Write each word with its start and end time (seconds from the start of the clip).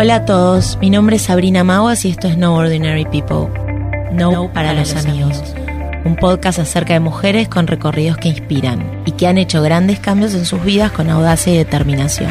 Hola 0.00 0.14
a 0.14 0.24
todos, 0.24 0.78
mi 0.80 0.90
nombre 0.90 1.16
es 1.16 1.22
Sabrina 1.22 1.64
Maguas 1.64 2.04
y 2.04 2.10
esto 2.10 2.28
es 2.28 2.38
No 2.38 2.54
Ordinary 2.54 3.04
People. 3.06 3.48
No, 4.12 4.48
para, 4.52 4.72
los, 4.72 4.94
amigos. 4.94 5.42
Un 6.04 6.14
podcast 6.14 6.60
acerca 6.60 6.92
de 6.92 7.00
mujeres 7.00 7.48
con 7.48 7.66
recorridos 7.66 8.16
que 8.16 8.28
inspiran 8.28 9.02
y 9.06 9.10
que 9.10 9.26
han 9.26 9.38
hecho 9.38 9.60
grandes 9.60 9.98
cambios 9.98 10.34
en 10.34 10.44
sus 10.44 10.62
vidas 10.62 10.92
con 10.92 11.10
audacia 11.10 11.52
y 11.52 11.56
determinación. 11.56 12.30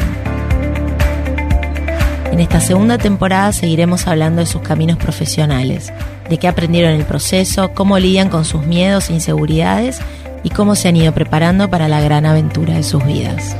En 2.32 2.40
esta 2.40 2.60
segunda 2.60 2.96
temporada 2.96 3.52
seguiremos 3.52 4.06
hablando 4.06 4.40
de 4.40 4.46
sus 4.46 4.62
caminos 4.62 4.96
profesionales, 4.96 5.92
de 6.30 6.38
qué 6.38 6.48
aprendieron 6.48 6.92
en 6.92 7.00
el 7.00 7.06
proceso, 7.06 7.72
cómo 7.74 7.98
lidian 7.98 8.30
con 8.30 8.46
sus 8.46 8.64
miedos 8.64 9.10
e 9.10 9.12
inseguridades 9.12 10.00
y 10.42 10.48
cómo 10.48 10.74
se 10.74 10.88
han 10.88 10.96
ido 10.96 11.12
preparando 11.12 11.68
para 11.68 11.86
la 11.86 12.00
gran 12.00 12.24
aventura 12.24 12.76
de 12.76 12.82
sus 12.82 13.04
vidas. 13.04 13.54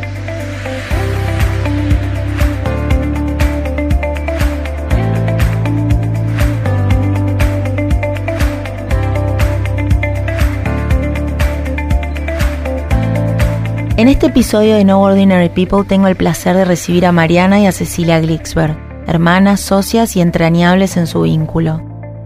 En 13.98 14.06
este 14.06 14.28
episodio 14.28 14.76
de 14.76 14.84
No 14.84 15.02
Ordinary 15.02 15.48
People 15.48 15.82
tengo 15.82 16.06
el 16.06 16.14
placer 16.14 16.54
de 16.54 16.64
recibir 16.64 17.04
a 17.04 17.10
Mariana 17.10 17.58
y 17.58 17.66
a 17.66 17.72
Cecilia 17.72 18.20
Glixberg, 18.20 18.78
hermanas, 19.08 19.58
socias 19.58 20.14
y 20.14 20.20
entrañables 20.20 20.96
en 20.96 21.08
su 21.08 21.22
vínculo. 21.22 21.82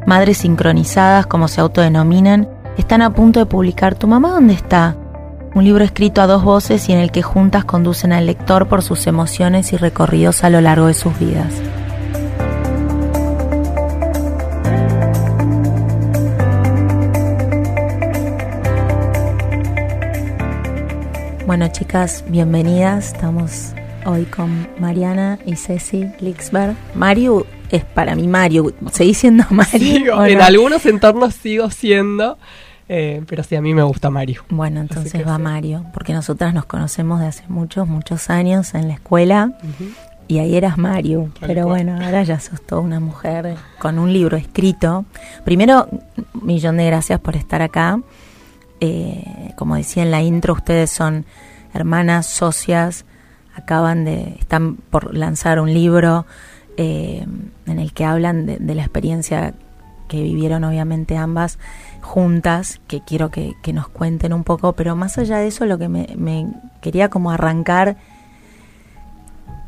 Madres 0.07 0.37
sincronizadas, 0.37 1.27
como 1.27 1.49
se 1.49 1.63
autodenominan, 1.63 2.47
están 2.77 3.01
a 3.01 3.15
punto 3.15 3.41
de 3.41 3.47
publicar 3.47 3.95
¿Tu 3.95 4.07
mamá 4.07 4.33
dónde 4.33 4.53
está? 4.53 4.99
Un 5.55 5.65
libro 5.65 5.83
escrito 5.83 6.21
a 6.21 6.27
dos 6.27 6.45
voces 6.45 6.91
y 6.91 6.93
en 6.93 6.99
el 6.99 7.11
que 7.11 7.23
juntas 7.23 7.65
conducen 7.65 8.13
al 8.13 8.27
lector 8.27 8.69
por 8.69 8.83
sus 8.83 9.07
emociones 9.07 9.73
y 9.73 9.79
recorridos 9.79 10.45
a 10.45 10.51
lo 10.51 10.61
largo 10.61 10.89
de 10.89 10.95
sus 10.95 11.19
vidas. 11.19 11.55
Bueno, 21.47 21.67
chicas, 21.73 22.25
bienvenidas. 22.29 23.15
Estamos 23.15 23.73
hoy 24.07 24.27
con 24.27 24.69
Mariana 24.79 25.41
y 25.45 25.57
Ceci 25.57 26.07
Lixberg. 26.21 26.77
Mario 26.95 27.47
es 27.71 27.85
para 27.85 28.15
mí 28.15 28.29
Mario. 28.29 28.73
¿Seguís 28.93 29.19
siendo 29.19 29.45
Mario? 29.51 30.25
en 30.27 30.41
algunos 30.41 30.87
entornos 30.87 31.35
sigo 31.35 31.69
siendo, 31.71 32.39
eh, 32.89 33.23
pero 33.27 33.43
sí, 33.43 33.57
a 33.57 33.61
mí 33.61 33.75
me 33.75 33.83
gusta 33.83 34.09
Mario. 34.09 34.45
Bueno, 34.51 34.81
entonces 34.81 35.27
va 35.27 35.37
Mario, 35.39 35.85
porque 35.93 36.13
nosotras 36.13 36.55
nos 36.55 36.65
conocemos 36.67 37.19
de 37.19 37.27
hace 37.27 37.43
muchos, 37.49 37.89
muchos 37.89 38.31
años 38.31 38.75
en 38.75 38.87
la 38.87 38.95
escuela. 38.95 39.53
Y 40.29 40.39
ahí 40.39 40.57
eras 40.57 40.79
Mario, 40.79 41.33
pero 41.41 41.67
bueno, 41.67 41.99
ahora 42.01 42.23
ya 42.23 42.39
sos 42.39 42.65
toda 42.65 42.81
una 42.81 43.01
mujer 43.01 43.57
con 43.81 43.99
un 43.99 44.13
libro 44.13 44.37
escrito. 44.37 45.05
Primero, 45.45 45.89
millón 46.41 46.77
de 46.77 46.87
gracias 46.87 47.19
por 47.19 47.35
estar 47.35 47.63
acá. 47.63 47.99
Eh, 48.85 49.53
como 49.55 49.77
decía 49.77 50.03
en 50.03 50.11
la 50.11 50.23
intro, 50.23 50.55
ustedes 50.55 50.91
son 50.91 51.25
hermanas, 51.73 52.27
socias, 52.27 53.05
acaban 53.55 54.05
de, 54.05 54.35
están 54.41 54.75
por 54.75 55.17
lanzar 55.17 55.61
un 55.61 55.73
libro 55.73 56.27
eh, 56.77 57.25
en 57.67 57.79
el 57.79 57.93
que 57.93 58.05
hablan 58.05 58.45
de, 58.45 58.75
la 58.75 58.83
experiencia 58.83 59.55
que 60.09 60.21
vivieron 60.21 60.65
obviamente 60.65 61.17
ambas 61.17 61.61
juntas, 62.01 62.81
que 62.89 63.03
quiero 63.05 63.31
que, 63.31 63.55
nos 63.73 63.87
cuenten 63.87 64.33
un 64.33 64.43
poco, 64.43 64.73
pero 64.73 64.97
más 64.97 65.17
allá 65.17 65.39
de 65.39 65.47
eso 65.47 65.65
lo 65.65 65.79
que 65.79 65.89
me, 65.89 66.49
quería 66.81 67.09
como 67.09 67.31
arrancar 67.31 67.97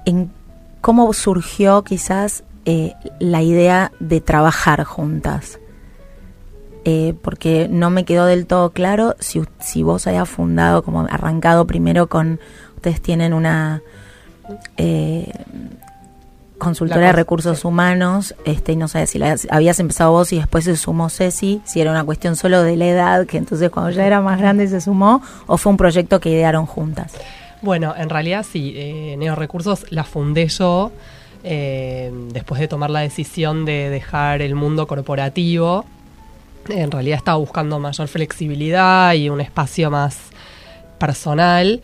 en 0.06 0.32
cómo 0.80 1.12
surgió 1.12 1.84
quizás 1.84 2.42
eh, 2.64 2.94
la 3.20 3.42
idea 3.42 3.92
de 4.00 4.20
trabajar 4.20 4.82
juntas. 4.82 5.60
Eh, 6.86 7.14
porque 7.22 7.66
no 7.70 7.88
me 7.88 8.04
quedó 8.04 8.26
del 8.26 8.46
todo 8.46 8.70
claro 8.70 9.16
si, 9.18 9.42
si 9.58 9.82
vos 9.82 10.06
hayas 10.06 10.28
fundado, 10.28 10.82
como 10.82 11.00
arrancado 11.00 11.66
primero 11.66 12.08
con, 12.08 12.40
ustedes 12.76 13.00
tienen 13.00 13.32
una 13.32 13.80
eh, 14.76 15.32
consultora 16.58 17.06
de 17.06 17.12
recursos 17.12 17.64
humanos, 17.64 18.34
este, 18.44 18.72
y 18.72 18.76
no 18.76 18.88
sé 18.88 19.06
si 19.06 19.18
la, 19.18 19.34
habías 19.50 19.80
empezado 19.80 20.12
vos 20.12 20.32
y 20.34 20.36
después 20.36 20.64
se 20.64 20.76
sumó 20.76 21.08
Ceci, 21.08 21.62
si 21.64 21.80
era 21.80 21.90
una 21.90 22.04
cuestión 22.04 22.36
solo 22.36 22.62
de 22.62 22.76
la 22.76 22.86
edad, 22.86 23.26
que 23.26 23.38
entonces 23.38 23.70
cuando 23.70 23.90
ya 23.90 24.06
era 24.06 24.20
más 24.20 24.38
grande 24.38 24.68
se 24.68 24.82
sumó, 24.82 25.22
o 25.46 25.56
fue 25.56 25.70
un 25.70 25.78
proyecto 25.78 26.20
que 26.20 26.30
idearon 26.30 26.66
juntas. 26.66 27.14
Bueno, 27.62 27.94
en 27.96 28.10
realidad 28.10 28.44
sí, 28.50 28.74
eh, 28.76 29.16
Neorecursos 29.18 29.90
la 29.90 30.04
fundé 30.04 30.48
yo. 30.48 30.92
Eh, 31.46 32.10
después 32.32 32.58
de 32.58 32.68
tomar 32.68 32.88
la 32.88 33.00
decisión 33.00 33.66
de 33.66 33.90
dejar 33.90 34.40
el 34.40 34.54
mundo 34.54 34.86
corporativo 34.86 35.84
en 36.68 36.90
realidad 36.90 37.18
estaba 37.18 37.38
buscando 37.38 37.78
mayor 37.78 38.08
flexibilidad 38.08 39.14
y 39.14 39.28
un 39.28 39.40
espacio 39.40 39.90
más 39.90 40.18
personal. 40.98 41.82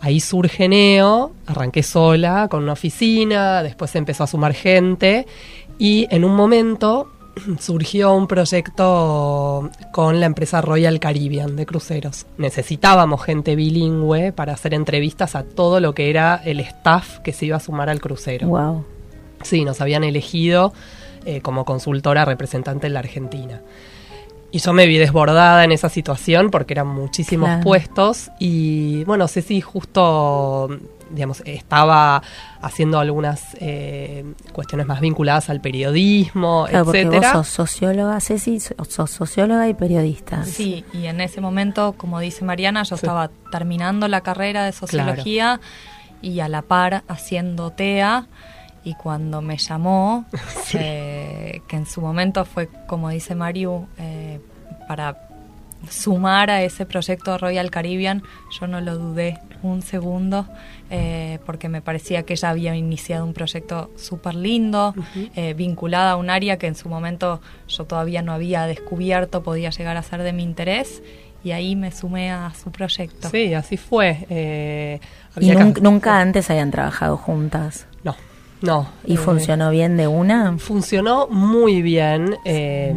Ahí 0.00 0.20
surge 0.20 0.68
Neo, 0.68 1.32
arranqué 1.46 1.82
sola 1.82 2.48
con 2.48 2.62
una 2.62 2.72
oficina, 2.72 3.62
después 3.62 3.94
empezó 3.96 4.24
a 4.24 4.26
sumar 4.26 4.52
gente 4.52 5.26
y 5.78 6.06
en 6.10 6.24
un 6.24 6.36
momento 6.36 7.10
surgió 7.58 8.14
un 8.14 8.26
proyecto 8.26 9.70
con 9.92 10.20
la 10.20 10.26
empresa 10.26 10.60
Royal 10.60 11.00
Caribbean 11.00 11.56
de 11.56 11.66
cruceros. 11.66 12.26
Necesitábamos 12.38 13.22
gente 13.22 13.56
bilingüe 13.56 14.32
para 14.32 14.52
hacer 14.52 14.74
entrevistas 14.74 15.34
a 15.34 15.42
todo 15.42 15.80
lo 15.80 15.94
que 15.94 16.10
era 16.10 16.40
el 16.44 16.60
staff 16.60 17.20
que 17.20 17.32
se 17.32 17.46
iba 17.46 17.56
a 17.56 17.60
sumar 17.60 17.88
al 17.88 18.00
crucero. 18.00 18.48
Wow. 18.48 18.84
Sí, 19.42 19.64
nos 19.64 19.80
habían 19.80 20.04
elegido 20.04 20.72
eh, 21.26 21.40
como 21.40 21.64
consultora 21.64 22.24
representante 22.24 22.86
en 22.86 22.94
la 22.94 23.00
Argentina. 23.00 23.62
Y 24.54 24.60
yo 24.60 24.72
me 24.72 24.86
vi 24.86 24.98
desbordada 24.98 25.64
en 25.64 25.72
esa 25.72 25.88
situación 25.88 26.48
porque 26.52 26.74
eran 26.74 26.86
muchísimos 26.86 27.60
puestos 27.64 28.30
y 28.38 29.02
bueno, 29.02 29.26
Ceci 29.26 29.60
justo, 29.60 30.68
digamos, 31.10 31.42
estaba 31.44 32.22
haciendo 32.62 33.00
algunas 33.00 33.56
eh, 33.58 34.24
cuestiones 34.52 34.86
más 34.86 35.00
vinculadas 35.00 35.50
al 35.50 35.60
periodismo, 35.60 36.66
claro, 36.68 36.84
etcétera. 36.84 37.10
Porque 37.10 37.36
vos 37.36 37.48
sos 37.48 37.68
socióloga, 37.68 38.20
Ceci, 38.20 38.60
sos 38.60 39.10
socióloga 39.10 39.68
y 39.68 39.74
periodista. 39.74 40.44
Sí, 40.44 40.84
y 40.92 41.06
en 41.06 41.20
ese 41.20 41.40
momento, 41.40 41.96
como 41.96 42.20
dice 42.20 42.44
Mariana, 42.44 42.84
yo 42.84 42.94
estaba 42.94 43.32
terminando 43.50 44.06
la 44.06 44.20
carrera 44.20 44.64
de 44.66 44.70
sociología 44.70 45.60
y 46.22 46.38
a 46.38 46.48
la 46.48 46.62
par 46.62 47.02
haciendo 47.08 47.72
TEA 47.72 48.28
y 48.84 48.94
cuando 48.94 49.40
me 49.40 49.56
llamó, 49.56 50.26
eh, 50.74 51.62
que 51.66 51.76
en 51.76 51.86
su 51.86 52.00
momento 52.00 52.44
fue, 52.44 52.68
como 52.86 53.08
dice 53.08 53.34
Mariu, 53.34 53.86
eh, 53.98 54.40
para 54.86 55.28
sumar 55.88 56.50
a 56.50 56.62
ese 56.62 56.86
proyecto 56.86 57.36
Royal 57.36 57.70
Caribbean, 57.70 58.22
yo 58.58 58.66
no 58.66 58.80
lo 58.80 58.96
dudé 58.96 59.38
un 59.62 59.82
segundo, 59.82 60.46
eh, 60.90 61.38
porque 61.46 61.68
me 61.68 61.80
parecía 61.80 62.24
que 62.24 62.34
ella 62.34 62.50
había 62.50 62.74
iniciado 62.74 63.24
un 63.24 63.32
proyecto 63.32 63.90
súper 63.96 64.34
lindo, 64.34 64.94
vinculada 65.56 66.12
a 66.12 66.16
un 66.16 66.28
área 66.28 66.58
que 66.58 66.66
en 66.66 66.74
su 66.74 66.88
momento 66.88 67.40
yo 67.68 67.84
todavía 67.84 68.22
no 68.22 68.32
había 68.32 68.66
descubierto, 68.66 69.42
podía 69.42 69.70
llegar 69.70 69.96
a 69.96 70.02
ser 70.02 70.22
de 70.22 70.32
mi 70.32 70.42
interés. 70.42 71.02
Y 71.42 71.52
ahí 71.52 71.76
me 71.76 71.92
sumé 71.92 72.30
a 72.30 72.52
su 72.54 72.70
proyecto. 72.70 73.28
Sí, 73.28 73.52
así 73.52 73.76
fue. 73.76 74.98
¿Y 75.38 75.50
nunca 75.82 76.18
antes 76.18 76.48
habían 76.50 76.70
trabajado 76.70 77.18
juntas? 77.18 77.86
No. 78.64 78.88
¿Y 79.04 79.14
eh, 79.14 79.18
funcionó 79.18 79.70
bien 79.70 79.96
de 79.96 80.06
una? 80.08 80.56
Funcionó 80.58 81.28
muy 81.28 81.82
bien. 81.82 82.36
Eh, 82.44 82.94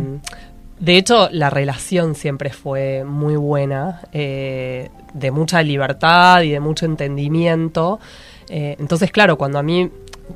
de 0.79 0.97
hecho, 0.97 1.29
la 1.31 1.49
relación 1.49 2.15
siempre 2.15 2.51
fue 2.51 3.03
muy 3.03 3.35
buena, 3.35 4.01
eh, 4.13 4.89
de 5.13 5.31
mucha 5.31 5.61
libertad 5.61 6.41
y 6.43 6.51
de 6.51 6.59
mucho 6.59 6.85
entendimiento. 6.85 7.99
entonces, 8.49 9.11
claro, 9.11 9.37
cuando 9.37 9.59
a 9.59 9.63
mí 9.63 9.91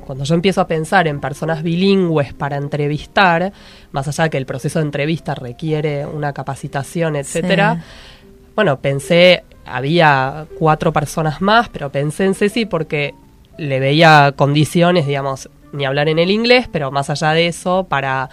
cuando 0.06 0.24
yo 0.24 0.34
empiezo 0.34 0.62
a 0.62 0.66
pensar 0.66 1.06
en 1.06 1.20
personas 1.20 1.62
bilingües 1.62 2.32
para 2.32 2.56
entrevistar, 2.56 3.52
más 3.92 4.08
allá 4.08 4.24
de 4.24 4.30
que 4.30 4.38
el 4.38 4.46
proceso 4.46 4.78
de 4.78 4.86
entrevista 4.86 5.34
requiere 5.34 6.06
una 6.06 6.32
capacitación, 6.32 7.14
etcétera, 7.14 7.82
bueno, 8.54 8.78
pensé, 8.80 9.44
había 9.66 10.46
cuatro 10.58 10.94
personas 10.94 11.42
más, 11.42 11.68
pero 11.68 11.92
pensé 11.92 12.24
en 12.24 12.34
Ceci 12.34 12.64
porque 12.64 13.14
le 13.62 13.78
veía 13.78 14.34
condiciones, 14.36 15.06
digamos, 15.06 15.48
ni 15.72 15.84
hablar 15.84 16.08
en 16.08 16.18
el 16.18 16.30
inglés, 16.30 16.68
pero 16.70 16.90
más 16.90 17.10
allá 17.10 17.32
de 17.32 17.46
eso, 17.46 17.86
para 17.88 18.28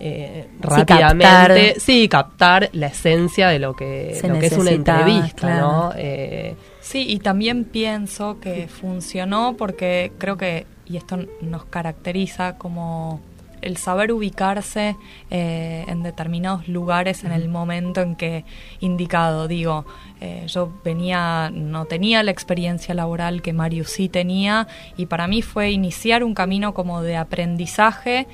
eh, 0.00 0.48
rápidamente, 0.60 1.78
sí 1.78 2.08
captar. 2.08 2.70
la 2.72 2.88
esencia 2.88 3.48
de 3.48 3.60
lo 3.60 3.76
que, 3.76 4.10
es 4.10 4.52
una 4.52 4.70
entrevista, 4.70 5.60
¿no? 5.60 5.92
Eh, 5.96 6.56
sí, 6.80 7.06
y 7.08 7.20
también 7.20 7.64
pienso 7.64 8.40
que 8.40 8.66
funcionó 8.66 9.54
porque 9.56 10.12
creo 10.18 10.36
que, 10.36 10.66
y 10.86 10.96
esto 10.96 11.18
nos 11.40 11.64
caracteriza 11.66 12.58
como 12.58 13.20
el 13.64 13.76
saber 13.76 14.12
ubicarse 14.12 14.96
eh, 15.30 15.84
en 15.88 16.02
determinados 16.02 16.68
lugares 16.68 17.24
en 17.24 17.32
el 17.32 17.48
momento 17.48 18.00
en 18.02 18.14
que 18.14 18.44
indicado. 18.80 19.48
Digo, 19.48 19.84
eh, 20.20 20.44
yo 20.46 20.72
venía, 20.84 21.50
no 21.52 21.86
tenía 21.86 22.22
la 22.22 22.30
experiencia 22.30 22.94
laboral 22.94 23.42
que 23.42 23.52
Marius 23.52 23.90
sí 23.90 24.08
tenía 24.08 24.68
y 24.96 25.06
para 25.06 25.26
mí 25.26 25.42
fue 25.42 25.70
iniciar 25.70 26.22
un 26.22 26.34
camino 26.34 26.74
como 26.74 27.02
de 27.02 27.16
aprendizaje 27.16 28.26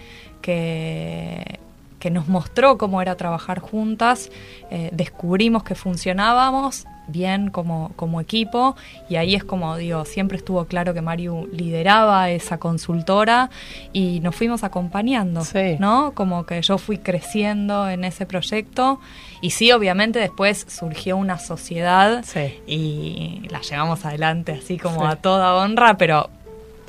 que 0.42 1.60
que 2.00 2.10
nos 2.10 2.26
mostró 2.26 2.78
cómo 2.78 3.00
era 3.00 3.14
trabajar 3.14 3.60
juntas, 3.60 4.30
eh, 4.70 4.88
descubrimos 4.92 5.62
que 5.62 5.76
funcionábamos 5.76 6.86
bien 7.10 7.50
como, 7.50 7.92
como 7.96 8.20
equipo. 8.20 8.76
Y 9.08 9.16
ahí 9.16 9.34
es 9.34 9.44
como 9.44 9.76
digo, 9.76 10.04
siempre 10.04 10.36
estuvo 10.36 10.64
claro 10.64 10.94
que 10.94 11.02
Mario 11.02 11.48
lideraba 11.52 12.30
esa 12.30 12.58
consultora 12.58 13.50
y 13.92 14.20
nos 14.20 14.34
fuimos 14.34 14.64
acompañando, 14.64 15.42
¿no? 15.78 16.12
Como 16.14 16.46
que 16.46 16.62
yo 16.62 16.78
fui 16.78 16.98
creciendo 16.98 17.88
en 17.88 18.04
ese 18.04 18.26
proyecto 18.26 19.00
y 19.40 19.50
sí, 19.50 19.72
obviamente 19.72 20.18
después 20.18 20.66
surgió 20.68 21.16
una 21.16 21.38
sociedad 21.38 22.24
y 22.66 23.42
la 23.50 23.60
llevamos 23.60 24.04
adelante 24.04 24.52
así 24.52 24.78
como 24.78 25.06
a 25.06 25.16
toda 25.16 25.54
honra, 25.54 25.96
pero 25.96 26.30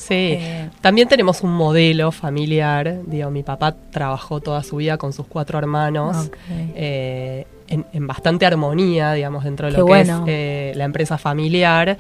Sí, 0.01 0.33
eh, 0.39 0.69
también 0.81 1.07
tenemos 1.07 1.41
un 1.43 1.53
modelo 1.53 2.11
familiar. 2.11 3.01
Digo, 3.05 3.29
mi 3.29 3.43
papá 3.43 3.75
trabajó 3.91 4.39
toda 4.39 4.63
su 4.63 4.77
vida 4.77 4.97
con 4.97 5.13
sus 5.13 5.27
cuatro 5.27 5.59
hermanos 5.59 6.31
eh, 6.49 7.45
en, 7.71 8.07
bastante 8.07 8.45
armonía, 8.45 9.13
digamos, 9.13 9.43
dentro 9.43 9.71
de 9.71 9.77
lo 9.77 9.85
que 9.85 10.01
es 10.01 10.11
eh, 10.27 10.73
la 10.75 10.83
empresa 10.83 11.17
familiar. 11.17 11.97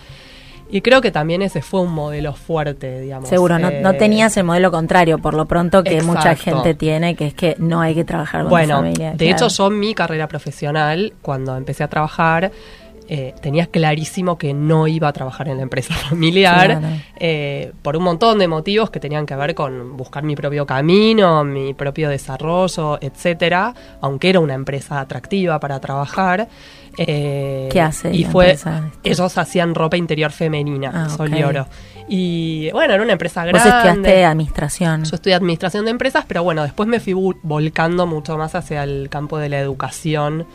Y 0.73 0.81
creo 0.81 1.01
que 1.01 1.11
también 1.11 1.41
ese 1.41 1.61
fue 1.61 1.81
un 1.81 1.91
modelo 1.91 2.33
fuerte, 2.33 3.01
digamos. 3.01 3.27
Seguro, 3.27 3.59
no, 3.59 3.69
no 3.69 3.93
tenías 3.95 4.37
el 4.37 4.45
modelo 4.45 4.71
contrario, 4.71 5.17
por 5.19 5.33
lo 5.33 5.45
pronto 5.45 5.83
que 5.83 6.01
mucha 6.01 6.33
gente 6.35 6.73
tiene, 6.73 7.15
que 7.15 7.27
es 7.27 7.33
que 7.33 7.55
no 7.59 7.81
hay 7.81 7.93
que 7.93 8.05
trabajar 8.05 8.43
con 8.43 8.51
bueno, 8.51 8.77
familia. 8.77 9.13
De 9.13 9.29
hecho, 9.29 9.49
yo 9.49 9.69
mi 9.69 9.93
carrera 9.93 10.27
profesional, 10.27 11.13
cuando 11.21 11.57
empecé 11.57 11.83
a 11.83 11.89
trabajar, 11.89 12.51
eh, 13.07 13.33
tenía 13.41 13.65
clarísimo 13.67 14.37
que 14.37 14.53
no 14.53 14.87
iba 14.87 15.07
a 15.07 15.13
trabajar 15.13 15.47
en 15.49 15.57
la 15.57 15.63
empresa 15.63 15.93
familiar 16.09 16.81
eh, 17.17 17.73
por 17.81 17.97
un 17.97 18.03
montón 18.03 18.39
de 18.39 18.47
motivos 18.47 18.89
que 18.89 18.99
tenían 18.99 19.25
que 19.25 19.35
ver 19.35 19.55
con 19.55 19.97
buscar 19.97 20.23
mi 20.23 20.35
propio 20.35 20.65
camino, 20.65 21.43
mi 21.43 21.73
propio 21.73 22.09
desarrollo, 22.09 22.99
etcétera, 23.01 23.73
aunque 24.01 24.29
era 24.29 24.39
una 24.39 24.53
empresa 24.53 24.99
atractiva 24.99 25.59
para 25.59 25.79
trabajar. 25.79 26.47
Eh, 26.97 27.69
¿Qué 27.71 27.81
hace? 27.81 28.13
Y 28.13 28.25
fue, 28.25 28.57
ellos 29.03 29.37
hacían 29.37 29.75
ropa 29.75 29.97
interior 29.97 30.31
femenina, 30.31 30.91
ah, 30.93 31.09
Sol 31.09 31.35
y 31.35 31.43
Oro. 31.43 31.67
Y 32.07 32.69
bueno, 32.71 32.93
era 32.93 33.03
una 33.03 33.13
empresa 33.13 33.45
grande. 33.45 33.59
Vos 33.59 33.73
estudiaste 33.73 34.25
administración. 34.25 35.05
Yo 35.05 35.15
estudié 35.15 35.35
administración 35.35 35.85
de 35.85 35.91
empresas, 35.91 36.25
pero 36.27 36.43
bueno, 36.43 36.63
después 36.63 36.89
me 36.89 36.99
fui 36.99 37.13
volcando 37.13 38.05
mucho 38.05 38.37
más 38.37 38.53
hacia 38.55 38.83
el 38.83 39.07
campo 39.09 39.37
de 39.37 39.49
la 39.49 39.59
educación. 39.59 40.45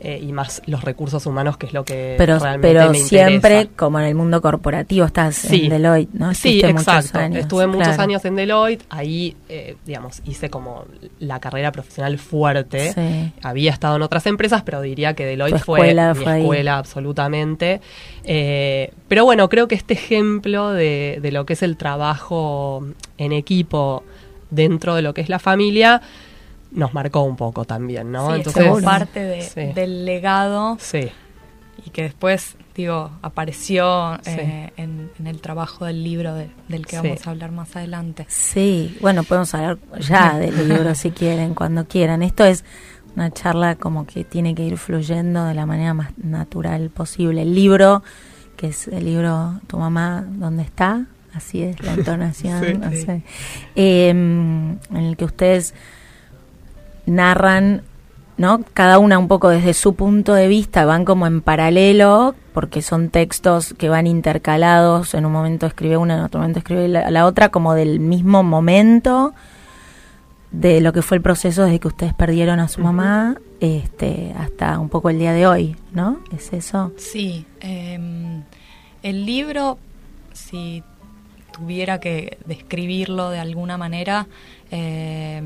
Eh, 0.00 0.20
y 0.22 0.32
más 0.32 0.60
los 0.66 0.84
recursos 0.84 1.24
humanos, 1.24 1.56
que 1.56 1.66
es 1.66 1.72
lo 1.72 1.84
que 1.84 2.14
pero, 2.18 2.38
realmente 2.38 2.78
pero 2.78 2.94
siempre 2.94 3.68
como 3.74 3.98
en 4.00 4.06
el 4.06 4.14
mundo 4.14 4.42
corporativo 4.42 5.06
estás 5.06 5.50
en 5.50 5.68
Deloitte, 5.70 6.12
¿no? 6.12 6.34
sí, 6.34 6.60
exacto. 6.62 7.18
Estuve 7.20 7.66
muchos 7.66 7.98
años 7.98 8.24
en 8.24 8.36
Deloitte, 8.36 8.84
ahí, 8.90 9.36
eh, 9.48 9.76
digamos, 9.86 10.20
hice 10.26 10.50
como 10.50 10.84
la 11.20 11.40
carrera 11.40 11.72
profesional 11.72 12.18
fuerte. 12.18 13.32
Había 13.42 13.72
estado 13.72 13.96
en 13.96 14.02
otras 14.02 14.26
empresas, 14.26 14.62
pero 14.62 14.80
diría 14.82 15.14
que 15.14 15.24
Deloitte 15.24 15.60
fue 15.60 15.94
mi 15.94 16.24
escuela 16.24 16.78
absolutamente. 16.78 17.80
Eh, 18.24 18.92
pero 19.08 19.24
bueno, 19.24 19.48
creo 19.48 19.68
que 19.68 19.74
este 19.74 19.94
ejemplo 19.94 20.70
de, 20.70 21.18
de 21.22 21.32
lo 21.32 21.46
que 21.46 21.54
es 21.54 21.62
el 21.62 21.76
trabajo 21.76 22.84
en 23.16 23.32
equipo 23.32 24.02
dentro 24.50 24.94
de 24.94 25.02
lo 25.02 25.14
que 25.14 25.20
es 25.20 25.28
la 25.28 25.38
familia 25.38 26.02
nos 26.74 26.92
marcó 26.92 27.22
un 27.22 27.36
poco 27.36 27.64
también, 27.64 28.12
¿no? 28.12 28.30
Sí, 28.30 28.36
Entonces, 28.36 28.84
parte 28.84 29.72
del 29.74 30.04
legado. 30.04 30.76
Sí. 30.80 31.10
Y 31.86 31.90
que 31.90 32.02
después, 32.02 32.56
digo, 32.74 33.10
apareció 33.22 34.18
eh, 34.26 34.72
en, 34.76 35.10
el 35.24 35.40
trabajo 35.40 35.84
del 35.84 36.02
libro 36.02 36.34
del 36.34 36.86
que 36.86 36.96
vamos 36.96 37.26
a 37.26 37.30
hablar 37.30 37.52
más 37.52 37.74
adelante. 37.76 38.26
Sí, 38.28 38.96
bueno, 39.00 39.22
podemos 39.22 39.54
hablar 39.54 39.78
ya 40.00 40.38
del 40.38 40.68
libro 40.68 40.94
si 40.94 41.10
quieren, 41.10 41.54
cuando 41.54 41.86
quieran. 41.86 42.22
Esto 42.22 42.44
es 42.44 42.64
una 43.16 43.30
charla 43.30 43.76
como 43.76 44.06
que 44.06 44.24
tiene 44.24 44.54
que 44.54 44.64
ir 44.64 44.78
fluyendo 44.78 45.44
de 45.44 45.54
la 45.54 45.66
manera 45.66 45.94
más 45.94 46.16
natural 46.18 46.90
posible. 46.90 47.42
El 47.42 47.54
libro, 47.54 48.02
que 48.56 48.68
es 48.68 48.88
el 48.88 49.04
libro 49.04 49.60
Tu 49.66 49.78
mamá, 49.78 50.24
¿dónde 50.26 50.62
está? 50.62 51.06
Así 51.34 51.62
es 51.62 51.80
la 51.82 51.94
entonación, 51.94 52.80
no 52.80 52.90
sé. 52.90 53.22
Em, 53.74 54.72
en 54.90 54.96
el 54.96 55.16
que 55.16 55.24
ustedes 55.24 55.74
narran, 57.06 57.82
¿no? 58.36 58.62
Cada 58.72 58.98
una 58.98 59.18
un 59.18 59.28
poco 59.28 59.48
desde 59.48 59.74
su 59.74 59.94
punto 59.94 60.34
de 60.34 60.48
vista, 60.48 60.84
van 60.84 61.04
como 61.04 61.26
en 61.26 61.40
paralelo, 61.40 62.34
porque 62.52 62.82
son 62.82 63.10
textos 63.10 63.74
que 63.74 63.88
van 63.88 64.06
intercalados, 64.06 65.14
en 65.14 65.26
un 65.26 65.32
momento 65.32 65.66
escribe 65.66 65.96
una, 65.96 66.14
en 66.14 66.20
otro 66.20 66.40
momento 66.40 66.60
escribe 66.60 66.88
la, 66.88 67.26
otra, 67.26 67.50
como 67.50 67.74
del 67.74 68.00
mismo 68.00 68.42
momento 68.42 69.34
de 70.52 70.80
lo 70.80 70.92
que 70.92 71.02
fue 71.02 71.16
el 71.16 71.22
proceso 71.22 71.64
desde 71.64 71.80
que 71.80 71.88
ustedes 71.88 72.14
perdieron 72.14 72.60
a 72.60 72.68
su 72.68 72.80
mamá 72.80 73.36
este, 73.58 74.32
hasta 74.38 74.78
un 74.78 74.88
poco 74.88 75.10
el 75.10 75.18
día 75.18 75.32
de 75.32 75.48
hoy, 75.48 75.76
¿no? 75.92 76.20
¿Es 76.34 76.52
eso? 76.52 76.92
Sí. 76.96 77.44
Em, 77.60 78.42
el 79.02 79.26
libro, 79.26 79.78
si 80.32 80.84
tuviera 81.52 81.98
que 81.98 82.38
describirlo 82.46 83.30
de 83.30 83.38
alguna 83.38 83.76
manera, 83.76 84.26
eh, 84.70 85.42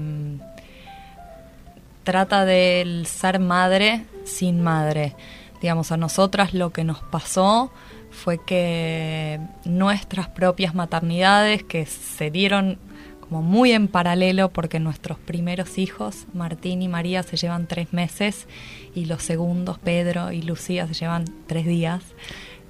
trata 2.08 2.46
del 2.46 3.04
ser 3.04 3.38
madre 3.38 4.06
sin 4.24 4.62
madre. 4.62 5.14
Digamos, 5.60 5.92
a 5.92 5.98
nosotras 5.98 6.54
lo 6.54 6.70
que 6.72 6.82
nos 6.82 7.00
pasó 7.00 7.70
fue 8.10 8.42
que 8.42 9.38
nuestras 9.66 10.26
propias 10.28 10.74
maternidades, 10.74 11.64
que 11.64 11.84
se 11.84 12.30
dieron 12.30 12.78
como 13.20 13.42
muy 13.42 13.72
en 13.72 13.88
paralelo 13.88 14.48
porque 14.48 14.80
nuestros 14.80 15.18
primeros 15.18 15.76
hijos, 15.76 16.24
Martín 16.32 16.80
y 16.80 16.88
María, 16.88 17.22
se 17.24 17.36
llevan 17.36 17.66
tres 17.66 17.92
meses 17.92 18.46
y 18.94 19.04
los 19.04 19.22
segundos, 19.22 19.78
Pedro 19.78 20.32
y 20.32 20.40
Lucía, 20.40 20.86
se 20.86 20.94
llevan 20.94 21.26
tres 21.46 21.66
días. 21.66 22.02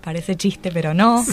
Parece 0.02 0.34
chiste, 0.34 0.72
pero 0.72 0.94
no. 0.94 1.24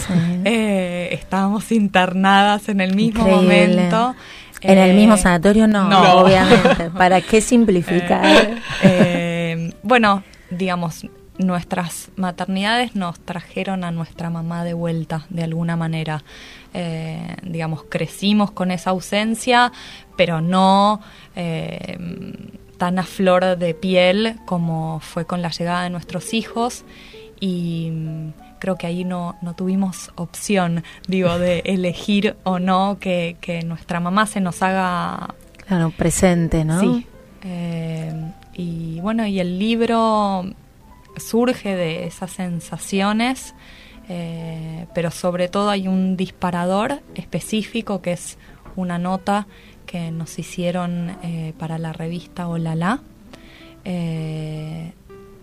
Eh, 0.44 1.08
estábamos 1.10 1.72
internadas 1.72 2.68
en 2.68 2.80
el 2.80 2.94
mismo 2.94 3.26
momento. 3.26 4.14
En 4.62 4.78
el 4.78 4.96
mismo 4.96 5.14
eh, 5.14 5.18
sanatorio 5.18 5.66
no, 5.66 5.88
obviamente. 6.20 6.90
¿Para 6.90 7.20
qué 7.20 7.40
simplificar? 7.40 8.24
Eh, 8.24 8.60
eh, 8.82 9.74
bueno, 9.82 10.22
digamos, 10.50 11.06
nuestras 11.38 12.10
maternidades 12.16 12.96
nos 12.96 13.20
trajeron 13.20 13.84
a 13.84 13.90
nuestra 13.90 14.30
mamá 14.30 14.64
de 14.64 14.74
vuelta, 14.74 15.26
de 15.30 15.44
alguna 15.44 15.76
manera. 15.76 16.22
digamos, 17.42 17.84
crecimos 17.88 18.50
con 18.50 18.70
esa 18.70 18.90
ausencia, 18.90 19.72
pero 20.16 20.40
no 20.40 21.00
tan 22.78 22.98
a 22.98 23.02
flor 23.02 23.56
de 23.56 23.74
piel 23.74 24.36
como 24.44 25.00
fue 25.00 25.24
con 25.24 25.40
la 25.40 25.50
llegada 25.50 25.84
de 25.84 25.90
nuestros 25.90 26.34
hijos. 26.34 26.84
Y 27.40 27.92
creo 28.58 28.76
que 28.76 28.86
ahí 28.86 29.04
no, 29.04 29.36
no 29.42 29.54
tuvimos 29.54 30.10
opción, 30.16 30.84
digo, 31.08 31.38
de 31.38 31.60
elegir 31.64 32.36
o 32.44 32.58
no 32.58 32.98
que, 33.00 33.36
nuestra 33.64 34.00
mamá 34.00 34.26
se 34.26 34.40
nos 34.40 34.62
haga... 34.62 35.34
Claro, 35.66 35.90
presente, 35.90 36.64
¿no? 36.64 36.80
Sí. 36.80 37.06
Eh, 37.44 38.12
y 38.54 39.00
bueno, 39.00 39.26
y 39.26 39.40
el 39.40 39.58
libro 39.58 40.44
surge 41.16 41.74
de 41.74 42.06
esas 42.06 42.30
sensaciones, 42.32 43.54
eh, 44.08 44.86
pero 44.94 45.10
sobre 45.10 45.48
todo 45.48 45.70
hay 45.70 45.88
un 45.88 46.16
disparador 46.16 47.00
específico 47.14 48.02
que 48.02 48.12
es 48.12 48.38
una 48.76 48.98
nota 48.98 49.46
que 49.86 50.10
nos 50.10 50.38
hicieron 50.38 51.16
eh, 51.22 51.52
para 51.58 51.78
la 51.78 51.92
revista 51.92 52.48
Olala 52.48 53.00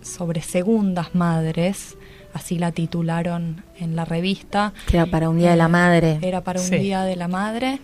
sobre 0.02 0.42
segundas 0.42 1.14
madres 1.14 1.96
así 2.34 2.58
la 2.58 2.72
titularon 2.72 3.62
en 3.78 3.96
la 3.96 4.04
revista. 4.04 4.74
Que 4.86 4.98
era 4.98 5.06
para 5.06 5.30
un 5.30 5.38
Día 5.38 5.52
de 5.52 5.56
la 5.56 5.66
eh, 5.66 5.68
Madre. 5.68 6.18
Era 6.20 6.42
para 6.42 6.60
un 6.60 6.70
Día 6.70 7.04
de 7.04 7.16
la 7.16 7.28
Madre 7.28 7.78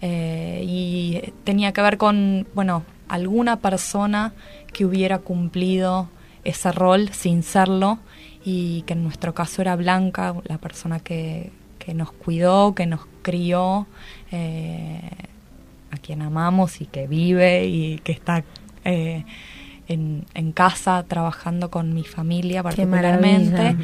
eh, 0.00 0.64
y 0.66 1.32
tenía 1.44 1.72
que 1.72 1.82
ver 1.82 1.98
con, 1.98 2.46
bueno, 2.54 2.84
alguna 3.08 3.60
persona 3.60 4.32
que 4.72 4.84
hubiera 4.86 5.18
cumplido 5.18 6.08
ese 6.44 6.72
rol 6.72 7.10
sin 7.12 7.42
serlo 7.42 7.98
y 8.44 8.82
que 8.82 8.92
en 8.92 9.02
nuestro 9.02 9.34
caso 9.34 9.60
era 9.60 9.74
Blanca, 9.74 10.34
la 10.44 10.58
persona 10.58 11.00
que, 11.00 11.50
que 11.80 11.92
nos 11.92 12.12
cuidó, 12.12 12.74
que 12.74 12.86
nos 12.86 13.00
crió, 13.22 13.88
eh, 14.30 15.00
a 15.90 15.96
quien 15.96 16.22
amamos 16.22 16.80
y 16.80 16.86
que 16.86 17.08
vive 17.08 17.66
y 17.66 17.98
que 17.98 18.12
está 18.12 18.44
en, 19.88 20.24
en 20.34 20.52
casa 20.52 21.04
trabajando 21.06 21.70
con 21.70 21.94
mi 21.94 22.04
familia 22.04 22.62
particularmente. 22.62 23.76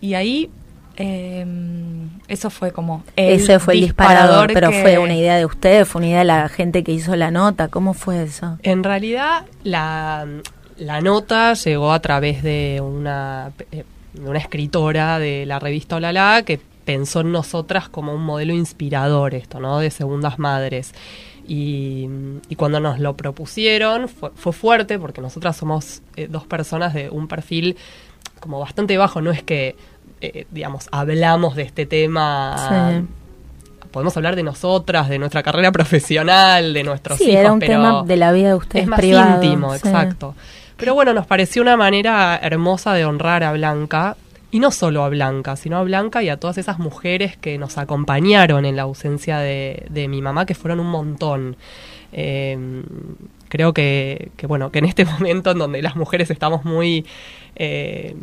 Y 0.00 0.14
ahí 0.14 0.50
Em, 0.96 2.08
eso 2.26 2.48
fue 2.48 2.72
como 2.72 3.04
Ese 3.16 3.58
fue 3.58 3.74
el 3.74 3.80
disparador, 3.82 4.50
pero 4.52 4.72
fue 4.72 4.98
una 4.98 5.14
idea 5.14 5.36
de 5.36 5.44
usted, 5.44 5.84
fue 5.84 6.00
una 6.00 6.08
idea 6.08 6.18
de 6.20 6.24
la 6.24 6.48
gente 6.48 6.82
que 6.82 6.92
hizo 6.92 7.14
la 7.16 7.30
nota. 7.30 7.68
¿Cómo 7.68 7.92
fue 7.92 8.22
eso? 8.22 8.58
En 8.62 8.82
realidad, 8.82 9.44
la, 9.62 10.26
la 10.78 11.00
nota 11.02 11.52
llegó 11.52 11.92
a 11.92 12.00
través 12.00 12.42
de 12.42 12.80
una, 12.82 13.52
eh, 13.72 13.84
una 14.24 14.38
escritora 14.38 15.18
de 15.18 15.44
la 15.44 15.58
revista 15.58 15.96
Olala 15.96 16.42
que 16.46 16.58
pensó 16.86 17.20
en 17.20 17.32
nosotras 17.32 17.90
como 17.90 18.14
un 18.14 18.22
modelo 18.22 18.54
inspirador 18.54 19.34
esto, 19.34 19.60
¿no? 19.60 19.80
De 19.80 19.90
segundas 19.90 20.38
madres. 20.38 20.94
Y, 21.48 22.08
cuando 22.56 22.80
nos 22.80 22.98
lo 22.98 23.16
propusieron 23.16 24.08
fue, 24.08 24.52
fuerte 24.52 24.98
porque 24.98 25.20
nosotras 25.20 25.56
somos 25.56 26.02
eh, 26.16 26.26
dos 26.28 26.44
personas 26.46 26.94
de 26.94 27.10
un 27.10 27.28
perfil 27.28 27.76
como 28.40 28.58
bastante 28.60 28.96
bajo, 28.96 29.20
no 29.20 29.30
es 29.30 29.42
que 29.42 29.76
eh, 30.20 30.46
digamos, 30.50 30.88
hablamos 30.92 31.56
de 31.56 31.62
este 31.62 31.86
tema. 31.86 33.04
Podemos 33.90 34.16
hablar 34.16 34.36
de 34.36 34.42
nosotras, 34.42 35.08
de 35.08 35.18
nuestra 35.18 35.42
carrera 35.42 35.72
profesional, 35.72 36.74
de 36.74 36.82
nuestros 36.82 37.18
sí, 37.18 37.24
hijos, 37.24 37.40
era 37.40 37.52
un 37.52 37.60
tema 37.60 38.02
de 38.02 38.16
la 38.16 38.32
vida 38.32 38.48
de 38.48 38.54
ustedes 38.54 38.84
es 38.84 38.88
más 38.88 39.02
íntimo, 39.02 39.74
exacto. 39.74 40.34
Pero 40.76 40.94
bueno, 40.94 41.14
nos 41.14 41.26
pareció 41.26 41.62
una 41.62 41.76
manera 41.76 42.38
hermosa 42.42 42.92
de 42.92 43.06
honrar 43.06 43.42
a 43.42 43.52
Blanca, 43.52 44.16
y 44.56 44.58
no 44.58 44.70
solo 44.70 45.04
a 45.04 45.10
Blanca, 45.10 45.54
sino 45.54 45.76
a 45.76 45.82
Blanca 45.82 46.22
y 46.22 46.30
a 46.30 46.38
todas 46.38 46.56
esas 46.56 46.78
mujeres 46.78 47.36
que 47.36 47.58
nos 47.58 47.76
acompañaron 47.76 48.64
en 48.64 48.74
la 48.74 48.84
ausencia 48.84 49.36
de, 49.36 50.06
mi 50.08 50.22
mamá, 50.22 50.46
que 50.46 50.54
fueron 50.54 50.80
un 50.80 50.86
montón. 50.86 51.58
Em, 52.10 52.82
creo 53.50 53.74
que, 53.74 54.30
bueno, 54.48 54.72
que 54.72 54.78
en 54.78 54.86
este 54.86 55.04
momento 55.18 55.50
en 55.50 55.58
donde 55.58 55.82
las 55.82 55.94
mujeres 55.94 56.30
estamos 56.30 56.64
muy, 56.64 57.04
eh, 57.54 58.16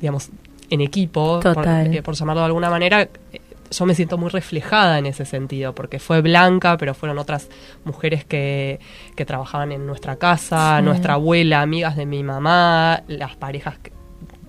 digamos, 0.00 0.30
en 0.70 0.80
equipo, 0.80 1.38
eh, 1.38 2.02
por, 2.02 2.16
llamarlo 2.16 2.40
de 2.40 2.46
alguna 2.46 2.68
manera, 2.68 3.02
eh, 3.02 3.40
yo 3.70 3.86
me 3.86 3.94
siento 3.94 4.18
muy 4.18 4.30
reflejada 4.30 4.98
en 4.98 5.06
ese 5.06 5.24
sentido, 5.24 5.72
porque 5.72 6.00
fue 6.00 6.20
Blanca, 6.20 6.76
pero 6.78 6.94
fueron 6.94 7.16
otras 7.18 7.48
mujeres 7.84 8.24
que, 8.24 8.80
que 9.14 9.24
trabajaban 9.24 9.70
en 9.70 9.86
nuestra 9.86 10.16
casa, 10.16 10.82
nuestra 10.82 11.14
abuela, 11.14 11.60
amigas 11.60 11.94
de 11.94 12.06
mi 12.06 12.24
mamá, 12.24 13.04
las 13.06 13.36
parejas, 13.36 13.78
que, 13.78 13.92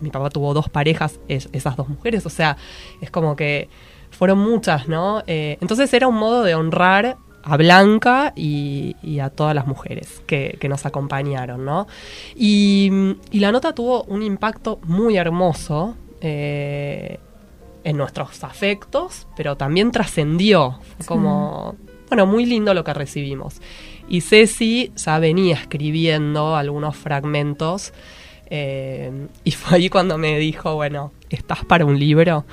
mi 0.05 0.11
papá 0.11 0.29
tuvo 0.29 0.53
dos 0.53 0.69
parejas, 0.69 1.19
esas 1.27 1.75
dos 1.75 1.89
mujeres, 1.89 2.25
o 2.25 2.29
sea, 2.29 2.55
es 3.01 3.09
como 3.09 3.35
que 3.35 3.67
fueron 4.11 4.37
muchas, 4.37 4.87
¿no? 4.87 5.23
Eh, 5.25 5.57
entonces 5.59 5.91
era 5.93 6.07
un 6.07 6.15
modo 6.15 6.43
de 6.43 6.53
honrar 6.55 7.17
a 7.43 7.57
Blanca 7.57 8.33
y, 8.35 8.95
a 9.19 9.29
todas 9.29 9.53
las 9.53 9.67
mujeres 9.67 10.21
que, 10.25 10.57
nos 10.69 10.85
acompañaron, 10.85 11.65
¿no? 11.65 11.87
Y, 12.35 12.91
y, 13.31 13.39
la 13.39 13.51
nota 13.51 13.73
tuvo 13.73 14.03
un 14.03 14.23
impacto 14.23 14.79
muy 14.83 15.17
hermoso 15.17 15.95
eh, 16.21 17.19
en 17.83 17.97
nuestros 17.97 18.43
afectos, 18.43 19.27
pero 19.35 19.57
también 19.57 19.91
trascendió. 19.91 20.79
Como, 21.05 21.75
bueno, 22.09 22.25
muy 22.25 22.45
lindo 22.45 22.73
lo 22.73 22.83
que 22.83 22.93
recibimos. 22.93 23.61
Y 24.07 24.21
Ceci 24.21 24.91
ya 24.95 25.19
venía 25.19 25.55
escribiendo 25.55 26.55
algunos 26.55 26.95
fragmentos 26.95 27.93
eh, 28.49 29.27
y 29.43 29.51
fue 29.51 29.77
ahí 29.77 29.89
cuando 29.89 30.17
me 30.17 30.37
dijo, 30.37 30.75
bueno, 30.75 31.11
¿estás 31.29 31.65
para 31.65 31.85
un 31.85 31.99
libro? 31.99 32.45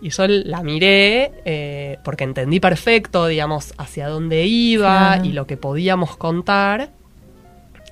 Y 0.00 0.10
yo 0.10 0.26
la 0.26 0.62
miré 0.64 1.32
eh, 1.44 1.98
porque 2.02 2.24
entendí 2.24 2.58
perfecto, 2.58 3.26
digamos, 3.26 3.72
hacia 3.78 4.08
dónde 4.08 4.44
iba 4.46 5.20
y 5.22 5.32
lo 5.32 5.46
que 5.46 5.56
podíamos 5.56 6.16
contar. 6.16 6.90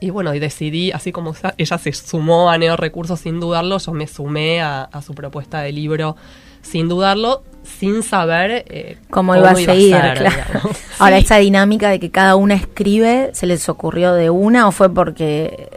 Y 0.00 0.10
bueno, 0.10 0.34
y 0.34 0.40
decidí, 0.40 0.90
así 0.90 1.12
como 1.12 1.34
ella 1.56 1.78
se 1.78 1.92
sumó 1.92 2.50
a 2.50 2.58
Neo 2.58 2.76
Recursos 2.76 3.20
sin 3.20 3.38
dudarlo, 3.38 3.78
yo 3.78 3.92
me 3.92 4.08
sumé 4.08 4.60
a, 4.60 4.88
su 5.06 5.14
propuesta 5.14 5.60
de 5.60 5.72
libro 5.72 6.16
sin 6.62 6.88
dudarlo, 6.88 7.44
sin 7.62 8.02
saber 8.02 8.64
eh, 8.68 8.98
cómo, 9.08 9.36
iba 9.36 9.50
a 9.50 9.54
seguir. 9.54 9.96
Ahora, 10.98 11.18
esa 11.18 11.36
dinámica 11.36 11.90
de 11.90 12.00
que 12.00 12.10
cada 12.10 12.34
una 12.34 12.54
escribe, 12.54 13.30
¿se 13.34 13.46
les 13.46 13.68
ocurrió 13.68 14.14
de 14.14 14.30
una 14.30 14.66
o 14.66 14.72
fue 14.72 14.92
porque 14.92 15.68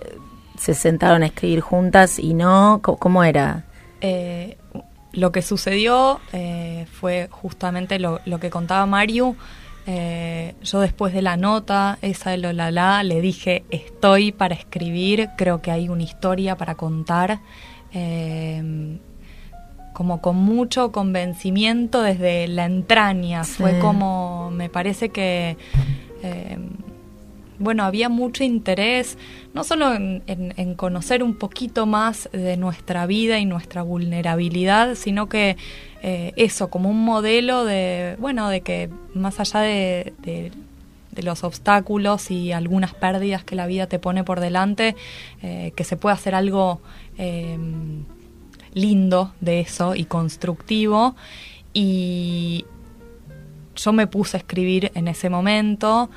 se 0.64 0.74
sentaron 0.74 1.24
a 1.24 1.26
escribir 1.26 1.60
juntas 1.60 2.20
y 2.20 2.34
no? 2.34 2.80
¿Cómo, 2.82 3.24
era? 3.24 3.66
Eh, 4.00 4.58
lo 5.12 5.32
que 5.34 5.42
sucedió 5.42 6.22
eh, 6.32 6.88
fue 6.90 7.28
justamente 7.30 8.00
lo, 8.00 8.22
lo 8.26 8.40
que 8.40 8.50
contaba 8.50 8.86
Mario 8.86 9.36
eh, 9.86 10.56
yo 10.64 10.80
después 10.80 11.14
de 11.14 11.22
la 11.22 11.36
nota, 11.36 11.98
esa 12.02 12.30
de 12.32 12.38
Lolala, 12.38 13.04
le 13.04 13.20
dije, 13.20 13.66
estoy 13.70 14.32
para 14.32 14.56
escribir, 14.56 15.30
creo 15.38 15.62
que 15.62 15.72
hay 15.72 15.90
una 15.90 16.04
historia 16.04 16.56
para 16.56 16.76
contar, 16.76 17.42
eh, 17.94 18.98
como 19.92 20.22
con 20.22 20.38
mucho 20.38 20.92
convencimiento 20.92 22.02
desde 22.02 22.48
la 22.48 22.66
entraña, 22.66 23.44
fue 23.44 23.80
como, 23.80 24.52
me 24.52 24.70
parece 24.70 25.10
que... 25.10 25.58
Bueno, 27.64 27.86
había 27.86 28.10
mucho 28.10 28.44
interés, 28.44 29.18
no 29.54 29.64
solo 29.64 29.94
en, 29.96 30.76
conocer 30.76 31.24
un 31.24 31.36
poquito 31.36 31.86
más 31.86 32.30
de 32.34 32.58
nuestra 32.58 33.06
vida 33.06 33.40
y 33.40 33.46
nuestra 33.46 33.84
vulnerabilidad, 33.84 34.96
sino 34.96 35.30
que 35.30 35.56
eh, 36.02 36.34
eso, 36.36 36.70
como 36.70 36.90
un 36.90 37.06
modelo 37.06 37.64
de, 37.64 38.18
bueno, 38.20 38.50
de 38.50 38.60
que 38.60 38.90
más 39.14 39.40
allá 39.40 39.62
de, 39.62 40.52
los 41.16 41.46
obstáculos 41.46 42.32
y 42.32 42.52
algunas 42.52 42.94
pérdidas 42.94 43.46
que 43.46 43.56
la 43.56 43.66
vida 43.66 43.88
te 43.88 43.98
pone 43.98 44.26
por 44.26 44.42
delante, 44.42 44.98
eh, 45.42 45.72
que 45.74 45.86
se 45.86 45.96
puede 45.96 46.16
hacer 46.16 46.36
algo 46.36 46.82
eh, 47.18 47.58
lindo 48.74 49.34
de 49.40 49.62
eso 49.62 49.96
y 49.96 50.04
constructivo. 50.04 51.16
Y 51.72 52.66
yo 53.78 53.94
me 53.94 54.08
puse 54.08 54.36
a 54.36 54.40
escribir 54.40 54.92
en 54.96 55.08
ese 55.08 55.30
momento. 55.30 56.10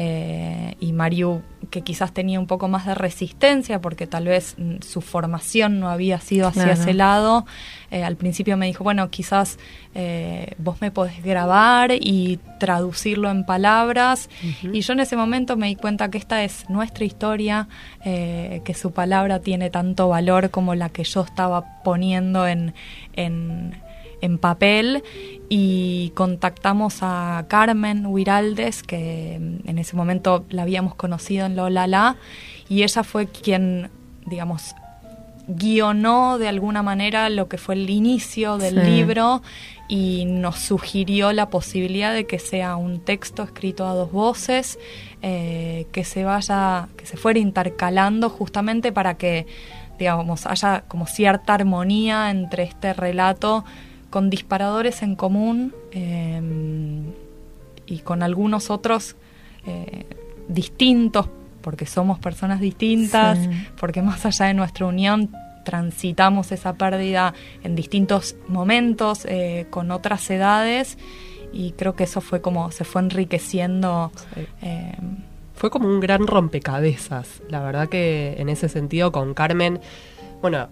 Eh, 0.00 0.67
y 0.80 0.92
Mariu, 0.92 1.42
que 1.70 1.82
quizás 1.82 2.12
tenía 2.12 2.38
un 2.38 2.46
poco 2.46 2.68
más 2.68 2.86
de 2.86 2.94
resistencia 2.94 3.80
porque 3.80 4.06
tal 4.06 4.26
vez 4.26 4.54
mm, 4.58 4.76
su 4.80 5.00
formación 5.00 5.80
no 5.80 5.88
había 5.88 6.20
sido 6.20 6.48
hacia 6.48 6.72
ese 6.72 6.94
lado, 6.94 7.46
eh, 7.90 8.04
al 8.04 8.16
principio 8.16 8.56
me 8.56 8.66
dijo, 8.66 8.84
bueno, 8.84 9.10
quizás 9.10 9.58
eh, 9.94 10.54
vos 10.58 10.80
me 10.80 10.90
podés 10.90 11.22
grabar 11.22 11.92
y 11.92 12.38
traducirlo 12.60 13.30
en 13.30 13.44
palabras. 13.44 14.28
Y 14.62 14.80
yo 14.80 14.92
en 14.92 15.00
ese 15.00 15.16
momento 15.16 15.56
me 15.56 15.66
di 15.66 15.76
cuenta 15.76 16.10
que 16.10 16.18
esta 16.18 16.44
es 16.44 16.68
nuestra 16.68 17.04
historia, 17.04 17.68
que 18.04 18.74
su 18.74 18.92
palabra 18.92 19.40
tiene 19.40 19.70
tanto 19.70 20.08
valor 20.08 20.50
como 20.50 20.74
la 20.74 20.88
que 20.88 21.04
yo 21.04 21.22
estaba 21.22 21.82
poniendo 21.82 22.46
en, 22.46 22.74
en 23.14 23.74
en 24.20 24.38
papel 24.38 25.02
y 25.48 26.10
contactamos 26.14 26.98
a 27.02 27.46
Carmen 27.48 28.06
Huiraldes, 28.06 28.82
que 28.82 29.34
en 29.34 29.78
ese 29.78 29.96
momento 29.96 30.44
la 30.50 30.62
habíamos 30.62 30.94
conocido 30.94 31.46
en 31.46 31.56
Lola 31.56 31.86
La, 31.86 32.16
y 32.68 32.82
ella 32.82 33.02
fue 33.02 33.26
quien, 33.26 33.90
digamos, 34.26 34.74
guionó 35.48 36.38
de 36.38 36.48
alguna 36.48 36.82
manera 36.82 37.30
lo 37.30 37.48
que 37.48 37.56
fue 37.56 37.74
el 37.74 37.88
inicio 37.88 38.58
del 38.58 38.84
libro 38.84 39.42
y 39.88 40.26
nos 40.26 40.58
sugirió 40.58 41.32
la 41.32 41.48
posibilidad 41.48 42.12
de 42.12 42.26
que 42.26 42.38
sea 42.38 42.76
un 42.76 43.00
texto 43.00 43.42
escrito 43.42 43.86
a 43.86 43.94
dos 43.94 44.12
voces, 44.12 44.78
eh, 45.22 45.86
que 45.90 46.04
se 46.04 46.24
vaya, 46.24 46.88
que 46.98 47.06
se 47.06 47.16
fuera 47.16 47.38
intercalando 47.38 48.28
justamente 48.28 48.92
para 48.92 49.14
que 49.14 49.46
digamos, 49.98 50.46
haya 50.46 50.84
como 50.86 51.06
cierta 51.06 51.54
armonía 51.54 52.30
entre 52.30 52.62
este 52.62 52.92
relato 52.92 53.64
con 54.10 54.30
disparadores 54.30 55.02
en 55.02 55.16
común 55.16 55.74
em, 55.92 57.04
y 57.86 57.98
con 58.00 58.22
algunos 58.22 58.70
otros 58.70 59.16
eh, 59.66 60.06
distintos, 60.48 61.28
porque 61.60 61.86
somos 61.86 62.18
personas 62.18 62.60
distintas, 62.60 63.38
porque 63.78 64.02
más 64.02 64.24
allá 64.24 64.46
de 64.46 64.54
nuestra 64.54 64.86
unión 64.86 65.30
transitamos 65.64 66.52
esa 66.52 66.74
pérdida 66.74 67.34
en 67.62 67.74
distintos 67.74 68.36
momentos, 68.48 69.26
eh, 69.26 69.66
con 69.68 69.90
otras 69.90 70.30
edades, 70.30 70.96
y 71.52 71.72
creo 71.72 71.94
que 71.94 72.04
eso 72.04 72.20
fue 72.20 72.40
como 72.40 72.70
se 72.70 72.84
fue 72.84 73.02
enriqueciendo. 73.02 74.10
Em, 74.62 75.18
fue 75.54 75.70
como 75.70 75.88
un 75.88 76.00
gran 76.00 76.26
rompecabezas, 76.26 77.42
la 77.50 77.60
verdad 77.60 77.88
que 77.88 78.36
en 78.38 78.48
ese 78.48 78.68
sentido 78.68 79.12
con 79.12 79.34
Carmen, 79.34 79.80
bueno, 80.40 80.68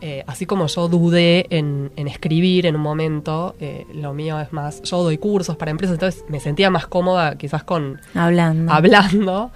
eh, 0.00 0.24
así 0.26 0.46
como 0.46 0.66
yo 0.66 0.88
dudé 0.88 1.46
en, 1.50 1.90
escribir 1.96 2.66
en 2.66 2.76
un 2.76 2.82
momento, 2.82 3.56
eh, 3.60 3.86
lo 3.92 4.14
mío 4.14 4.40
es 4.40 4.52
más, 4.52 4.82
yo 4.82 5.02
doy 5.02 5.18
cursos 5.18 5.56
para 5.56 5.70
empresas, 5.70 5.94
entonces 5.94 6.24
me 6.28 6.40
sentía 6.40 6.70
más 6.70 6.86
cómoda 6.86 7.36
quizás 7.36 7.64
con 7.64 8.00
hablando. 8.14 8.72
hablando. 8.72 9.50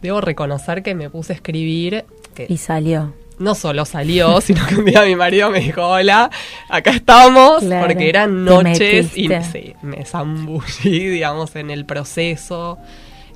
Debo 0.00 0.20
reconocer 0.20 0.82
que 0.82 0.94
me 0.94 1.10
puse 1.10 1.32
a 1.32 1.36
escribir. 1.36 2.04
Que 2.34 2.46
y 2.48 2.56
salió. 2.56 3.12
No 3.38 3.54
solo 3.54 3.84
salió, 3.84 4.40
sino 4.40 4.64
que 4.66 4.76
un 4.76 4.84
día 4.84 5.02
mi 5.02 5.16
marido 5.16 5.50
me 5.50 5.60
dijo, 5.60 5.82
hola, 5.82 6.30
acá 6.68 6.92
estamos, 6.92 7.64
porque 7.64 8.08
eran 8.08 8.44
noches 8.44 9.16
y 9.16 9.28
me 9.28 10.04
zambullí, 10.04 11.08
digamos, 11.08 11.56
en 11.56 11.70
el 11.70 11.86
proceso. 11.86 12.78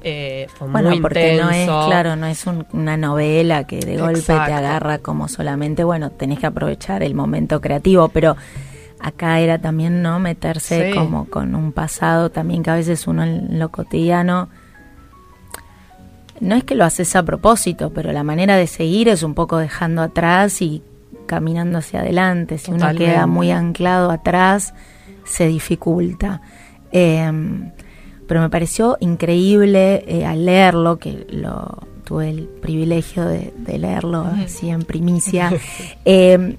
Eh, 0.02 0.46
fue 0.54 0.68
bueno, 0.68 0.90
porque 1.00 1.36
no 1.40 1.50
es, 1.50 1.66
claro, 1.66 2.16
no 2.16 2.26
es 2.26 2.44
una 2.72 2.96
novela 2.96 3.64
que 3.64 3.80
de 3.80 3.96
golpe 3.96 4.20
te 4.20 4.32
agarra 4.32 4.98
como 4.98 5.28
solamente, 5.28 5.84
bueno, 5.84 6.10
tenés 6.10 6.38
que 6.38 6.46
aprovechar 6.46 7.02
el 7.02 7.14
momento 7.14 7.60
creativo, 7.60 8.08
pero 8.08 8.36
acá 9.00 9.40
era 9.40 9.58
también, 9.58 10.02
¿no? 10.02 10.20
Meterse 10.20 10.92
como 10.94 11.26
con 11.26 11.54
un 11.54 11.72
pasado 11.72 12.30
también 12.30 12.62
que 12.62 12.70
a 12.70 12.74
veces 12.76 13.06
uno 13.06 13.24
en 13.24 13.58
lo 13.58 13.70
cotidiano 13.70 14.48
no 16.40 16.54
es 16.54 16.64
que 16.64 16.74
lo 16.74 16.84
haces 16.84 17.16
a 17.16 17.22
propósito, 17.22 17.90
pero 17.94 18.12
la 18.12 18.22
manera 18.22 18.56
de 18.56 18.66
seguir 18.66 19.08
es 19.08 19.22
un 19.22 19.34
poco 19.34 19.58
dejando 19.58 20.02
atrás 20.02 20.60
y 20.60 20.82
caminando 21.26 21.78
hacia 21.78 22.00
adelante. 22.00 22.58
Si 22.58 22.70
uno 22.70 22.94
queda 22.94 23.26
muy 23.26 23.50
anclado 23.50 24.10
atrás, 24.10 24.74
se 25.24 25.46
dificulta. 25.46 26.40
Em, 26.92 27.70
pero 28.26 28.40
me 28.40 28.50
pareció 28.50 28.96
increíble 29.00 30.04
eh, 30.06 30.26
al 30.26 30.44
leerlo, 30.46 30.98
que 30.98 31.26
lo 31.30 31.78
tuve 32.04 32.30
el 32.30 32.44
privilegio 32.44 33.24
de, 33.24 33.52
leerlo 33.66 34.24
así 34.44 34.68
en 34.70 34.82
primicia. 34.82 35.52
eh, 36.04 36.56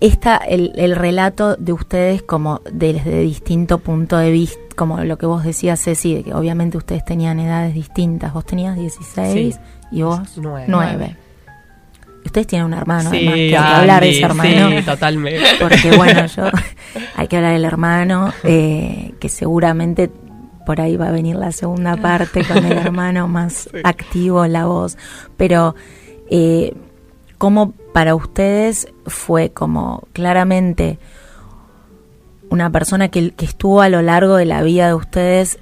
esta, 0.00 0.36
el, 0.36 0.72
el, 0.76 0.94
relato 0.94 1.56
de 1.56 1.72
ustedes 1.72 2.22
como 2.22 2.60
desde 2.70 3.20
distinto 3.20 3.78
punto 3.78 4.18
de 4.18 4.30
vista, 4.30 4.60
como 4.76 5.02
lo 5.02 5.16
que 5.16 5.26
vos 5.26 5.42
decías, 5.42 5.82
Ceci, 5.82 6.14
de 6.14 6.22
que 6.22 6.34
obviamente 6.34 6.76
ustedes 6.76 7.04
tenían 7.04 7.40
edades 7.40 7.74
distintas. 7.74 8.34
Vos 8.34 8.44
tenías 8.44 8.76
16 8.76 9.58
y 9.90 10.02
vos 10.02 10.20
9. 10.36 11.16
Ustedes 12.26 12.46
tienen 12.46 12.66
un 12.66 12.74
hermano, 12.74 13.10
sí, 13.10 13.16
además, 13.16 13.34
que 13.34 13.40
hay 13.42 13.50
que 13.50 13.56
hablar 13.56 14.02
de 14.02 14.10
ese 14.10 14.22
hermano. 14.22 14.70
Sí, 14.70 14.82
totalmente. 14.84 15.46
Porque 15.60 15.96
bueno, 15.96 16.26
yo 16.26 16.44
hay 17.16 17.28
que 17.28 17.36
hablar 17.36 17.52
del 17.52 17.64
hermano, 17.64 18.32
eh, 18.44 19.14
que 19.18 19.28
seguramente 19.28 20.10
por 20.66 20.80
ahí 20.80 20.96
va 20.96 21.08
a 21.08 21.12
venir 21.12 21.36
la 21.36 21.52
segunda 21.52 21.96
parte 21.96 22.44
con 22.44 22.64
el 22.64 22.76
hermano 22.76 23.28
más 23.28 23.70
activo 23.84 24.44
en 24.44 24.52
la 24.52 24.66
voz. 24.66 24.98
Pero, 25.36 25.76
eh, 26.28 26.74
¿cómo 27.38 27.72
para 27.92 28.14
ustedes 28.14 28.88
fue 29.06 29.50
como 29.50 30.08
claramente 30.12 30.98
una 32.50 32.70
persona 32.70 33.08
que, 33.08 33.30
que 33.30 33.44
estuvo 33.44 33.80
a 33.80 33.88
lo 33.88 34.02
largo 34.02 34.36
de 34.36 34.44
la 34.44 34.62
vida 34.62 34.88
de 34.88 34.94
ustedes 34.94 35.58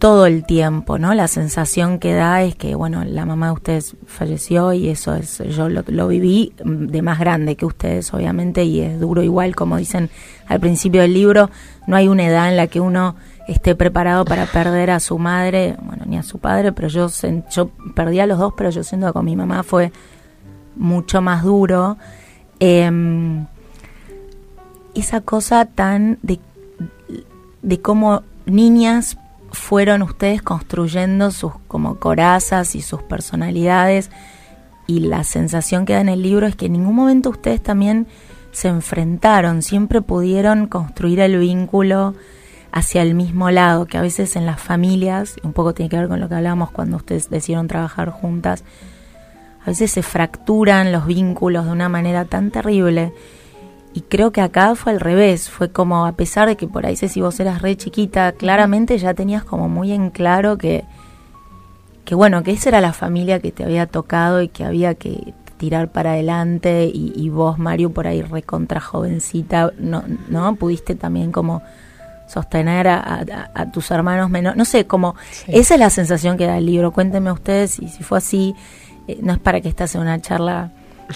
todo 0.00 0.24
el 0.24 0.44
tiempo, 0.44 0.98
¿no? 0.98 1.12
La 1.12 1.28
sensación 1.28 1.98
que 1.98 2.14
da 2.14 2.42
es 2.42 2.56
que, 2.56 2.74
bueno, 2.74 3.04
la 3.04 3.26
mamá 3.26 3.48
de 3.48 3.52
ustedes 3.52 3.96
falleció 4.06 4.72
y 4.72 4.88
eso 4.88 5.14
es, 5.14 5.42
yo 5.50 5.68
lo, 5.68 6.08
viví 6.08 6.54
de 6.64 7.02
más 7.02 7.20
grande 7.20 7.54
que 7.54 7.66
ustedes, 7.66 8.12
obviamente, 8.14 8.64
y 8.64 8.80
es 8.80 8.98
duro 8.98 9.22
igual, 9.22 9.54
como 9.54 9.76
dicen 9.76 10.08
al 10.46 10.58
principio 10.58 11.02
del 11.02 11.12
libro, 11.12 11.50
no 11.86 11.96
hay 11.96 12.08
una 12.08 12.24
edad 12.24 12.48
en 12.48 12.56
la 12.56 12.66
que 12.66 12.80
uno 12.80 13.14
esté 13.46 13.74
preparado 13.74 14.24
para 14.24 14.46
perder 14.46 14.90
a 14.90 15.00
su 15.00 15.18
madre, 15.18 15.76
bueno, 15.82 16.04
ni 16.06 16.16
a 16.16 16.22
su 16.22 16.38
padre, 16.38 16.72
pero 16.72 16.88
yo, 16.88 17.08
yo 17.50 17.70
perdí 17.94 18.20
a 18.20 18.26
los 18.26 18.38
dos, 18.38 18.54
pero 18.56 18.70
yo 18.70 18.82
siento 18.82 19.08
que 19.08 19.12
con 19.12 19.26
mi 19.26 19.36
mamá 19.36 19.62
fue 19.62 19.92
mucho 20.76 21.20
más 21.20 21.44
duro. 21.44 21.98
Em, 22.58 23.44
esa 24.94 25.20
cosa 25.20 25.66
tan 25.66 26.18
de, 26.22 26.40
de 27.60 27.80
cómo 27.82 28.22
niñas 28.46 29.18
fueron 29.52 30.02
ustedes 30.02 30.42
construyendo 30.42 31.30
sus 31.30 31.52
como 31.68 31.96
corazas 31.96 32.74
y 32.74 32.82
sus 32.82 33.02
personalidades 33.02 34.10
y 34.86 35.00
la 35.00 35.24
sensación 35.24 35.86
que 35.86 35.92
da 35.92 36.00
en 36.00 36.08
el 36.08 36.22
libro 36.22 36.46
es 36.46 36.56
que 36.56 36.66
en 36.66 36.72
ningún 36.72 36.96
momento 36.96 37.30
ustedes 37.30 37.62
también 37.62 38.06
se 38.52 38.68
enfrentaron, 38.68 39.62
siempre 39.62 40.00
pudieron 40.00 40.66
construir 40.66 41.20
el 41.20 41.38
vínculo 41.38 42.14
hacia 42.72 43.02
el 43.02 43.14
mismo 43.14 43.50
lado, 43.50 43.86
que 43.86 43.98
a 43.98 44.02
veces 44.02 44.36
en 44.36 44.46
las 44.46 44.60
familias, 44.60 45.36
un 45.42 45.52
poco 45.52 45.74
tiene 45.74 45.90
que 45.90 45.96
ver 45.96 46.08
con 46.08 46.20
lo 46.20 46.28
que 46.28 46.34
hablábamos 46.34 46.70
cuando 46.70 46.96
ustedes 46.96 47.30
decidieron 47.30 47.68
trabajar 47.68 48.10
juntas, 48.10 48.64
a 49.62 49.66
veces 49.66 49.90
se 49.92 50.02
fracturan 50.02 50.90
los 50.90 51.06
vínculos 51.06 51.66
de 51.66 51.72
una 51.72 51.88
manera 51.88 52.24
tan 52.24 52.50
terrible 52.50 53.12
y 53.92 54.02
creo 54.02 54.30
que 54.30 54.40
acá 54.40 54.74
fue 54.76 54.92
al 54.92 55.00
revés, 55.00 55.50
fue 55.50 55.70
como 55.70 56.06
a 56.06 56.12
pesar 56.12 56.48
de 56.48 56.56
que 56.56 56.68
por 56.68 56.86
ahí 56.86 56.96
sé 56.96 57.08
si 57.08 57.20
vos 57.20 57.40
eras 57.40 57.60
re 57.60 57.76
chiquita, 57.76 58.32
claramente 58.32 58.98
ya 58.98 59.14
tenías 59.14 59.42
como 59.42 59.68
muy 59.68 59.92
en 59.92 60.10
claro 60.10 60.56
que, 60.58 60.84
que 62.04 62.14
bueno, 62.14 62.42
que 62.42 62.52
esa 62.52 62.68
era 62.68 62.80
la 62.80 62.92
familia 62.92 63.40
que 63.40 63.50
te 63.50 63.64
había 63.64 63.86
tocado 63.86 64.42
y 64.42 64.48
que 64.48 64.64
había 64.64 64.94
que 64.94 65.34
tirar 65.56 65.90
para 65.92 66.12
adelante 66.12 66.90
y, 66.92 67.28
vos, 67.28 67.58
Mario, 67.58 67.90
por 67.92 68.06
ahí 68.06 68.22
recontra 68.22 68.80
jovencita, 68.80 69.72
no, 69.78 70.02
¿no? 70.28 70.54
Pudiste 70.54 70.94
también 70.94 71.32
como 71.32 71.60
sostener 72.28 72.88
a, 72.88 73.26
tus 73.72 73.90
hermanos 73.90 74.30
menores, 74.30 74.56
no 74.56 74.64
sé, 74.64 74.86
como 74.86 75.16
esa 75.48 75.74
es 75.74 75.80
la 75.80 75.90
sensación 75.90 76.38
que 76.38 76.46
da 76.46 76.56
el 76.56 76.64
libro, 76.64 76.92
cuéntenme 76.92 77.30
ustedes 77.30 77.78
y 77.78 77.88
si 77.88 78.04
fue 78.04 78.18
así, 78.18 78.54
eh, 79.08 79.18
no 79.20 79.32
es 79.34 79.38
para 79.38 79.60
que 79.60 79.68
esta 79.68 79.86
sea 79.86 80.00
una 80.00 80.18
charla 80.20 80.70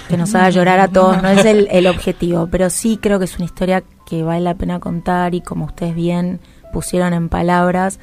que 0.08 0.16
nos 0.16 0.34
haga 0.34 0.50
llorar 0.50 0.80
a 0.80 0.88
todos, 0.88 1.22
no 1.22 1.28
es 1.28 1.44
el, 1.44 1.86
objetivo, 1.86 2.48
pero 2.50 2.70
sí 2.70 2.98
creo 3.00 3.18
que 3.18 3.24
es 3.24 3.36
una 3.36 3.44
historia 3.44 3.82
que 4.06 4.22
vale 4.22 4.40
la 4.40 4.54
pena 4.54 4.80
contar 4.80 5.34
y 5.34 5.40
como 5.40 5.66
ustedes 5.66 5.94
bien 5.94 6.40
pusieron 6.72 7.12
en 7.12 7.28
palabras 7.28 8.00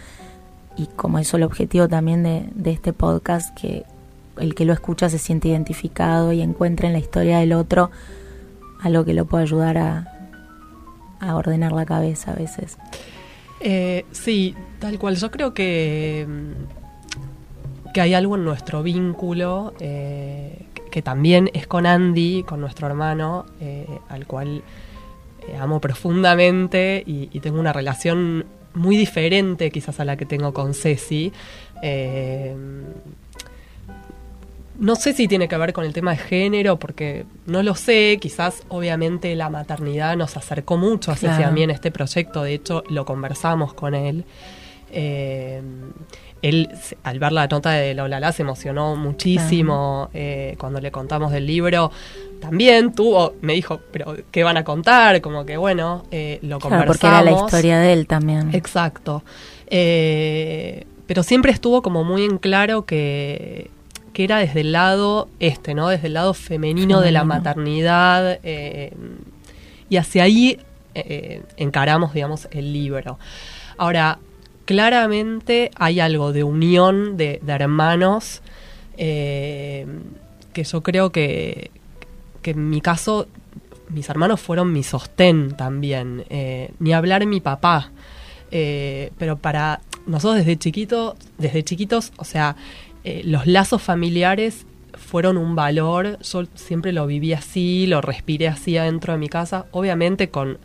y 0.78 0.88
como 0.88 1.20
eso 1.20 1.38
el 1.38 1.44
objetivo 1.44 1.88
también 1.88 2.24
de, 2.24 2.72
este 2.72 2.94
podcast, 2.94 3.56
que 3.58 3.84
el 4.38 4.56
que 4.56 4.66
lo 4.66 4.74
escucha 4.74 5.10
se 5.10 5.18
siente 5.18 5.50
identificado 5.50 6.32
y 6.32 6.42
encuentre 6.42 6.88
en 6.88 6.94
la 6.94 7.00
historia 7.00 7.40
del 7.40 7.54
otro 7.54 7.92
algo 8.82 9.06
que 9.06 9.14
lo 9.14 9.26
pueda 9.26 9.44
ayudar 9.44 9.78
a, 9.78 10.12
a 11.20 11.36
ordenar 11.36 11.72
la 11.72 11.86
cabeza 11.86 12.32
a 12.32 12.36
veces. 12.36 12.78
Eh, 13.60 14.06
sí, 14.12 14.56
tal 14.80 14.98
cual. 14.98 15.16
Yo 15.16 15.30
creo 15.30 15.54
que, 15.54 16.28
que 17.94 18.02
hay 18.02 18.14
algo 18.14 18.36
en 18.36 18.44
nuestro 18.44 18.82
vínculo 18.84 19.74
eh, 19.80 20.66
que 20.92 21.02
también 21.02 21.50
es 21.54 21.66
con 21.66 21.88
Andy, 21.88 22.44
con 22.44 22.62
nuestro 22.62 22.86
hermano, 22.86 23.46
eh, 23.60 23.88
al 24.10 24.28
cual 24.28 24.62
eh, 25.48 25.58
amo 25.58 25.82
profundamente 25.82 27.04
y, 27.06 27.28
tengo 27.40 27.60
una 27.60 27.74
relación 27.74 28.46
muy 28.74 28.96
diferente 28.96 29.72
quizás 29.72 30.00
a 30.00 30.06
la 30.06 30.16
que 30.18 30.26
tengo 30.26 30.54
con 30.54 30.76
Ceci. 30.76 31.32
Eh, 31.82 32.56
no 34.78 34.96
sé 34.96 35.14
si 35.14 35.28
tiene 35.28 35.48
que 35.48 35.58
ver 35.58 35.74
con 35.74 35.86
el 35.86 35.94
tema 35.94 36.12
de 36.12 36.18
género, 36.18 36.78
porque 36.78 37.26
no 37.46 37.64
lo 37.64 37.76
sé, 37.76 38.18
quizás 38.20 38.64
obviamente 38.68 39.36
la 39.36 39.50
maternidad 39.50 40.16
nos 40.18 40.38
acercó 40.38 40.78
mucho 40.78 41.12
a 41.12 41.16
Ceci 41.16 41.44
a 41.44 41.52
mí 41.52 41.64
en 41.64 41.72
este 41.72 41.92
proyecto, 41.92 42.44
de 42.44 42.54
hecho 42.56 42.84
lo 42.90 43.06
conversamos 43.06 43.74
con 43.74 43.96
él 43.96 44.26
él 46.42 46.70
al 47.04 47.20
ver 47.20 47.32
la 47.32 47.48
nota 47.48 47.72
de 47.72 47.94
la 47.94 48.32
se 48.32 48.42
emocionó 48.42 48.96
muchísimo 48.96 50.10
eh, 50.14 50.56
cuando 50.58 50.80
le 50.80 50.92
contamos 50.92 51.32
del 51.32 51.46
libro. 51.46 51.92
También 52.40 52.94
tuvo, 52.94 53.36
me 53.42 53.54
dijo, 53.54 53.80
pero 53.92 54.16
¿qué 54.32 54.44
van 54.44 54.58
a 54.58 54.64
contar? 54.64 55.22
Como 55.22 55.46
que 55.46 55.58
bueno, 55.58 56.04
eh, 56.12 56.40
lo 56.42 56.60
claro, 56.60 56.86
Porque 56.88 57.08
era 57.08 57.22
la 57.22 57.32
historia 57.32 57.80
de 57.80 57.94
él 57.94 58.08
también. 58.08 58.54
Exacto. 58.54 59.24
Eh, 59.68 60.86
pero 61.06 61.24
siempre 61.24 61.52
estuvo 61.52 61.82
como 61.82 62.04
muy 62.04 62.26
en 62.26 62.38
claro 62.38 62.86
que, 62.86 63.70
que 64.14 64.24
era 64.24 64.40
desde 64.40 64.62
el 64.62 64.72
lado 64.72 65.30
este, 65.40 65.76
¿no? 65.76 65.90
Desde 65.90 66.08
el 66.08 66.14
lado 66.14 66.34
femenino, 66.34 67.02
de 67.02 67.12
la 67.12 67.24
maternidad. 67.24 68.40
y 68.44 69.98
hacia 69.98 70.24
ahí 70.24 70.60
encaramos, 71.58 72.14
digamos, 72.14 72.48
el 72.52 72.74
libro. 72.74 73.20
Ahora, 73.78 74.20
claramente 74.66 75.72
hay 75.76 76.00
algo 76.00 76.34
de 76.34 76.44
unión 76.44 77.18
de, 77.18 77.42
hermanos 77.48 78.42
eh, 78.98 79.86
que 80.54 80.64
yo 80.64 80.82
creo 80.84 81.12
que, 81.12 81.72
en 82.44 82.70
mi 82.70 82.82
caso 82.82 83.28
mis 83.90 84.08
hermanos 84.10 84.40
fueron 84.40 84.72
mi 84.72 84.84
sostén 84.84 85.52
también. 85.58 86.24
Eh, 86.30 86.72
ni 86.80 86.94
hablar 86.94 87.26
mi 87.26 87.42
papá. 87.42 87.92
Eh, 88.52 89.12
pero 89.18 89.38
para 89.38 89.82
nosotros 90.08 90.38
desde 90.38 90.58
chiquito, 90.58 91.18
desde 91.38 91.64
chiquitos, 91.64 92.14
o 92.18 92.24
sea, 92.24 92.56
los 93.24 93.48
lazos 93.48 93.82
familiares 93.82 94.66
fueron 94.94 95.38
un 95.38 95.56
valor. 95.56 96.20
Yo 96.22 96.46
siempre 96.56 96.94
lo 96.94 97.06
viví 97.08 97.34
así, 97.34 97.86
lo 97.88 98.00
respiré 98.00 98.48
así 98.48 98.78
adentro 98.78 99.14
de 99.14 99.20
mi 99.20 99.28
casa, 99.28 99.66
obviamente 99.72 100.30
con 100.30 100.58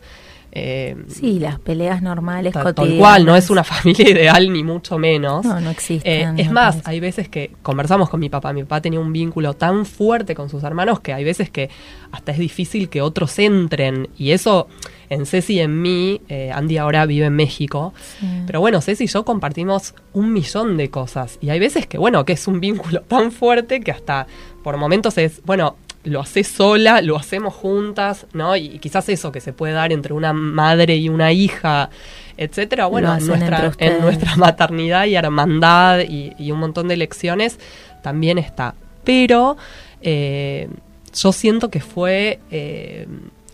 eh, 0.51 0.95
sí, 1.07 1.39
las 1.39 1.59
peleas 1.59 2.01
normales, 2.01 2.53
tal, 2.53 2.73
cual, 2.73 3.25
no 3.25 3.35
es 3.35 3.49
una 3.49 3.63
familia 3.65 4.09
ideal 4.09 4.51
ni 4.51 4.63
mucho 4.63 4.97
menos. 4.97 5.45
No, 5.45 5.59
no 5.59 5.69
existe. 5.69 6.21
Eh, 6.21 6.33
es 6.37 6.51
más, 6.51 6.81
hay 6.85 6.99
veces 6.99 7.29
que 7.29 7.51
conversamos 7.61 8.09
con 8.09 8.19
mi 8.19 8.29
papá, 8.29 8.53
mi 8.53 8.63
papá 8.63 8.81
tenía 8.81 8.99
un 8.99 9.11
vínculo 9.13 9.53
tan 9.53 9.85
fuerte 9.85 10.35
con 10.35 10.49
sus 10.49 10.63
hermanos 10.63 10.99
que 10.99 11.13
hay 11.13 11.23
veces 11.23 11.49
que 11.49 11.69
hasta 12.11 12.31
es 12.31 12.39
difícil 12.39 12.89
que 12.89 13.01
otros 13.01 13.37
entren 13.39 14.09
y 14.17 14.31
eso 14.31 14.67
en 15.09 15.25
Ceci 15.25 15.55
y 15.55 15.59
en 15.59 15.81
mí, 15.81 16.21
eh, 16.27 16.51
Andy 16.53 16.77
ahora 16.77 17.05
vive 17.05 17.27
en 17.27 17.35
México, 17.35 17.93
pero 18.45 18.59
bueno, 18.59 18.81
Ceci 18.81 19.05
y 19.05 19.07
yo 19.07 19.23
compartimos 19.23 19.95
un 20.13 20.33
millón 20.33 20.75
de 20.75 20.89
cosas 20.89 21.37
y 21.41 21.49
hay 21.49 21.59
veces 21.59 21.87
que 21.87 21.97
bueno, 21.97 22.25
que 22.25 22.33
es 22.33 22.47
un 22.47 22.59
vínculo 22.59 23.01
tan 23.07 23.31
fuerte 23.31 23.79
que 23.79 23.91
hasta 23.91 24.27
por 24.63 24.77
momentos 24.77 25.17
es, 25.17 25.41
bueno, 25.45 25.77
lo 26.03 26.21
haces 26.21 26.47
sola, 26.47 27.01
lo 27.01 27.17
hacemos 27.17 27.53
juntas, 27.53 28.25
¿no? 28.33 28.55
Y 28.55 28.79
quizás 28.79 29.09
eso 29.09 29.31
que 29.31 29.41
se 29.41 29.53
puede 29.53 29.73
dar 29.73 29.91
entre 29.91 30.13
una 30.13 30.33
madre 30.33 30.95
y 30.95 31.09
una 31.09 31.31
hija, 31.31 31.89
etcétera, 32.37 32.85
bueno, 32.85 33.15
en 33.15 33.27
nuestra, 33.27 33.71
en 33.77 34.01
nuestra 34.01 34.35
maternidad 34.35 35.05
y 35.05 35.15
hermandad 35.15 35.99
y, 36.07 36.51
un 36.51 36.59
montón 36.59 36.87
de 36.87 36.97
lecciones 36.97 37.59
también 38.01 38.37
está. 38.37 38.75
Pero 39.03 39.57
eh, 40.01 40.69
yo 41.13 41.31
siento 41.31 41.69
que 41.69 41.81
fue 41.81 42.39
eh, 42.51 43.07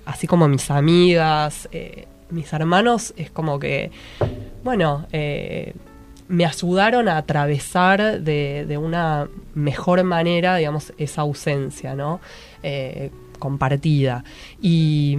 así 0.05 0.27
como 0.27 0.47
mis 0.47 0.69
amigas, 0.69 1.69
eh, 1.71 2.07
mis 2.29 2.51
hermanos, 2.53 3.13
es 3.17 3.31
como 3.31 3.59
que, 3.59 3.91
bueno, 4.63 5.07
me 6.33 6.45
ayudaron 6.47 7.07
a 7.09 7.17
atravesar 7.17 8.21
de, 8.21 8.65
de, 8.67 8.77
una 8.79 9.27
mejor 9.53 10.03
manera, 10.03 10.55
digamos, 10.55 10.91
esa 10.97 11.21
ausencia, 11.21 11.93
¿no? 11.93 12.21
Eh, 12.63 13.11
compartida. 13.37 14.23
Y, 14.59 15.15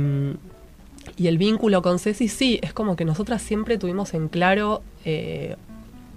y, 1.16 1.28
el 1.28 1.38
vínculo 1.38 1.82
con 1.82 2.00
Ceci, 2.00 2.26
sí, 2.26 2.58
es 2.62 2.72
como 2.72 2.96
que 2.96 3.04
nosotras 3.04 3.42
siempre 3.42 3.78
tuvimos 3.78 4.12
en 4.12 4.26
claro, 4.26 4.82
eh, 5.04 5.54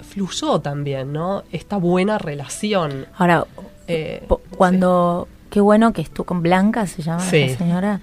fluyó 0.02 0.62
también, 0.62 1.14
¿no? 1.14 1.44
Esta 1.52 1.78
buena 1.78 2.18
relación. 2.18 3.06
Ahora, 3.16 3.46
eh, 3.88 4.26
cuando, 4.58 5.28
sí. 5.30 5.50
qué 5.52 5.62
bueno 5.62 5.94
que 5.94 6.02
estuvo 6.02 6.26
con 6.26 6.42
Blanca, 6.42 6.88
se 6.88 7.04
llama 7.04 7.20
sí. 7.20 7.50
la 7.50 7.58
señora. 7.58 8.02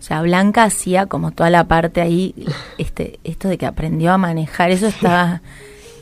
O 0.00 0.02
sea, 0.02 0.20
Blanca 0.20 0.64
hacía 0.64 1.06
como 1.06 1.30
toda 1.30 1.48
la 1.48 1.68
parte 1.68 2.00
ahí, 2.00 2.34
este, 2.76 3.20
esto 3.22 3.46
de 3.46 3.56
que 3.56 3.66
aprendió 3.66 4.12
a 4.12 4.18
manejar, 4.18 4.72
eso 4.72 4.88
estaba 4.88 5.42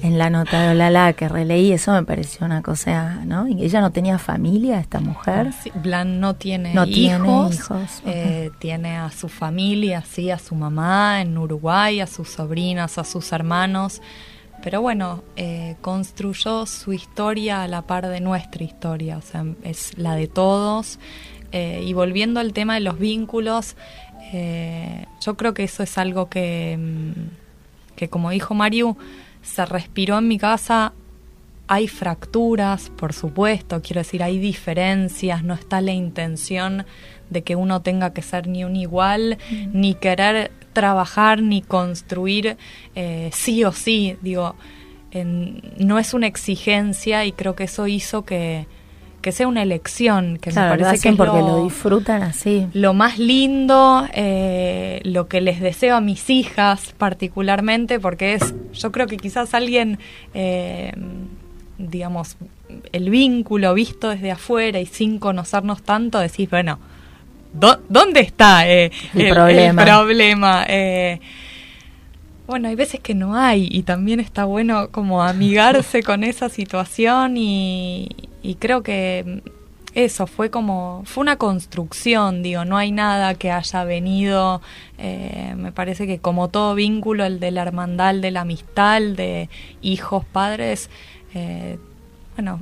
en 0.03 0.19
la 0.19 0.31
nota 0.31 0.63
de 0.63 0.71
Olala 0.73 1.13
que 1.13 1.29
releí, 1.29 1.73
eso 1.73 1.93
me 1.93 2.03
pareció 2.03 2.45
una 2.45 2.61
cosa, 2.61 3.25
¿no? 3.25 3.47
Y 3.47 3.65
ella 3.65 3.81
no 3.81 3.93
tenía 3.93 4.19
familia, 4.19 4.81
esta 4.81 5.01
mujer. 5.01 5.53
Sí, 5.63 5.71
Blan 5.75 6.21
no 6.21 6.35
tiene 6.35 6.75
no 6.75 6.85
hijos, 6.85 6.95
tiene, 6.95 7.55
hijos. 7.55 8.03
Eh, 8.05 8.51
tiene 8.59 8.97
a 8.97 9.11
su 9.11 9.29
familia, 9.29 10.03
sí, 10.03 10.31
a 10.31 10.39
su 10.39 10.55
mamá 10.55 11.21
en 11.21 11.39
Uruguay, 11.39 12.01
a 12.01 12.07
sus 12.07 12.29
sobrinas, 12.29 12.99
a 12.99 13.05
sus 13.05 13.33
hermanos. 13.33 14.03
Pero 14.63 14.81
bueno, 14.81 15.23
eh, 15.37 15.77
construyó 15.81 16.67
su 16.67 16.93
historia 16.93 17.63
a 17.63 17.69
la 17.69 17.83
par 17.83 18.09
de 18.09 18.21
nuestra 18.21 18.63
historia, 18.63 19.19
o 19.19 19.23
sea, 19.23 19.45
es 19.65 19.97
la 19.99 20.15
de 20.15 20.29
todos. 20.29 20.99
Eh, 21.53 21.83
y 21.85 21.93
volviendo 21.93 22.41
al 22.41 22.53
tema 22.53 22.75
de 22.75 22.81
los 22.81 22.99
vínculos, 22.99 23.77
eh, 24.33 25.07
yo 25.21 25.37
creo 25.37 25.53
que 25.53 25.65
eso 25.65 25.83
es 25.83 25.99
algo 25.99 26.29
que, 26.29 26.79
que 27.97 28.09
como 28.09 28.31
dijo 28.31 28.55
Mariu, 28.55 28.97
se 29.43 29.67
respiró 29.67 30.19
en 30.19 30.29
mi 30.29 30.39
casa. 30.39 30.93
Hay 31.69 31.89
fracturas, 31.89 32.91
por 32.91 33.13
supuesto, 33.13 33.81
quiero 33.83 34.01
decir, 34.01 34.23
hay 34.23 34.39
diferencias, 34.39 35.43
no 35.43 35.55
está 35.55 35.81
la 35.81 35.93
intención 35.93 36.85
de 37.31 37.43
que 37.43 37.57
uno 37.57 37.81
tenga 37.83 38.13
que 38.13 38.23
ser 38.23 38.47
ni 38.47 38.65
un 38.65 38.77
igual, 38.77 39.39
mm. 39.51 39.69
ni 39.73 39.95
querer 39.95 40.51
trabajar, 40.73 41.41
ni 41.43 41.63
construir 41.63 42.57
eh, 42.95 43.31
sí 43.33 43.65
o 43.65 43.73
sí. 43.73 44.17
Digo, 44.21 44.55
en, 45.13 45.63
no 45.79 45.99
es 45.99 46.15
una 46.15 46.27
exigencia 46.27 47.25
y 47.25 47.33
creo 47.33 47.55
que 47.55 47.65
eso 47.65 47.87
hizo 47.87 48.25
que, 48.25 48.67
que 49.23 49.33
sea 49.33 49.49
una 49.49 49.63
elección, 49.63 50.37
que 50.39 50.51
claro, 50.51 50.75
me 50.75 50.83
parece 50.83 51.03
que 51.03 51.09
es 51.11 51.17
porque 51.17 51.39
lo, 51.39 51.59
lo, 51.59 51.65
disfrutan 51.65 52.23
así. 52.23 52.67
Lo 52.75 52.93
más 52.93 53.19
lindo, 53.19 54.07
eh, 54.13 55.01
lo 55.05 55.29
que 55.29 55.41
les 55.41 55.61
deseo 55.61 55.97
a 55.97 56.01
mis 56.01 56.29
hijas 56.29 56.93
particularmente, 56.99 58.01
porque 58.01 58.35
es, 58.35 58.55
yo 58.75 58.93
creo 58.93 59.07
que 59.07 59.17
quizás 59.17 59.55
alguien, 59.55 59.99
eh, 60.35 60.93
digamos, 61.79 62.37
el 62.93 63.11
vínculo 63.11 63.73
visto 63.75 64.11
desde 64.11 64.33
afuera 64.33 64.81
y 64.81 64.87
sin 64.87 65.19
conocernos 65.19 65.83
tanto, 65.83 66.19
decís, 66.19 66.51
bueno, 66.51 66.79
¿dónde 67.89 68.21
está 68.21 68.69
eh, 68.69 68.91
el, 69.15 69.21
el, 69.21 69.33
problema? 69.33 69.83
El 69.83 69.89
problema? 69.89 70.67
bueno, 72.49 72.69
hay 72.69 72.75
veces 72.75 73.01
que 73.01 73.15
no 73.15 73.37
hay 73.37 73.69
y 73.71 73.85
también 73.85 74.21
está 74.21 74.45
bueno 74.45 74.89
como 74.91 75.23
amigarse 75.23 76.03
con 76.05 76.25
esa 76.25 76.49
situación 76.49 77.37
y, 77.37 78.09
y 78.43 78.57
creo 78.57 78.83
que 78.83 79.43
eso 79.95 80.27
fue 80.27 80.51
como 80.51 81.03
fue 81.05 81.23
una 81.23 81.37
construcción 81.37 82.43
digo 82.43 82.65
no 82.65 82.79
hay 82.79 82.93
nada 82.93 83.35
que 83.35 83.51
haya 83.51 83.85
venido 83.85 84.63
eh, 84.99 85.55
me 85.57 85.71
parece 85.71 86.07
que 86.07 86.19
como 86.19 86.49
todo 86.49 86.75
vínculo 86.75 87.25
el 87.25 87.41
de 87.41 87.51
la 87.51 87.63
hermandad 87.63 88.15
de 88.15 88.31
la 88.31 88.41
amistad 88.41 89.03
de 89.03 89.51
hijos 89.83 90.25
padres 90.25 90.89
eh, 91.35 91.79
bueno 92.37 92.61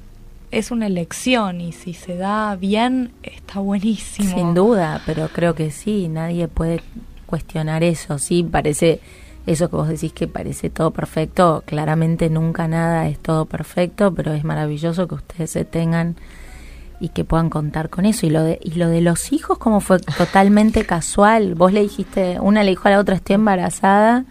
es 0.50 0.72
una 0.72 0.86
elección 0.86 1.60
y 1.60 1.72
si 1.72 1.94
se 1.94 2.16
da 2.16 2.56
bien 2.56 3.12
está 3.22 3.60
buenísimo. 3.60 4.34
Sin 4.34 4.54
duda 4.54 5.00
pero 5.06 5.28
creo 5.28 5.54
que 5.54 5.70
sí 5.70 6.08
nadie 6.08 6.48
puede 6.48 6.80
cuestionar 7.30 7.84
eso. 7.84 8.18
Sí 8.18 8.42
parece 8.42 9.00
eso 9.46 9.70
que 9.70 9.76
vos 9.76 9.88
decís 9.88 10.12
que 10.12 10.28
parece 10.28 10.70
todo 10.70 10.90
perfecto, 10.90 11.62
claramente 11.66 12.30
nunca 12.30 12.68
nada 12.68 13.08
es 13.08 13.18
todo 13.18 13.46
perfecto, 13.46 14.14
pero 14.14 14.32
es 14.32 14.44
maravilloso 14.44 15.08
que 15.08 15.14
ustedes 15.14 15.50
se 15.50 15.64
tengan 15.64 16.16
y 17.00 17.08
que 17.08 17.24
puedan 17.24 17.48
contar 17.48 17.88
con 17.88 18.04
eso. 18.04 18.26
Y 18.26 18.30
lo 18.30 18.44
de, 18.44 18.60
y 18.62 18.72
lo 18.72 18.88
de 18.88 19.00
los 19.00 19.32
hijos, 19.32 19.58
como 19.58 19.80
fue 19.80 19.98
totalmente 19.98 20.84
casual. 20.84 21.54
Vos 21.54 21.72
le 21.72 21.80
dijiste, 21.80 22.38
una 22.40 22.62
le 22.62 22.70
dijo 22.70 22.88
a 22.88 22.92
la 22.92 23.00
otra, 23.00 23.16
estoy 23.16 23.34
embarazada. 23.34 24.24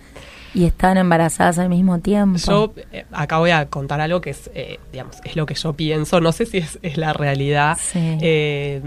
Y 0.53 0.65
estaban 0.65 0.97
embarazadas 0.97 1.59
al 1.59 1.69
mismo 1.69 1.99
tiempo. 1.99 2.39
Yo 2.39 2.73
eh, 2.91 3.05
acá 3.11 3.37
voy 3.37 3.51
a 3.51 3.67
contar 3.67 4.01
algo 4.01 4.21
que 4.21 4.31
es, 4.31 4.49
eh, 4.53 4.79
digamos, 4.91 5.17
es 5.23 5.35
lo 5.35 5.45
que 5.45 5.53
yo 5.53 5.73
pienso. 5.73 6.21
No 6.21 6.31
sé 6.31 6.45
si 6.45 6.57
es, 6.57 6.79
es 6.81 6.97
la 6.97 7.13
realidad. 7.13 7.77
Sí. 7.79 8.17
Eh, 8.21 8.81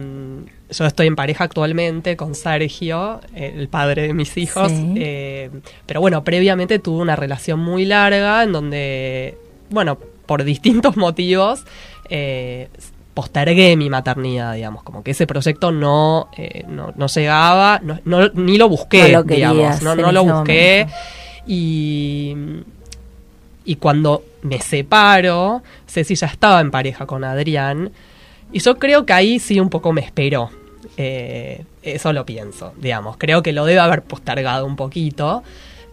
yo 0.73 0.87
estoy 0.87 1.07
en 1.07 1.17
pareja 1.17 1.45
actualmente 1.45 2.17
con 2.17 2.35
Sergio, 2.35 3.21
el 3.35 3.69
padre 3.69 4.03
de 4.09 4.15
mis 4.15 4.37
hijos. 4.37 4.71
Sí. 4.73 4.95
Eh, 4.97 5.51
pero 5.87 6.01
bueno, 6.01 6.25
previamente 6.25 6.79
tuve 6.79 7.03
una 7.03 7.17
relación 7.17 7.61
muy 7.61 7.85
larga 7.85 8.43
en 8.43 8.53
donde, 8.53 9.39
bueno, 9.71 9.99
por 10.27 10.45
distintos 10.45 10.97
motivos, 10.97 11.65
eh, 12.09 12.69
postergué 13.15 13.77
mi 13.77 13.91
maternidad, 13.91 14.55
digamos, 14.55 14.83
como 14.83 15.03
que 15.03 15.11
ese 15.11 15.27
proyecto 15.27 15.71
no, 15.71 16.29
eh, 16.37 16.65
no, 16.67 16.93
no, 16.97 17.07
llegaba, 17.07 17.81
no, 17.83 18.01
no, 18.05 18.29
ni 18.31 18.57
lo 18.57 18.69
busqué, 18.69 19.13
no 19.13 19.21
lo 19.21 19.25
querías, 19.25 19.53
digamos, 19.53 19.83
no, 19.83 19.95
no 19.95 20.13
lo 20.13 20.25
busqué. 20.25 20.87
Y, 21.47 22.35
y 23.65 23.77
cuando 23.77 24.25
me 24.43 24.61
separo, 24.61 25.63
Ceci 25.89 26.15
ya 26.15 26.27
estaba 26.27 26.61
en 26.61 26.71
pareja 26.71 27.07
con 27.07 27.25
Adrián. 27.25 27.91
Y 28.53 28.59
yo 28.61 28.79
creo 28.79 29.07
que 29.07 29.13
ahí 29.13 29.39
sí 29.39 29.61
un 29.61 29.71
poco 29.71 29.93
me 29.93 30.03
esperó. 30.03 30.51
Eh, 30.97 31.65
eso 31.83 32.13
lo 32.13 32.27
pienso, 32.27 32.75
digamos. 32.79 33.17
Creo 33.17 33.43
que 33.43 33.53
lo 33.53 33.65
debe 33.65 33.81
haber 33.81 34.03
postergado 34.03 34.67
un 34.67 34.77
poquito. 34.77 35.43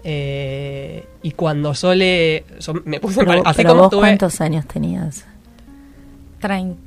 Eh, 0.04 1.06
y 1.24 1.32
cuando 1.32 1.74
yo 1.74 1.94
le. 1.96 2.46
Yo 2.60 2.74
me 2.86 3.00
puse 3.00 3.24
pero, 3.26 3.46
así 3.46 3.58
pero 3.58 3.70
como 3.70 3.82
vos 3.84 3.90
tuve, 3.92 4.02
¿Cuántos 4.02 4.40
años 4.42 4.66
tenías? 4.66 5.26
30. 6.40 6.78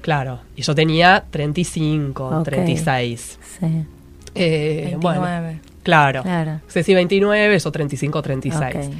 Claro, 0.00 0.40
y 0.54 0.62
yo 0.62 0.74
tenía 0.74 1.24
35, 1.30 2.26
Ok. 2.40 2.44
36. 2.44 3.38
Sí. 3.58 3.66
Eh, 4.34 4.96
29. 5.00 5.00
Bueno, 5.00 5.60
claro. 5.84 6.22
Claro. 6.22 6.60
Ceci 6.66 6.94
29, 6.94 7.58
yo 7.58 7.70
35, 7.70 8.22
36. 8.22 8.62
Ok. 8.76 8.94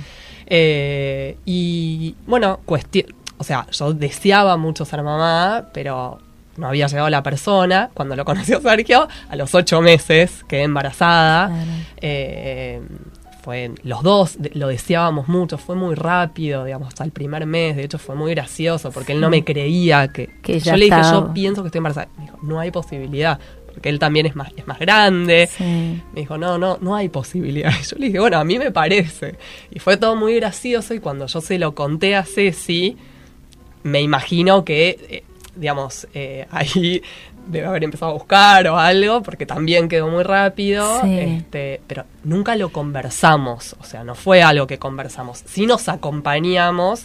Eh, 0.46 1.36
y 1.44 2.14
bueno, 2.26 2.60
cuestión. 2.64 3.06
O 3.38 3.44
sea, 3.44 3.66
yo 3.72 3.92
deseaba 3.92 4.56
mucho 4.56 4.84
ser 4.84 5.02
mamá, 5.02 5.70
pero 5.72 6.18
no 6.56 6.68
había 6.68 6.86
llegado 6.86 7.10
la 7.10 7.22
persona. 7.22 7.90
Cuando 7.94 8.14
lo 8.14 8.24
conoció 8.24 8.60
Sergio, 8.60 9.08
a 9.28 9.36
los 9.36 9.54
ocho 9.54 9.80
meses 9.80 10.44
quedé 10.46 10.62
embarazada. 10.62 11.48
Claro. 11.48 11.70
Eh, 12.00 12.80
fue 13.44 13.72
los 13.82 14.02
dos 14.02 14.38
lo 14.54 14.68
deseábamos 14.68 15.28
mucho, 15.28 15.58
fue 15.58 15.76
muy 15.76 15.94
rápido, 15.94 16.64
digamos, 16.64 16.88
hasta 16.88 17.04
el 17.04 17.10
primer 17.10 17.44
mes, 17.44 17.76
de 17.76 17.84
hecho 17.84 17.98
fue 17.98 18.14
muy 18.14 18.30
gracioso 18.30 18.90
porque 18.90 19.12
él 19.12 19.20
no 19.20 19.28
me 19.28 19.44
creía 19.44 20.08
que, 20.08 20.30
yo 20.60 20.76
le 20.76 20.86
dije, 20.86 20.98
estaba. 20.98 21.12
yo 21.12 21.34
pienso 21.34 21.62
que 21.62 21.68
estoy 21.68 21.80
embarazada. 21.80 22.08
Me 22.16 22.24
dijo, 22.24 22.38
no 22.42 22.58
hay 22.58 22.70
posibilidad, 22.70 23.38
porque 23.74 23.88
él 23.90 23.98
también 23.98 24.24
es 24.26 24.34
más 24.36 24.52
es 24.56 24.66
más 24.66 24.78
grande. 24.78 25.46
Sí. 25.48 26.00
Me 26.12 26.20
dijo, 26.20 26.38
no, 26.38 26.56
no, 26.56 26.78
no 26.80 26.94
hay 26.96 27.08
posibilidad. 27.10 27.70
Y 27.78 27.82
yo 27.90 27.96
le 27.98 28.06
dije, 28.06 28.20
bueno, 28.20 28.38
a 28.38 28.44
mí 28.44 28.58
me 28.58 28.70
parece. 28.70 29.34
Y 29.70 29.78
fue 29.80 29.96
todo 29.96 30.16
muy 30.16 30.36
gracioso 30.36 30.94
y 30.94 31.00
cuando 31.00 31.26
yo 31.26 31.40
se 31.40 31.58
lo 31.58 31.74
conté 31.74 32.14
a 32.16 32.24
Ceci, 32.24 32.96
me 33.82 34.00
imagino 34.00 34.64
que, 34.64 34.98
eh, 35.10 35.24
digamos, 35.56 36.06
eh, 36.14 36.46
ahí 36.50 37.02
debe 37.46 37.66
haber 37.66 37.84
empezado 37.84 38.12
a 38.12 38.14
buscar 38.14 38.66
o 38.68 38.78
algo, 38.78 39.22
porque 39.22 39.44
también 39.44 39.86
quedó 39.88 40.08
muy 40.08 40.22
rápido, 40.22 41.02
Sí. 41.02 41.18
este, 41.18 41.80
pero 41.86 42.04
nunca 42.22 42.56
lo 42.56 42.70
conversamos, 42.70 43.76
o 43.78 43.84
sea, 43.84 44.02
no 44.02 44.14
fue 44.14 44.42
algo 44.42 44.66
que 44.66 44.78
conversamos, 44.78 45.42
sí 45.46 45.66
nos 45.66 45.90
acompañamos 45.90 47.04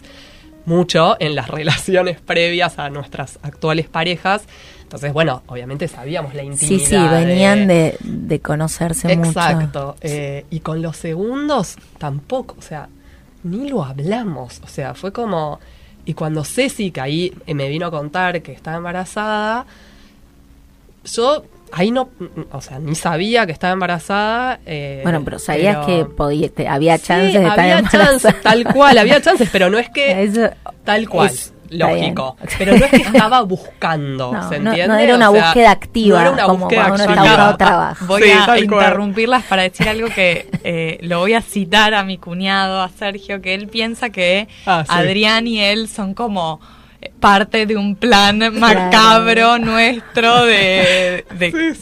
mucho 0.66 1.18
en 1.20 1.36
las 1.36 1.48
relaciones 1.50 2.20
previas 2.22 2.80
a 2.80 2.90
nuestras 2.90 3.40
actuales 3.42 3.88
parejas, 3.88 4.44
entonces, 4.90 5.14
bueno, 5.14 5.44
obviamente 5.46 5.88
sabíamos 5.88 6.34
la 6.34 6.42
intimidad. 6.42 6.80
Sí, 6.80 6.84
sí, 6.84 6.98
venían 6.98 7.68
de, 7.68 7.96
de 8.00 8.40
conocerse 8.40 9.16
mucho. 9.16 9.30
Exacto. 9.30 9.96
Eh, 10.02 10.48
y 10.50 10.62
con 10.62 10.82
los 10.82 10.98
segundos 10.98 11.76
tampoco, 12.00 12.56
o 12.58 12.62
sea, 12.64 12.90
ni 13.44 13.70
lo 13.70 13.84
hablamos. 13.84 14.60
O 14.64 14.68
sea, 14.68 14.96
fue 14.96 15.14
como. 15.14 15.60
Y 16.06 16.16
cuando 16.16 16.44
Ceci, 16.44 16.90
que 16.90 17.02
ahí 17.02 17.34
me 17.46 17.70
vino 17.70 17.86
a 17.86 17.92
contar 17.92 18.42
que 18.42 18.52
estaba 18.52 18.78
embarazada, 18.78 19.68
yo 21.06 21.44
ahí 21.72 21.92
no. 21.92 22.10
O 22.52 22.62
sea, 22.62 22.80
ni 22.80 22.96
sabía 22.96 23.46
que 23.46 23.52
estaba 23.52 23.74
embarazada. 23.74 24.60
eh, 24.66 25.00
Bueno, 25.04 25.22
pero 25.24 25.40
sabías 25.40 25.78
pero- 25.86 25.88
que 25.88 26.06
podía, 26.16 26.50
te- 26.50 26.68
había 26.68 26.98
Sí, 26.98 27.06
chances 27.08 27.34
de 27.34 27.40
estar 27.48 27.60
había 27.60 27.80
embarazada. 27.80 28.06
chances, 28.12 28.42
tal 28.42 28.64
cual, 28.66 28.98
había 28.98 29.22
chances, 29.22 29.50
pero 29.52 29.70
no 29.70 29.78
es 29.78 29.90
que. 29.90 30.24
Eso 30.24 30.50
Tal 30.84 31.08
cual. 31.10 31.28
es- 31.30 31.54
lógico. 31.72 32.36
Pero 32.58 32.76
no 32.76 32.84
es 32.86 32.90
que 32.92 32.98
estaba 33.04 33.42
buscando, 33.44 34.32
¿se 34.50 34.56
entiende? 34.56 34.88
No, 34.88 34.98
era 34.98 35.16
una 35.16 35.30
búsqueda 35.30 35.70
activa. 35.70 36.16
No 36.18 36.22
era 36.22 36.32
una 36.32 36.44
como 36.46 36.58
búsqueda 36.66 36.86
activa. 36.88 37.58
trabajo. 37.58 38.06
Voy 38.08 38.24
a 38.24 38.58
interrumpirlas 38.60 39.44
para 39.44 39.62
decir 39.64 39.88
algo 39.88 40.08
que 40.10 40.50
eh, 40.64 40.98
lo 41.04 41.20
voy 41.20 41.34
a 41.36 41.42
citar 41.42 41.94
a 41.94 42.04
mi 42.04 42.18
cuñado, 42.18 42.82
a 42.82 42.90
Sergio, 42.90 43.40
que 43.42 43.54
él 43.54 43.68
piensa 43.68 44.10
que 44.10 44.48
ah, 44.66 44.84
Adrián 44.88 45.46
y 45.46 45.60
él 45.62 45.88
son 45.88 46.16
como 46.16 46.60
parte 47.20 47.66
de 47.66 47.78
un 47.78 47.96
plan 47.96 48.40
macabro 48.60 49.58
nuestro 49.58 50.46
de, 50.46 51.26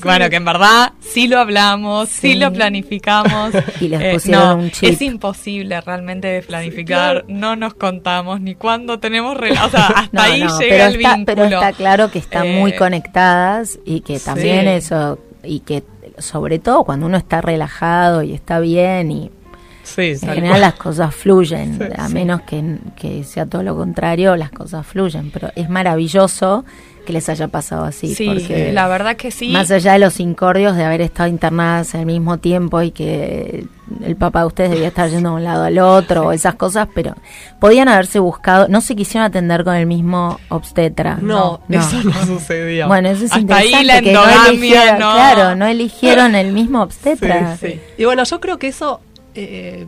bueno 0.04 0.30
que 0.30 0.36
en 0.36 0.46
verdad 0.46 0.94
sí 1.00 1.28
lo 1.28 1.40
hablamos 1.40 2.10
sí, 2.10 2.36
lo 2.36 2.52
planificamos. 2.52 3.54
Y 3.80 3.90
les 3.90 4.02
eh, 4.02 4.14
pusieron 4.14 4.60
un 4.60 4.72
chip. 4.72 4.90
es 4.90 5.02
imposible 5.02 5.80
realmente 5.82 6.28
de 6.28 6.42
planificar 6.42 7.26
no 7.28 7.56
nos 7.56 7.74
contamos 7.74 8.42
ni 8.42 8.56
cuándo 8.56 9.00
tenemos 9.00 9.38
o 9.38 9.70
sea 9.70 9.88
hasta 9.96 10.24
ahí 10.24 10.44
llega 10.60 10.88
el 10.88 10.98
vínculo 10.98 11.26
pero 11.26 11.44
está 11.46 11.74
claro 11.74 12.12
que 12.12 12.20
están 12.20 12.56
muy 12.56 12.72
eh, 12.72 12.76
conectadas 12.76 13.80
y 13.86 14.02
que 14.02 14.20
también 14.20 14.68
eso 14.68 15.20
y 15.44 15.60
que 15.60 15.84
sobre 16.20 16.60
todo 16.60 16.84
cuando 16.84 17.06
uno 17.06 17.18
está 17.18 17.42
relajado 17.42 18.24
y 18.24 18.34
está 18.34 18.60
bien 18.60 19.12
y 19.12 19.32
en 19.98 20.20
general 20.20 20.62
las 20.62 20.74
cosas 20.74 21.14
fluyen, 21.14 21.94
a 21.98 22.10
menos 22.10 22.42
que, 22.42 23.24
sea 23.24 23.46
todo 23.46 23.64
lo 23.64 23.76
contrario, 23.76 24.36
las 24.36 24.52
cosas 24.52 24.86
fluyen, 24.86 25.32
pero 25.32 25.52
es 25.56 25.70
maravilloso 25.70 26.66
que 27.06 27.14
les 27.14 27.30
haya 27.30 27.48
pasado 27.48 27.86
así. 27.86 28.14
Sí, 28.14 28.28
la 28.74 28.88
verdad 28.90 29.16
que 29.16 29.32
sí. 29.32 29.50
Más 29.50 29.72
allá 29.72 29.94
de 29.94 30.00
los 30.00 30.20
incordios 30.20 30.76
de 30.76 30.84
haber 30.84 31.00
estado 31.00 31.30
internadas 31.30 31.96
al 31.96 32.06
mismo 32.06 32.38
tiempo 32.38 32.82
y 32.82 32.92
que 32.92 33.66
el 34.04 34.16
papá 34.18 34.42
de 34.42 34.48
ustedes 34.48 34.72
debía 34.72 34.90
estar 34.90 35.10
yendo 35.10 35.30
de 35.30 35.36
un 35.38 35.44
lado 35.46 35.64
al 35.64 35.80
otro 35.80 36.28
o 36.28 36.32
esas 36.34 36.56
cosas, 36.56 36.90
pero 36.94 37.16
podían 37.60 37.88
haberse 37.88 38.20
buscado, 38.20 38.68
no 38.68 38.82
se 38.82 38.96
quisieron 38.96 39.26
atender 39.26 39.64
con 39.64 39.76
el 39.76 39.86
mismo 39.86 40.40
obstetra. 40.50 41.18
No, 41.22 41.62
eso 41.70 42.04
no 42.04 42.26
sucedió. 42.26 42.88
Bueno, 42.88 43.10
eso 43.10 43.26
es 43.26 43.32
Hasta 43.32 43.40
interesante 43.40 43.78
ahí 43.78 43.86
la 43.86 44.02
no 44.02 44.50
eligieron, 44.50 44.98
claro, 44.98 45.56
no 45.56 45.66
eligieron 45.66 46.36
el 46.36 46.52
mismo 46.52 46.82
obstetra. 46.84 47.56
Sí, 47.58 47.80
Y 47.98 48.06
bueno, 48.06 48.24
yo 48.26 48.42
creo 48.42 48.60
que 48.60 48.68
eso 48.68 49.00
eh, 49.38 49.88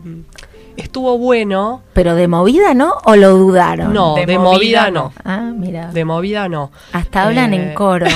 estuvo 0.77 1.17
bueno. 1.17 1.83
¿Pero 1.93 2.15
de 2.15 2.27
movida 2.27 2.73
no 2.73 2.93
o 3.05 3.15
lo 3.15 3.31
dudaron? 3.31 3.93
No, 3.93 4.15
de, 4.15 4.37
movida, 4.37 4.91
no. 4.91 5.13
Ah, 5.23 5.51
mira. 5.55 5.87
De 5.91 6.05
movida 6.05 6.47
no. 6.49 6.71
Hasta 6.93 7.23
hablan 7.23 7.53
en 7.53 7.69
eh, 7.69 7.73
coro. 7.73 8.07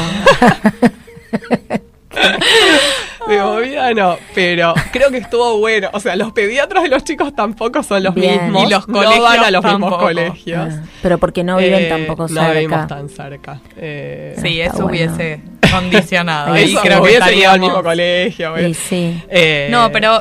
de 3.27 3.37
movida 3.39 3.93
no, 3.93 4.17
pero 4.35 4.73
creo 4.91 5.09
que 5.11 5.17
estuvo 5.17 5.57
bueno. 5.59 5.89
O 5.93 5.99
sea, 5.99 6.15
los 6.15 6.31
pediatras 6.31 6.83
de 6.83 6.89
los 6.89 7.03
chicos 7.03 7.35
tampoco 7.35 7.83
son 7.83 8.03
los 8.03 8.15
mismos. 8.15 8.65
Y 8.65 8.69
los 8.69 8.85
colegios 8.85 9.17
no 9.17 9.23
van 9.23 9.39
a 9.43 9.51
los 9.51 9.63
mismos 9.63 9.97
colegios. 9.97 10.73
Ah, 10.73 10.83
pero 11.01 11.17
porque 11.17 11.43
no 11.43 11.57
viven 11.57 11.83
eh, 11.85 11.89
tampoco 11.89 12.27
cerca. 12.27 12.47
No 12.47 12.53
vivimos 12.53 12.87
tan 12.87 13.09
cerca. 13.09 13.59
Eh, 13.77 14.35
sí, 14.41 14.61
eso 14.61 14.85
hubiese 14.85 15.41
condicionado. 15.73 16.53
Ahí 16.53 16.75
creo 16.75 17.03
que 17.03 17.13
estaríamos 17.13 17.53
al 17.53 17.59
mismo 17.59 17.83
colegio. 17.83 18.53
Sí, 18.73 19.21
eh, 19.29 19.67
no, 19.71 19.91
pero 19.91 20.19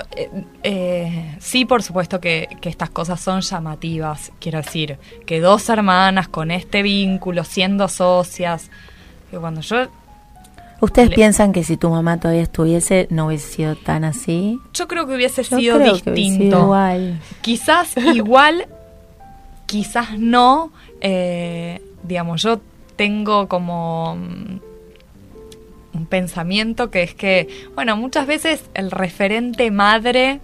sí, 1.39 1.65
por 1.65 1.83
supuesto 1.83 2.21
que, 2.21 2.49
que 2.61 2.69
estas 2.69 2.91
cosas 2.91 3.21
son 3.21 3.41
llamativas. 3.41 4.33
Quiero 4.41 4.59
decir, 4.59 4.99
que 5.27 5.41
dos 5.41 5.69
hermanas 5.69 6.29
con 6.29 6.51
este 6.51 6.83
vínculo, 6.83 7.45
siendo 7.45 7.89
socias, 7.89 8.71
que 9.31 9.39
cuando 9.39 9.61
yo 9.61 9.89
¿Ustedes 10.83 11.11
piensan 11.11 11.53
que 11.53 11.63
si 11.63 11.77
tu 11.77 11.91
mamá 11.91 12.19
todavía 12.19 12.43
estuviese 12.43 13.07
no 13.09 13.27
hubiese 13.27 13.49
sido 13.49 13.77
tan 13.77 14.03
así? 14.03 14.59
Yo 14.75 14.89
creo 14.89 15.07
que 15.07 15.15
hubiese 15.15 15.45
sido 15.45 15.79
distinto. 15.79 16.59
igual. 16.59 17.21
Quizás 17.41 17.97
igual, 18.15 18.67
quizás 19.67 20.19
no. 20.19 20.73
Eh, 21.01 21.81
digamos, 22.03 22.43
yo 22.43 22.61
tengo 22.97 23.47
como 23.47 24.17
mm, 24.17 24.59
un 25.95 26.07
pensamiento 26.07 26.91
que 26.91 27.03
es 27.03 27.15
que, 27.15 27.49
bueno, 27.75 27.97
muchas 27.97 28.27
veces 28.27 28.65
el 28.75 28.91
referente 28.91 29.71
madre 29.71 30.41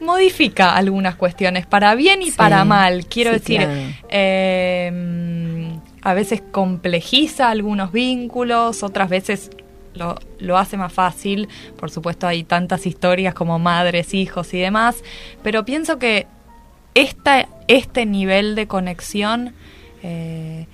modifica 0.00 0.74
algunas 0.74 1.14
cuestiones 1.14 1.66
para 1.66 1.94
bien 1.94 2.22
y 2.22 2.30
para 2.30 2.64
mal. 2.64 3.06
Quiero 3.06 3.32
decir, 3.32 3.66
eh, 4.08 5.70
a 6.02 6.14
veces 6.14 6.42
complejiza 6.50 7.50
algunos 7.50 7.92
vínculos, 7.92 8.82
otras 8.82 9.08
veces 9.08 9.50
lo, 9.94 10.16
lo, 10.38 10.56
hace 10.58 10.76
más 10.76 10.92
fácil. 10.92 11.48
Por 11.76 11.90
supuesto 11.90 12.26
hay 12.26 12.44
tantas 12.44 12.86
historias 12.86 13.34
como 13.34 13.58
madres, 13.58 14.14
hijos 14.14 14.54
y 14.54 14.58
demás, 14.58 15.02
pero 15.42 15.64
pienso 15.64 15.98
que 15.98 16.26
esta, 16.94 17.48
este 17.68 18.06
nivel 18.06 18.54
de 18.54 18.66
conexión 18.66 19.54
eh, 20.02 20.66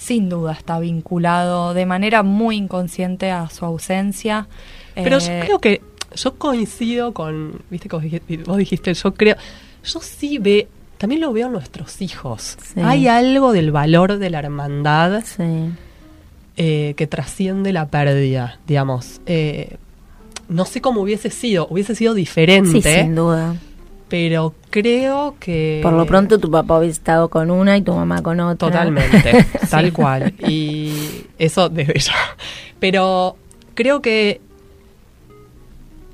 sin 0.00 0.30
duda 0.30 0.52
está 0.52 0.78
vinculado 0.78 1.74
de 1.74 1.84
manera 1.84 2.22
muy 2.22 2.56
inconsciente 2.56 3.30
a 3.30 3.50
su 3.50 3.66
ausencia. 3.66 4.48
Pero 4.94 5.18
yo 5.18 5.30
eh, 5.30 5.42
creo 5.44 5.58
que 5.58 5.82
yo 6.16 6.34
coincido 6.36 7.12
con, 7.12 7.60
viste 7.68 7.90
que 7.90 8.38
vos 8.46 8.56
dijiste, 8.56 8.94
yo 8.94 9.12
creo, 9.12 9.36
yo 9.84 10.00
sí 10.00 10.38
ve, 10.38 10.68
también 10.96 11.20
lo 11.20 11.34
veo 11.34 11.48
en 11.48 11.52
nuestros 11.52 12.00
hijos. 12.00 12.56
Hay 12.76 13.08
algo 13.08 13.52
del 13.52 13.72
valor 13.72 14.16
de 14.16 14.30
la 14.30 14.38
hermandad 14.38 15.22
eh, 16.56 16.94
que 16.96 17.06
trasciende 17.06 17.74
la 17.74 17.88
pérdida, 17.88 18.58
digamos. 18.66 19.20
Eh, 19.26 19.76
no 20.48 20.64
sé 20.64 20.80
cómo 20.80 21.02
hubiese 21.02 21.28
sido, 21.28 21.68
hubiese 21.68 21.94
sido 21.94 22.14
diferente. 22.14 23.02
sin 23.02 23.14
duda. 23.14 23.54
Pero 24.10 24.54
creo 24.68 25.36
que... 25.38 25.80
Por 25.82 25.92
lo 25.92 26.04
pronto 26.04 26.38
tu 26.38 26.50
papá 26.50 26.78
hubiese 26.78 26.98
estado 26.98 27.30
con 27.30 27.50
una 27.50 27.76
y 27.76 27.82
tu 27.82 27.94
mamá 27.94 28.22
con 28.22 28.40
otra. 28.40 28.68
Totalmente, 28.68 29.46
tal 29.70 29.92
cual. 29.92 30.34
Y 30.46 30.92
eso 31.38 31.68
desde 31.70 31.98
ya. 31.98 32.14
Pero 32.78 33.36
creo 33.74 34.02
que... 34.02 34.40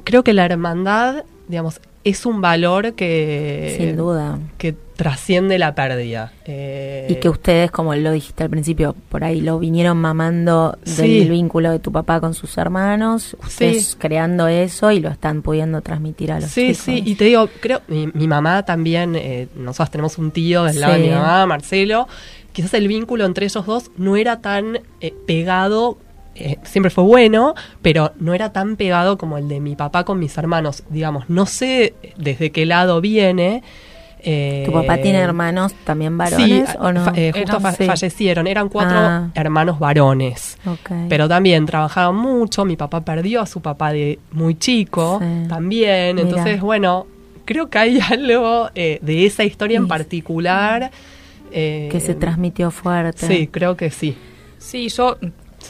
Creo 0.05 0.23
que 0.23 0.35
la 0.35 0.45
hermandad, 0.45 1.25
digamos, 1.49 1.81
es 2.05 2.27
un 2.27 2.41
valor 2.41 2.93
que... 2.93 3.75
Sin 3.79 3.97
duda. 3.97 4.39
Que 4.59 4.77
trasciende 4.97 5.59
la 5.59 5.75
pérdida. 5.75 6.33
Eh, 6.47 7.07
y 7.09 7.17
que 7.17 7.29
ustedes, 7.29 7.71
como 7.71 7.95
lo 7.95 8.13
dijiste 8.13 8.43
al 8.43 8.51
principio, 8.51 8.97
por 9.09 9.23
ahí 9.25 9.41
lo 9.41 9.59
vinieron 9.59 9.99
mamando 9.99 10.79
del 10.97 11.31
vínculo 11.31 11.71
de 11.71 11.79
tu 11.79 11.93
papá 11.93 12.21
con 12.21 12.35
sus 12.35 12.57
hermanos, 12.59 13.37
ustedes 13.45 13.97
creando 13.99 14.49
eso 14.49 14.91
y 14.91 15.01
lo 15.01 15.11
están 15.11 15.43
pudiendo 15.43 15.83
transmitir 15.83 16.33
a 16.33 16.41
los 16.41 16.51
sí, 16.51 16.69
chicos. 16.69 16.77
Sí, 16.79 16.97
sí, 16.97 17.03
y 17.05 17.15
te 17.15 17.27
digo, 17.27 17.49
creo, 17.61 17.83
mi, 17.89 18.27
mamá 18.27 18.65
también, 18.65 19.15
eh, 19.17 19.49
nosotros 19.55 19.91
tenemos 19.91 20.19
un 20.19 20.31
tío 20.31 20.65
del 20.65 20.81
lado 20.81 20.95
de 20.95 21.01
mi 21.01 21.11
mamá, 21.11 21.47
Marcelo, 21.47 22.09
quizás 22.53 22.75
el 22.75 22.89
vínculo 22.89 23.27
entre 23.27 23.47
ellos 23.47 23.67
dos 23.67 23.91
no 23.97 24.17
era 24.17 24.41
tan 24.41 24.81
eh, 25.01 25.15
pegado 25.27 25.99
eh, 26.39 26.59
siempre 26.65 26.91
fue 26.91 27.05
bueno, 27.05 27.55
pero 27.81 28.13
no 28.19 28.35
era 28.35 28.53
tan 28.53 28.77
pegado 28.77 29.17
como 29.17 29.39
el 29.39 29.49
de 29.49 29.59
mi 29.61 29.75
papá 29.75 30.05
con 30.05 30.19
mis 30.19 30.37
hermanos. 30.37 30.83
Digamos, 30.91 31.31
no 31.31 31.47
sé 31.47 31.95
desde 32.19 32.53
qué 32.53 32.67
lado 32.67 33.01
viene. 33.01 33.63
Eh, 34.29 34.65
¿Tu 34.67 34.73
papá 34.73 34.99
tiene 34.99 35.19
hermanos 35.19 35.73
también 35.85 36.19
varones 36.19 36.77
o 36.81 36.91
no? 36.93 37.13
Eh, 37.15 37.33
justo 37.33 37.61
fallecieron, 37.61 38.49
eran 38.49 38.69
cuatro 38.69 38.99
ah. 38.99 39.31
hermanos 39.35 39.79
varones. 39.79 40.59
Pero 41.09 41.29
también 41.29 41.65
trabajaban 41.65 42.17
mucho, 42.17 42.65
mi 42.65 42.77
papá 42.77 43.03
perdió 43.03 43.41
a 43.41 43.47
su 43.47 43.61
papá 43.61 43.93
de 43.93 44.19
muy 44.33 44.57
chico 44.57 45.21
también. 45.49 46.19
Entonces, 46.19 46.61
bueno, 46.61 47.07
creo 47.45 47.71
que 47.71 47.79
hay 47.79 48.01
algo 48.11 48.69
de 48.75 49.27
esa 49.27 49.45
historia 49.45 49.79
en 49.79 49.87
particular. 49.87 50.91
que 51.51 52.01
se 52.05 52.15
transmitió 52.15 52.71
fuerte. 52.71 53.27
Sí, 53.27 53.47
creo 53.47 53.77
que 53.77 53.91
sí. 53.91 54.17
Sí, 54.59 54.89
yo 54.89 55.17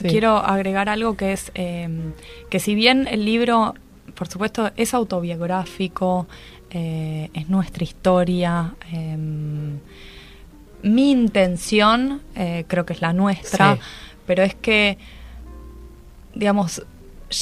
Quiero 0.03 0.37
agregar 0.37 0.89
algo 0.89 1.17
que 1.17 1.33
es 1.33 1.51
que 1.53 2.59
si 2.59 2.75
bien 2.75 3.07
el 3.11 3.25
libro, 3.25 3.75
por 4.15 4.29
supuesto, 4.29 4.71
es 4.77 4.95
autobiográfico, 4.95 6.27
eh, 6.79 7.31
es 7.33 7.49
nuestra 7.49 7.85
historia, 7.85 8.75
em, 8.93 9.79
mi 10.83 11.11
intención, 11.11 12.21
eh, 12.35 12.67
creo 12.69 12.85
que 12.85 12.93
es 12.93 13.01
la 13.01 13.15
nuestra, 13.15 13.79
pero 14.27 14.43
es 14.43 14.55
que, 14.55 14.99
digamos, 16.35 16.83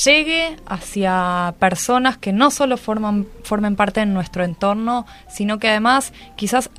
llegue 0.04 0.56
hacia 0.66 1.52
personas 1.58 2.16
que 2.16 2.32
no 2.32 2.52
solo 2.52 2.76
forman, 2.76 3.26
formen 3.42 3.74
parte 3.74 3.98
de 3.98 4.06
nuestro 4.06 4.44
entorno, 4.44 5.04
sino 5.28 5.58
que 5.58 5.68
además 5.68 6.12
quizás 6.36 6.70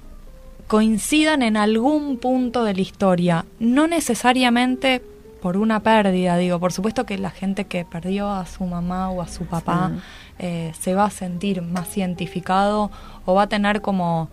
coincidan 0.67 1.41
en 1.41 1.57
algún 1.57 2.17
punto 2.17 2.63
de 2.63 2.73
la 2.73 2.81
historia, 2.81 3.45
no 3.59 3.85
necesariamente 3.85 5.01
por 5.45 5.57
una 5.57 5.81
pérdida, 5.81 6.37
digo, 6.37 6.59
por 6.59 6.73
supuesto 6.73 7.05
que 7.05 7.19
la 7.19 7.29
gente 7.29 7.65
que 7.65 7.85
perdió 7.85 8.31
a 8.31 8.47
su 8.47 8.63
mamá 8.63 9.11
o 9.11 9.21
a 9.21 9.27
su 9.27 9.45
papá 9.45 9.91
eh, 10.39 10.71
se 10.79 10.95
va 10.95 11.05
a 11.05 11.11
sentir 11.11 11.61
más 11.61 11.95
identificado 11.95 12.89
o 13.25 13.35
va 13.35 13.43
a 13.43 13.47
tener 13.47 13.81
como, 13.81 14.29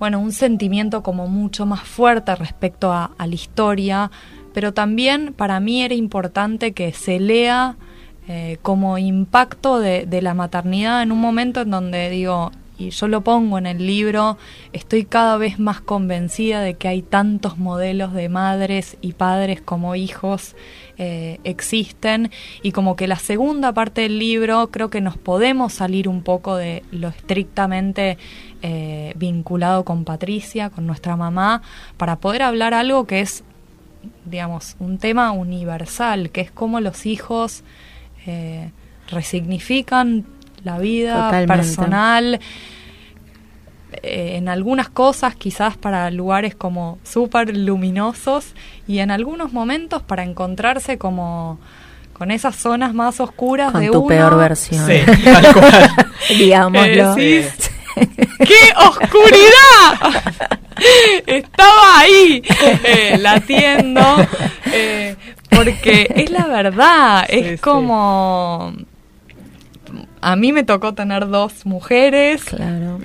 bueno, 0.00 0.18
un 0.18 0.32
sentimiento 0.32 1.04
como 1.04 1.28
mucho 1.28 1.66
más 1.66 1.82
fuerte 1.82 2.34
respecto 2.34 2.92
a, 2.92 3.12
la 3.16 3.32
historia, 3.32 4.10
pero 4.52 4.74
también 4.74 5.34
para 5.34 5.60
mí 5.60 5.84
era 5.84 5.94
importante 5.94 6.72
que 6.72 6.92
se 6.92 7.20
lea 7.20 7.76
eh, 8.26 8.58
como 8.60 8.98
impacto 8.98 9.78
de, 9.78 10.04
de 10.04 10.20
la 10.20 10.34
maternidad 10.34 11.00
en 11.00 11.12
un 11.12 11.20
momento 11.20 11.60
en 11.60 11.70
donde 11.70 12.10
digo, 12.10 12.50
y 12.78 12.90
yo 12.90 13.08
lo 13.08 13.22
pongo 13.22 13.58
en 13.58 13.66
el 13.66 13.84
libro, 13.84 14.38
estoy 14.72 15.04
cada 15.04 15.36
vez 15.36 15.58
más 15.58 15.80
convencida 15.80 16.60
de 16.60 16.74
que 16.74 16.86
hay 16.86 17.02
tantos 17.02 17.58
modelos 17.58 18.12
de 18.14 18.28
madres 18.28 18.96
y 19.00 19.14
padres 19.14 19.60
como 19.60 19.96
hijos 19.96 20.54
eh, 20.96 21.40
existen. 21.42 22.30
Y 22.62 22.70
como 22.70 22.94
que 22.94 23.08
la 23.08 23.16
segunda 23.16 23.72
parte 23.72 24.02
del 24.02 24.20
libro 24.20 24.70
creo 24.70 24.90
que 24.90 25.00
nos 25.00 25.16
podemos 25.16 25.72
salir 25.72 26.08
un 26.08 26.22
poco 26.22 26.56
de 26.56 26.84
lo 26.92 27.08
estrictamente 27.08 28.16
eh, 28.62 29.12
vinculado 29.16 29.84
con 29.84 30.04
Patricia, 30.04 30.70
con 30.70 30.86
nuestra 30.86 31.16
mamá, 31.16 31.62
para 31.96 32.16
poder 32.16 32.42
hablar 32.42 32.74
algo 32.74 33.06
que 33.06 33.20
es, 33.20 33.42
digamos, 34.24 34.76
un 34.78 34.98
tema 34.98 35.32
universal, 35.32 36.30
que 36.30 36.42
es 36.42 36.52
cómo 36.52 36.80
los 36.80 37.06
hijos 37.06 37.64
eh, 38.26 38.70
resignifican 39.08 40.26
la 40.64 40.78
vida 40.78 41.30
personal. 41.46 42.40
Eh, 44.02 44.36
en 44.36 44.48
algunas 44.48 44.90
cosas 44.90 45.34
quizás 45.34 45.76
para 45.76 46.10
lugares 46.10 46.54
como 46.54 46.98
súper 47.04 47.56
luminosos 47.56 48.54
y 48.86 48.98
en 48.98 49.10
algunos 49.10 49.52
momentos 49.52 50.02
para 50.02 50.24
encontrarse 50.24 50.98
como 50.98 51.58
con 52.12 52.30
esas 52.30 52.56
zonas 52.56 52.92
más 52.92 53.18
oscuras 53.20 53.72
con 53.72 53.80
de 53.80 53.88
tu 53.88 54.06
peor 54.06 54.36
versión. 54.36 54.86
Sí, 54.86 55.00
Digámoslo. 56.36 57.14
¡Qué 57.14 58.72
oscuridad! 58.76 60.22
Estaba 61.26 62.00
ahí 62.00 62.42
eh, 62.84 63.16
latiendo 63.18 64.00
eh, 64.72 65.16
porque 65.48 66.12
es 66.14 66.30
la 66.30 66.46
verdad, 66.46 67.24
es 67.28 67.60
como 67.60 68.74
a 70.20 70.36
mí 70.36 70.52
me 70.52 70.64
tocó 70.64 70.94
tener 70.94 71.28
dos 71.28 71.66
mujeres, 71.66 72.44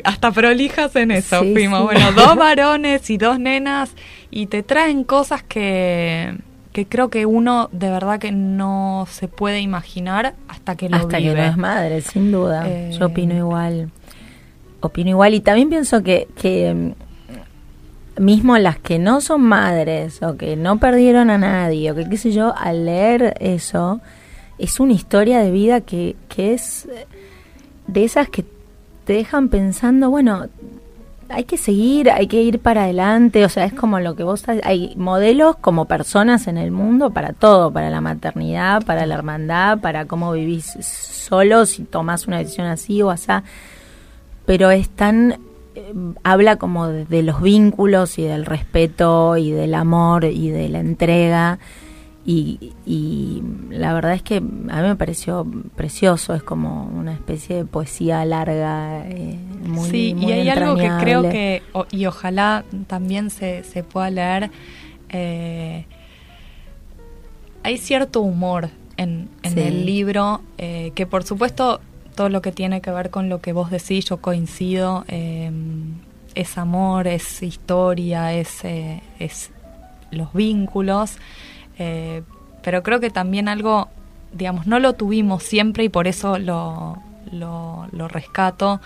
hasta 0.04 0.32
prolijas 0.32 0.96
en 0.96 1.12
eso 1.12 1.40
fuimos. 1.40 1.84
Bueno, 1.84 2.12
dos 2.14 2.36
varones 2.38 3.10
y 3.10 3.18
dos 3.18 3.40
nenas 3.40 3.92
y 4.32 4.48
te 4.48 4.64
traen 4.64 5.04
cosas 5.04 5.44
que, 5.44 6.38
que 6.72 6.86
creo 6.86 7.10
que 7.10 7.26
uno 7.26 7.70
de 7.72 7.90
verdad 7.90 8.20
que 8.20 8.32
no 8.32 9.08
se 9.10 9.28
puede 9.28 9.60
imaginar 9.60 10.36
hasta 10.48 10.76
que 10.76 10.90
lo 10.90 10.98
hasta 10.98 11.18
vive. 11.18 11.36
que 11.36 11.42
no 11.42 11.44
es 11.44 11.58
madre, 11.58 12.02
sin 12.02 12.32
duda. 12.32 12.68
Yo 12.90 13.08
opino 13.08 13.36
igual. 13.36 13.92
Opino 14.82 15.12
igual 15.12 15.34
y 15.34 15.40
también 15.40 15.70
pienso 15.70 16.04
que, 16.04 16.28
que 16.36 16.74
mm, 16.74 18.22
mismo 18.22 18.58
las 18.58 18.78
que 18.80 19.00
no 19.00 19.22
son 19.22 19.42
madres 19.42 20.22
o 20.22 20.36
que 20.36 20.56
no 20.56 20.78
perdieron 20.78 21.30
a 21.30 21.38
nadie 21.38 21.92
o 21.92 21.96
que 21.96 22.10
qué 22.10 22.18
sé 22.18 22.32
yo, 22.32 22.54
al 22.58 22.86
leer 22.86 23.36
eso 23.40 24.02
es 24.64 24.80
una 24.80 24.94
historia 24.94 25.40
de 25.40 25.52
vida 25.52 25.82
que, 25.82 26.16
que 26.30 26.54
es 26.54 26.88
de 27.88 28.04
esas 28.06 28.30
que 28.30 28.46
te 29.04 29.12
dejan 29.12 29.50
pensando, 29.50 30.10
bueno, 30.10 30.46
hay 31.28 31.44
que 31.44 31.58
seguir, 31.58 32.10
hay 32.10 32.28
que 32.28 32.42
ir 32.42 32.60
para 32.60 32.84
adelante, 32.84 33.44
o 33.44 33.50
sea, 33.50 33.66
es 33.66 33.74
como 33.74 34.00
lo 34.00 34.16
que 34.16 34.24
vos 34.24 34.46
hay 34.64 34.94
modelos 34.96 35.58
como 35.58 35.84
personas 35.86 36.48
en 36.48 36.58
el 36.58 36.72
mundo 36.72 37.10
para 37.10 37.34
todo, 37.34 37.72
para 37.72 37.90
la 37.90 38.00
maternidad, 38.00 38.86
para 38.86 39.06
la 39.06 39.16
hermandad, 39.16 39.80
para 39.80 40.06
cómo 40.06 40.32
vivís 40.32 40.78
solo 40.82 41.66
si 41.66 41.84
tomás 41.84 42.28
una 42.28 42.38
decisión 42.38 42.68
así 42.68 43.02
o 43.02 43.10
así, 43.10 43.28
pero 44.46 44.72
es 44.72 44.90
tan 44.90 45.40
eh, 45.76 45.94
habla 46.24 46.56
como 46.56 46.88
de 46.88 47.24
los 47.24 47.42
vínculos 47.42 48.18
y 48.18 48.24
del 48.24 48.46
respeto 48.46 49.36
y 49.36 49.52
del 49.52 49.74
amor 49.74 50.24
y 50.24 50.52
de 50.52 50.70
la 50.70 50.80
entrega 50.80 51.60
y, 52.26 53.44
la 53.70 53.94
verdad 53.94 54.14
es 54.14 54.22
que 54.22 54.38
a 54.38 54.42
mí 54.42 54.88
me 54.88 54.96
pareció 54.96 55.46
precioso, 55.76 56.34
es 56.34 56.44
como 56.44 56.86
una 56.86 57.12
especie 57.14 57.58
de 57.58 57.66
poesía 57.66 58.24
larga, 58.24 59.06
eh, 59.10 59.38
muy 59.66 59.90
Sí, 59.90 60.16
y 60.18 60.32
hay 60.32 60.48
algo 60.50 60.76
que 60.76 60.90
creo 61.02 61.24
que, 61.24 61.64
y 61.92 62.06
ojalá 62.06 62.64
también 62.88 63.30
se, 63.30 63.64
se 63.64 63.84
pueda 63.84 64.10
leer, 64.10 64.52
eh, 65.10 65.86
hay 67.64 67.78
cierto 67.78 68.22
humor 68.22 68.70
en, 68.96 69.30
en 69.42 69.58
el 69.58 69.86
libro, 69.86 70.42
eh, 70.58 70.92
que 70.96 71.06
por 71.06 71.24
supuesto 71.24 71.82
todo 72.16 72.30
lo 72.30 72.42
que 72.42 72.52
tiene 72.52 72.80
que 72.80 72.92
ver 72.92 73.10
con 73.10 73.28
lo 73.28 73.42
que 73.42 73.52
vos 73.54 73.70
decís, 73.70 74.06
yo 74.06 74.18
coincido, 74.18 75.04
es 76.36 76.58
amor, 76.58 77.08
es 77.08 77.42
historia, 77.44 78.34
es, 78.34 78.62
es 79.20 79.52
los 80.12 80.32
vínculos. 80.34 81.18
Eh, 81.78 82.24
pero 82.64 82.84
creo 82.84 83.00
que 83.00 83.10
también 83.10 83.48
algo, 83.48 83.90
digamos, 84.32 84.68
no 84.68 84.80
lo 84.80 84.94
tuvimos 84.94 85.44
siempre 85.44 85.84
y 85.84 85.90
por 85.90 86.08
eso 86.08 86.40
lo, 86.40 86.98
lo, 87.32 88.08
rescato. 88.08 88.80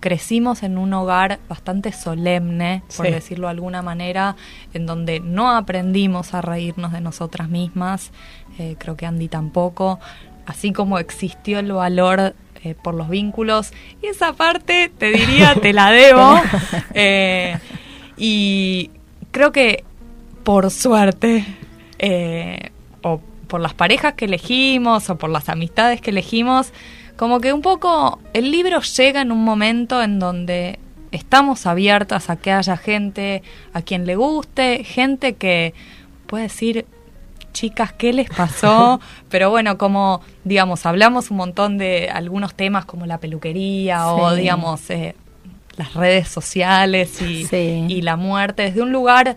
Crecimos 0.00 0.62
en 0.62 0.78
un 0.78 0.92
hogar 0.94 1.38
bastante 1.48 1.92
solemne, 1.92 2.82
por 2.96 3.08
decirlo 3.08 3.46
de 3.46 3.52
alguna 3.52 3.82
manera, 3.82 4.36
en 4.74 4.86
donde 4.86 5.20
no 5.20 5.50
aprendimos 5.50 6.34
a 6.34 6.40
reírnos 6.40 6.92
de 6.92 7.00
nosotras 7.00 7.48
mismas, 7.48 8.10
eh, 8.58 8.74
creo 8.78 8.96
que 8.96 9.06
Andy 9.06 9.28
tampoco, 9.28 10.00
así 10.46 10.72
como 10.72 10.98
existió 10.98 11.60
el 11.60 11.72
valor 11.72 12.34
eh, 12.64 12.74
por 12.74 12.94
los 12.94 13.08
vínculos, 13.08 13.72
y 14.02 14.06
esa 14.06 14.32
parte 14.32 14.90
te 14.98 15.12
diría, 15.12 15.54
te 15.54 15.72
la 15.72 15.90
debo, 15.90 16.34
y 18.16 18.90
creo 19.30 19.52
que 19.52 19.84
por 20.42 20.70
suerte 20.72 21.46
eh, 22.02 22.70
o 23.02 23.20
por 23.46 23.60
las 23.60 23.74
parejas 23.74 24.14
que 24.14 24.26
elegimos 24.26 25.08
o 25.08 25.16
por 25.16 25.30
las 25.30 25.48
amistades 25.48 26.00
que 26.00 26.10
elegimos, 26.10 26.72
como 27.16 27.40
que 27.40 27.52
un 27.52 27.62
poco 27.62 28.18
el 28.32 28.50
libro 28.50 28.80
llega 28.80 29.20
en 29.20 29.30
un 29.30 29.44
momento 29.44 30.02
en 30.02 30.18
donde 30.18 30.78
estamos 31.12 31.66
abiertas 31.66 32.28
a 32.28 32.36
que 32.36 32.50
haya 32.50 32.76
gente 32.76 33.42
a 33.72 33.82
quien 33.82 34.04
le 34.04 34.16
guste, 34.16 34.82
gente 34.84 35.34
que 35.34 35.74
puede 36.26 36.44
decir, 36.44 36.86
chicas, 37.52 37.92
¿qué 37.92 38.12
les 38.12 38.30
pasó? 38.30 39.00
Pero 39.28 39.50
bueno, 39.50 39.78
como, 39.78 40.22
digamos, 40.42 40.84
hablamos 40.86 41.30
un 41.30 41.36
montón 41.36 41.78
de 41.78 42.10
algunos 42.10 42.54
temas 42.54 42.84
como 42.84 43.06
la 43.06 43.18
peluquería 43.18 44.08
o, 44.08 44.34
digamos, 44.34 44.90
eh, 44.90 45.14
las 45.76 45.94
redes 45.94 46.26
sociales 46.28 47.22
y, 47.22 47.46
y, 47.52 48.02
la 48.02 48.16
muerte 48.16 48.62
desde 48.62 48.82
un 48.82 48.92
lugar 48.92 49.36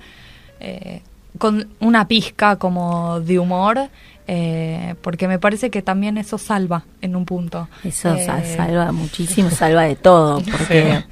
eh, 0.60 1.01
con 1.38 1.69
una 1.80 2.08
pizca 2.08 2.58
como 2.58 3.19
de 3.19 3.39
humor, 3.39 3.89
eh, 4.28 4.95
porque 5.02 5.28
me 5.28 5.39
parece 5.39 5.69
que 5.69 5.82
también 5.82 6.17
eso 6.17 6.38
salva 6.38 6.84
en 7.02 7.15
un 7.15 7.26
punto. 7.26 7.67
Eso 7.84 8.13
eh, 8.15 8.26
salva 8.26 8.91
muchísimo, 8.91 9.50
salva 9.50 9.84
de 9.84 9.95
todo, 9.95 10.41
porque 10.52 11.04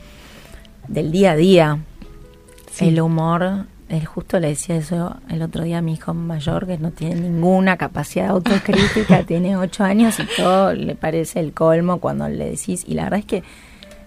del 0.88 1.12
día 1.12 1.32
a 1.32 1.36
día, 1.36 1.80
el 2.80 3.00
humor, 3.00 3.66
él 3.90 4.06
justo 4.06 4.40
le 4.40 4.50
decía 4.50 4.76
eso 4.76 5.18
el 5.30 5.42
otro 5.44 5.64
día 5.64 5.78
a 5.78 5.82
mi 5.82 5.94
hijo 5.94 6.14
mayor, 6.14 6.66
que 6.66 6.78
no 6.78 6.92
tiene 6.92 7.16
ninguna 7.16 7.78
capacidad 7.78 8.30
autocrítica, 8.30 9.24
tiene 9.28 9.56
ocho 9.58 9.84
años 9.84 10.20
y 10.20 10.26
todo 10.36 10.74
le 10.74 10.96
parece 10.96 11.40
el 11.40 11.54
colmo 11.54 12.00
cuando 12.00 12.28
le 12.28 12.50
decís, 12.50 12.84
y 12.88 12.96
la 12.96 13.04
verdad 13.04 13.20
es 13.20 13.26
que 13.26 13.44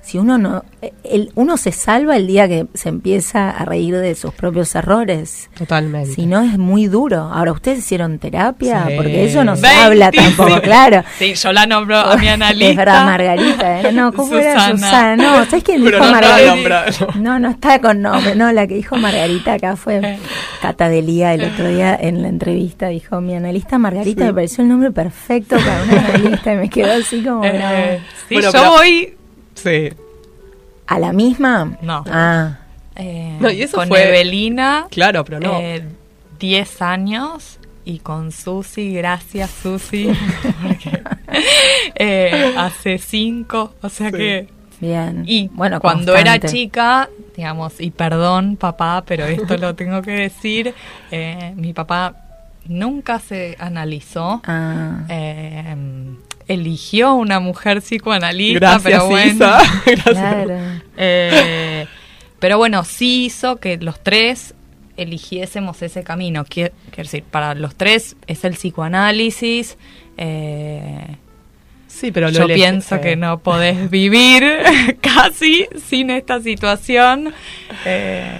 si 0.06 0.18
uno 0.18 0.38
no 0.38 0.64
el, 1.02 1.32
uno 1.34 1.56
se 1.56 1.72
salva 1.72 2.16
el 2.16 2.28
día 2.28 2.46
que 2.46 2.66
se 2.74 2.90
empieza 2.90 3.50
a 3.50 3.64
reír 3.64 3.96
de 3.96 4.14
sus 4.14 4.32
propios 4.32 4.72
errores. 4.76 5.50
Totalmente. 5.58 6.12
Si 6.12 6.26
no 6.26 6.42
es 6.42 6.58
muy 6.58 6.86
duro. 6.86 7.22
Ahora 7.22 7.50
ustedes 7.50 7.80
hicieron 7.80 8.20
terapia 8.20 8.88
porque 8.96 9.24
eso 9.24 9.42
no 9.42 9.56
se 9.56 9.66
habla 9.66 10.12
tampoco, 10.12 10.60
claro. 10.60 11.02
Sí, 11.18 11.34
yo 11.34 11.52
la 11.52 11.66
nombro 11.66 11.96
a 11.96 12.16
mi 12.16 12.28
analista. 12.28 12.66
Es 12.76 12.76
verdad, 12.76 13.04
Margarita. 13.04 13.80
¿eh? 13.80 13.92
No, 13.92 14.12
¿cómo 14.12 14.36
era 14.36 14.70
Susana? 14.70 15.16
No, 15.16 15.44
¿sabes 15.46 15.64
quién 15.64 15.84
dijo 15.84 15.98
no 15.98 16.10
Margarita? 16.10 16.84
No, 17.16 17.38
no 17.38 17.50
está 17.50 17.80
con 17.80 18.02
nombre. 18.02 18.34
No, 18.36 18.52
la 18.52 18.66
que 18.66 18.74
dijo 18.74 18.96
Margarita 18.96 19.54
acá 19.54 19.76
fue 19.76 19.96
eh. 19.96 20.18
Cata 20.60 20.88
Delía 20.88 21.34
el 21.34 21.44
otro 21.44 21.68
día 21.68 21.96
en 22.00 22.22
la 22.22 22.28
entrevista 22.28 22.88
dijo 22.88 23.20
mi 23.20 23.34
analista 23.34 23.78
Margarita 23.78 24.24
me 24.26 24.34
pareció 24.34 24.62
el 24.62 24.68
nombre 24.68 24.90
perfecto 24.90 25.56
para 25.56 25.82
una 25.84 26.06
analista 26.06 26.52
y 26.52 26.56
me 26.56 26.70
quedó 26.70 26.92
así 26.92 27.22
como 27.22 27.44
eh, 27.44 28.00
sí, 28.28 28.36
yo 28.40 28.70
voy 28.70 29.15
Sí. 29.66 29.92
¿A 30.86 31.00
la 31.00 31.12
misma? 31.12 31.76
No. 31.82 32.04
Ah. 32.06 32.58
Eh, 32.94 33.36
no, 33.40 33.50
y 33.50 33.62
eso 33.62 33.78
con 33.78 33.88
Evelina. 33.92 34.86
Claro, 34.92 35.24
pero 35.24 35.40
no. 35.40 35.60
10 36.38 36.80
eh, 36.80 36.84
años 36.84 37.58
y 37.84 37.98
con 37.98 38.30
Susi, 38.30 38.94
gracias 38.94 39.50
Susi, 39.50 40.12
eh, 41.96 42.54
hace 42.56 42.98
5, 42.98 43.74
o 43.82 43.88
sea 43.88 44.12
que... 44.12 44.48
Bien. 44.78 45.24
Y 45.26 45.48
bueno, 45.48 45.80
cuando 45.80 46.14
era 46.14 46.38
chica, 46.38 47.08
digamos, 47.34 47.80
y 47.80 47.90
perdón 47.90 48.56
papá, 48.56 49.02
pero 49.06 49.24
esto 49.24 49.56
lo 49.56 49.74
tengo 49.74 50.02
que 50.02 50.12
decir, 50.12 50.74
mi 51.56 51.72
papá 51.72 52.14
nunca 52.66 53.18
se 53.18 53.56
analizó. 53.58 54.42
Ah 54.46 55.06
eligió 56.48 57.14
una 57.14 57.40
mujer 57.40 57.82
psicoanalista, 57.82 58.80
pero 58.82 59.06
bueno. 59.06 59.52
Eh, 60.98 61.86
pero 62.38 62.56
bueno, 62.56 62.82
sí 62.84 63.26
hizo 63.26 63.56
que 63.56 63.76
los 63.76 64.02
tres 64.02 64.54
eligiésemos 64.96 65.82
ese 65.82 66.02
camino. 66.02 66.44
Quiero, 66.48 66.72
decir, 66.96 67.22
para 67.22 67.54
los 67.54 67.74
tres 67.74 68.16
es 68.26 68.44
el 68.44 68.54
psicoanálisis. 68.54 69.76
Eh, 70.16 71.16
Sí, 71.96 72.12
pero 72.12 72.28
yo 72.28 72.46
pienso 72.46 73.00
que 73.00 73.16
no 73.16 73.38
podés 73.38 73.88
vivir 73.88 74.44
casi 75.00 75.66
sin 75.82 76.10
esta 76.10 76.42
situación. 76.42 77.32
Eh. 77.86 78.38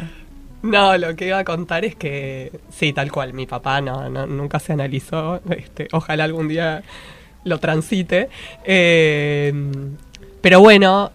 No, 0.63 0.99
lo 0.99 1.17
que 1.17 1.29
iba 1.29 1.39
a 1.39 1.45
contar 1.45 1.87
es 1.87 1.95
que 1.95 2.53
sí, 2.69 2.93
tal 2.93 3.11
cual, 3.11 3.33
mi 3.33 3.47
papá 3.47 3.81
no, 3.81 4.11
nunca 4.27 4.59
se 4.59 4.75
analizó, 4.75 5.41
este, 5.49 5.89
ojalá 5.93 6.25
algún 6.25 6.49
día 6.49 6.83
lo 7.47 7.59
transite. 7.59 8.29
Eh, 8.65 9.53
pero 10.41 10.61
bueno, 10.61 11.11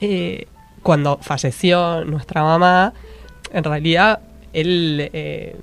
eh, 0.00 0.46
cuando 0.82 1.18
falleció 1.22 2.04
nuestra 2.04 2.42
mamá, 2.42 2.92
en 3.52 3.64
realidad 3.64 4.20
él, 4.52 5.10
eh, 5.12 5.56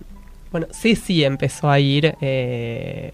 bueno, 0.51 0.67
sí, 0.71 0.95
sí 0.95 1.23
empezó 1.23 1.69
a 1.69 1.79
ir 1.79 2.15
eh, 2.21 3.13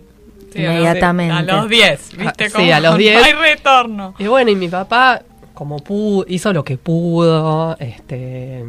inmediatamente. 0.55 1.33
A 1.33 1.41
los 1.41 1.69
10, 1.69 2.17
¿viste? 2.17 2.45
Ah, 2.45 2.49
sí, 2.55 2.71
a 2.71 2.79
los 2.79 2.97
10. 2.97 3.23
hay 3.23 3.33
retorno. 3.33 4.15
Y 4.19 4.27
bueno, 4.27 4.51
y 4.51 4.55
mi 4.55 4.69
papá, 4.69 5.21
como 5.53 5.79
pudo, 5.79 6.25
hizo 6.27 6.53
lo 6.53 6.63
que 6.63 6.77
pudo, 6.77 7.75
este 7.79 8.63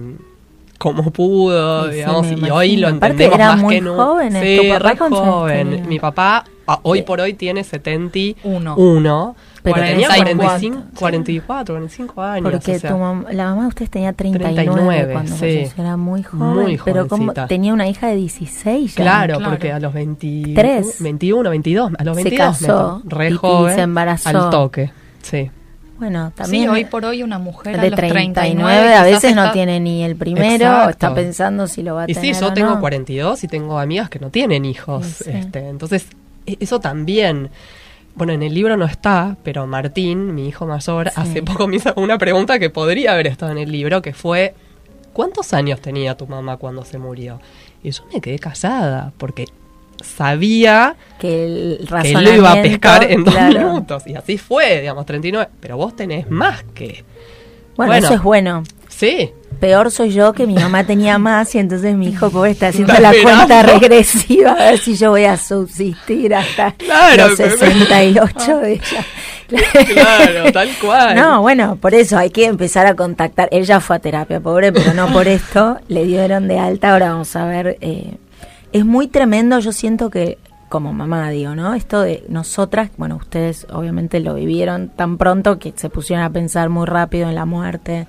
como 0.83 1.12
pudo, 1.12 1.87
digamos, 1.87 2.26
y 2.33 2.51
hoy 2.51 2.76
lo 2.76 2.89
entendemos 2.89 3.37
era 3.37 3.53
más 3.53 3.62
muy 3.62 3.76
que 3.76 3.80
nunca. 3.83 4.05
Joven, 4.05 4.33
sí, 4.33 4.72
re 4.78 4.97
joven. 4.97 5.89
Mi 5.89 6.01
papá 6.01 6.45
ah, 6.66 6.80
hoy 6.83 7.03
por 7.03 7.20
hoy 7.20 7.35
tiene 7.35 7.62
71. 7.62 9.37
Pero 9.62 9.76
tenía 9.76 10.09
45, 10.09 10.83
44, 10.99 11.74
45 11.76 12.22
años. 12.22 12.51
Porque 12.51 12.80
tu 12.80 12.89
la 12.89 13.45
mamá 13.45 13.62
de 13.62 13.68
ustedes 13.68 13.91
tenía 13.93 14.12
39, 14.12 14.55
39 14.57 15.12
cuando 15.12 15.37
sí. 15.37 15.66
era 15.78 15.97
muy 15.97 16.24
joven. 16.24 16.49
Muy 16.49 16.80
pero 16.85 17.07
como 17.07 17.33
tenía 17.33 17.72
una 17.72 17.87
hija 17.87 18.09
de 18.09 18.16
16 18.16 18.97
ya. 18.97 19.03
Claro, 19.05 19.39
porque 19.39 19.70
a 19.70 19.78
los 19.78 19.93
23, 19.93 21.01
21, 21.01 21.49
22, 21.49 21.93
a 21.97 22.05
los 22.05 22.16
22 22.16 22.57
se 22.57 22.66
casó, 22.66 23.03
re 23.05 23.30
joven, 23.30 23.72
y 23.72 23.76
se 23.76 23.83
embarazó. 23.83 24.28
Al 24.30 24.51
toque, 24.51 24.91
sí. 25.22 25.49
Bueno, 26.03 26.32
también. 26.34 26.64
Sí, 26.64 26.68
hoy 26.68 26.84
por 26.84 27.05
hoy 27.05 27.22
una 27.22 27.38
mujer 27.38 27.80
de 27.80 27.86
a 27.86 27.90
los 27.90 27.96
39, 27.96 28.94
a 28.94 29.05
veces 29.05 29.36
no 29.36 29.53
tiene 29.53 29.78
ni 29.78 30.03
el 30.03 30.16
primero, 30.16 30.88
está 30.88 31.14
pensando 31.14 31.68
si 31.68 31.84
lo 31.84 31.94
va 31.94 32.03
a 32.03 32.07
tener. 32.07 32.24
Y 32.24 32.34
sí, 32.34 32.40
yo 32.40 32.53
tengo 32.53 32.80
42 32.80 33.44
y 33.44 33.46
tengo 33.46 33.78
amigas 33.78 34.11
que 34.11 34.18
no 34.18 34.28
tienen 34.28 34.64
hijos. 34.64 35.20
Este, 35.20 35.68
entonces, 35.68 36.09
e, 36.44 36.57
eso 36.59 36.80
también. 36.80 37.50
Bueno, 38.16 38.32
en 38.32 38.42
el 38.42 38.53
libro 38.53 38.76
no 38.76 38.84
está, 38.84 39.36
pero 39.44 39.68
Martín, 39.68 40.34
mi 40.34 40.48
hijo 40.48 40.66
mayor, 40.66 41.12
hace 41.14 41.40
poco 41.44 41.68
me 41.68 41.76
hizo 41.76 41.94
una 41.94 42.18
pregunta 42.18 42.59
que 42.59 42.68
podría 42.68 43.12
haber 43.12 43.28
estado 43.28 43.53
en 43.53 43.59
el 43.59 43.70
libro, 43.70 44.03
que 44.03 44.12
fue, 44.12 44.57
¿cuántos 45.12 45.53
años 45.53 45.80
tenía 45.80 46.16
tu 46.16 46.26
mamá 46.26 46.57
cuando 46.57 46.84
se 46.84 46.98
murió? 46.98 47.40
Y 47.84 47.92
yo 47.92 48.03
me 48.12 48.20
quedé 48.20 48.40
callada, 48.40 49.12
porque 49.18 49.44
sabía 50.03 50.96
que, 51.18 51.44
el 51.44 51.88
que 52.03 52.12
lo 52.12 52.34
iba 52.34 52.53
a 52.53 52.62
pescar 52.62 53.11
en 53.11 53.24
dos 53.24 53.34
minutos. 53.34 54.07
Y 54.07 54.14
así 54.14 54.38
fue, 54.38 54.80
digamos, 54.80 55.07
39. 55.07 55.50
Pero 55.61 55.76
vos 55.76 55.96
tenés 55.96 56.30
más 56.30 56.64
que... 56.74 57.05
Bueno, 57.76 57.94
eso 57.94 58.14
es 58.14 58.22
bueno. 58.22 58.62
Sí. 58.88 59.32
Peor 59.61 59.90
soy 59.90 60.12
yo 60.12 60.32
que 60.32 60.46
mi 60.46 60.55
mamá 60.55 60.84
tenía 60.84 61.18
más 61.18 61.55
y 61.55 61.59
entonces 61.59 61.94
mi 61.94 62.09
hijo 62.09 62.30
pobre 62.30 62.50
está 62.50 62.68
haciendo 62.68 62.94
la 62.94 63.12
cuenta 63.22 63.62
regresiva 63.62 64.53
a 64.53 64.70
ver 64.70 64.78
si 64.78 64.96
yo 64.96 65.11
voy 65.11 65.24
a 65.24 65.36
subsistir 65.36 66.34
hasta 66.34 66.74
los 67.16 67.36
68 67.36 68.59
de 68.59 68.72
ella. 68.72 69.07
Claro, 69.86 70.53
tal 70.53 70.68
cual. 70.80 71.14
No, 71.14 71.42
bueno, 71.42 71.76
por 71.76 71.94
eso 71.94 72.18
hay 72.18 72.30
que 72.30 72.46
empezar 72.46 72.86
a 72.86 72.94
contactar. 72.94 73.48
Ella 73.53 73.80
fue 73.80 73.96
a 73.96 73.98
terapia, 73.98 74.40
pobre, 74.40 74.72
pero 74.72 74.94
no 74.94 75.12
por 75.12 75.28
esto. 75.28 75.78
Le 75.88 76.05
dieron 76.05 76.48
de 76.48 76.59
alta. 76.59 76.92
Ahora 76.92 77.11
vamos 77.11 77.34
a 77.36 77.44
ver 77.44 77.78
eh, 77.80 78.14
es 78.73 78.85
muy 78.85 79.09
tremendo, 79.09 79.59
yo 79.59 79.73
siento 79.73 80.11
que 80.11 80.39
como 80.73 80.95
mamá 80.95 81.29
digo, 81.29 81.55
¿no? 81.55 81.75
Esto 81.75 82.01
de 82.01 82.25
nosotras, 82.31 82.89
bueno, 82.97 83.16
ustedes 83.16 83.66
obviamente 83.70 84.20
lo 84.20 84.33
vivieron 84.33 84.89
tan 84.89 85.18
pronto 85.18 85.59
que 85.59 85.75
se 85.77 85.91
pusieron 85.91 86.25
a 86.25 86.31
pensar 86.31 86.70
muy 86.70 86.87
rápido 86.87 87.29
en 87.29 87.35
la 87.35 87.45
muerte. 87.45 88.07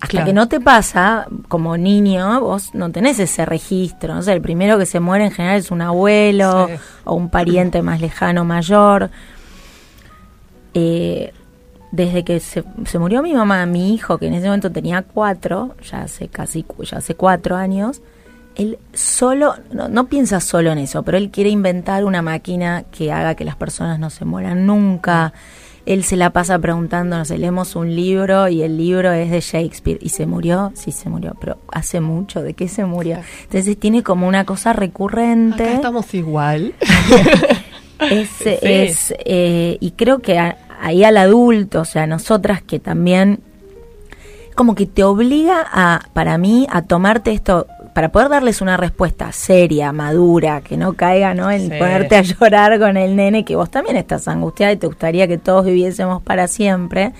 Hasta 0.00 0.24
que 0.24 0.32
no 0.32 0.48
te 0.48 0.58
pasa, 0.58 1.28
como 1.46 1.76
niño, 1.76 2.40
vos 2.40 2.74
no 2.74 2.90
tenés 2.90 3.20
ese 3.20 3.46
registro. 3.46 4.12
¿no? 4.12 4.22
sé, 4.22 4.32
el 4.32 4.40
primero 4.40 4.76
que 4.76 4.86
se 4.86 4.98
muere 4.98 5.26
en 5.26 5.30
general 5.30 5.58
es 5.58 5.70
un 5.70 5.82
abuelo 5.82 6.68
o 7.04 7.14
un 7.14 7.30
pariente 7.30 7.80
más 7.80 8.00
lejano, 8.00 8.44
mayor. 8.44 9.10
Eh, 10.74 11.32
desde 11.92 12.24
que 12.24 12.40
se, 12.40 12.64
se, 12.86 12.98
murió 12.98 13.22
mi 13.22 13.34
mamá, 13.34 13.64
mi 13.66 13.94
hijo, 13.94 14.18
que 14.18 14.26
en 14.26 14.34
ese 14.34 14.46
momento 14.46 14.72
tenía 14.72 15.02
cuatro, 15.02 15.76
ya 15.88 16.02
hace 16.02 16.26
casi, 16.26 16.66
ya 16.80 16.96
hace 16.96 17.14
cuatro 17.14 17.54
años, 17.54 18.02
él 18.56 18.78
solo, 18.92 19.54
no, 19.72 20.06
piensa 20.06 20.40
solo 20.40 20.72
en 20.72 20.78
eso, 20.78 21.02
pero 21.02 21.18
él 21.18 21.30
quiere 21.30 21.50
inventar 21.50 22.04
una 22.04 22.22
máquina 22.22 22.84
que 22.90 23.12
haga 23.12 23.34
que 23.34 23.44
las 23.44 23.56
personas 23.56 23.98
no 23.98 24.10
se 24.10 24.24
mueran 24.24 24.66
nunca. 24.66 25.32
Él 25.84 26.04
se 26.04 26.16
la 26.16 26.30
pasa 26.30 26.58
preguntando, 26.58 27.18
no 27.18 27.24
sé, 27.24 27.38
leemos 27.38 27.74
un 27.74 27.96
libro 27.96 28.48
y 28.48 28.62
el 28.62 28.76
libro 28.76 29.10
es 29.12 29.30
de 29.30 29.40
Shakespeare. 29.40 29.98
¿Y 30.00 30.10
se 30.10 30.26
murió? 30.26 30.72
Sí, 30.74 30.92
se 30.92 31.08
murió, 31.08 31.34
pero 31.40 31.58
hace 31.72 32.00
mucho. 32.00 32.42
¿De 32.42 32.54
qué 32.54 32.68
se 32.68 32.84
murió? 32.84 33.18
Entonces 33.44 33.76
tiene 33.78 34.02
como 34.02 34.28
una 34.28 34.44
cosa 34.44 34.72
recurrente. 34.72 35.64
Acá 35.64 35.72
estamos 35.74 36.14
igual. 36.14 36.74
es, 38.10 38.28
es 38.44 39.14
eh, 39.24 39.76
y 39.80 39.90
creo 39.92 40.20
que 40.20 40.38
ahí 40.80 41.02
al 41.02 41.16
adulto, 41.16 41.80
o 41.80 41.84
sea, 41.84 42.06
nosotras 42.06 42.62
que 42.62 42.78
también 42.78 43.40
como 44.54 44.74
que 44.74 44.86
te 44.86 45.02
obliga 45.02 45.66
a, 45.72 46.08
para 46.12 46.38
mí, 46.38 46.66
a 46.70 46.82
tomarte 46.82 47.32
esto 47.32 47.66
para 47.94 48.10
poder 48.10 48.28
darles 48.28 48.60
una 48.60 48.76
respuesta 48.76 49.32
seria, 49.32 49.92
madura, 49.92 50.62
que 50.62 50.76
no 50.76 50.94
caiga 50.94 51.34
¿no? 51.34 51.50
en 51.50 51.68
ponerte 51.68 52.16
a 52.16 52.22
llorar 52.22 52.78
con 52.78 52.96
el 52.96 53.16
nene, 53.16 53.44
que 53.44 53.56
vos 53.56 53.70
también 53.70 53.96
estás 53.96 54.28
angustiada 54.28 54.72
y 54.72 54.76
te 54.76 54.86
gustaría 54.86 55.28
que 55.28 55.38
todos 55.38 55.64
viviésemos 55.66 56.22
para 56.22 56.48
siempre, 56.48 57.12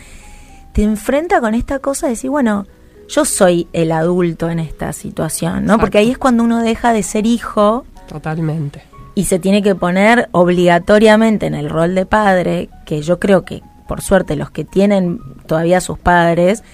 te 0.72 0.82
enfrenta 0.82 1.40
con 1.40 1.54
esta 1.54 1.78
cosa 1.78 2.06
de 2.06 2.12
decir, 2.12 2.30
bueno, 2.30 2.66
yo 3.08 3.24
soy 3.24 3.68
el 3.72 3.92
adulto 3.92 4.48
en 4.48 4.58
esta 4.58 4.92
situación, 4.92 5.66
¿no? 5.66 5.78
Porque 5.78 5.98
ahí 5.98 6.10
es 6.10 6.18
cuando 6.18 6.44
uno 6.44 6.62
deja 6.62 6.94
de 6.94 7.02
ser 7.02 7.26
hijo. 7.26 7.84
Totalmente. 8.08 8.82
Y 9.14 9.24
se 9.24 9.38
tiene 9.38 9.62
que 9.62 9.74
poner 9.74 10.30
obligatoriamente 10.32 11.46
en 11.46 11.54
el 11.54 11.68
rol 11.68 11.94
de 11.94 12.06
padre, 12.06 12.70
que 12.86 13.02
yo 13.02 13.18
creo 13.18 13.44
que, 13.44 13.62
por 13.86 14.00
suerte, 14.00 14.36
los 14.36 14.50
que 14.50 14.64
tienen 14.64 15.20
todavía 15.46 15.82
sus 15.82 15.98
padres, 15.98 16.64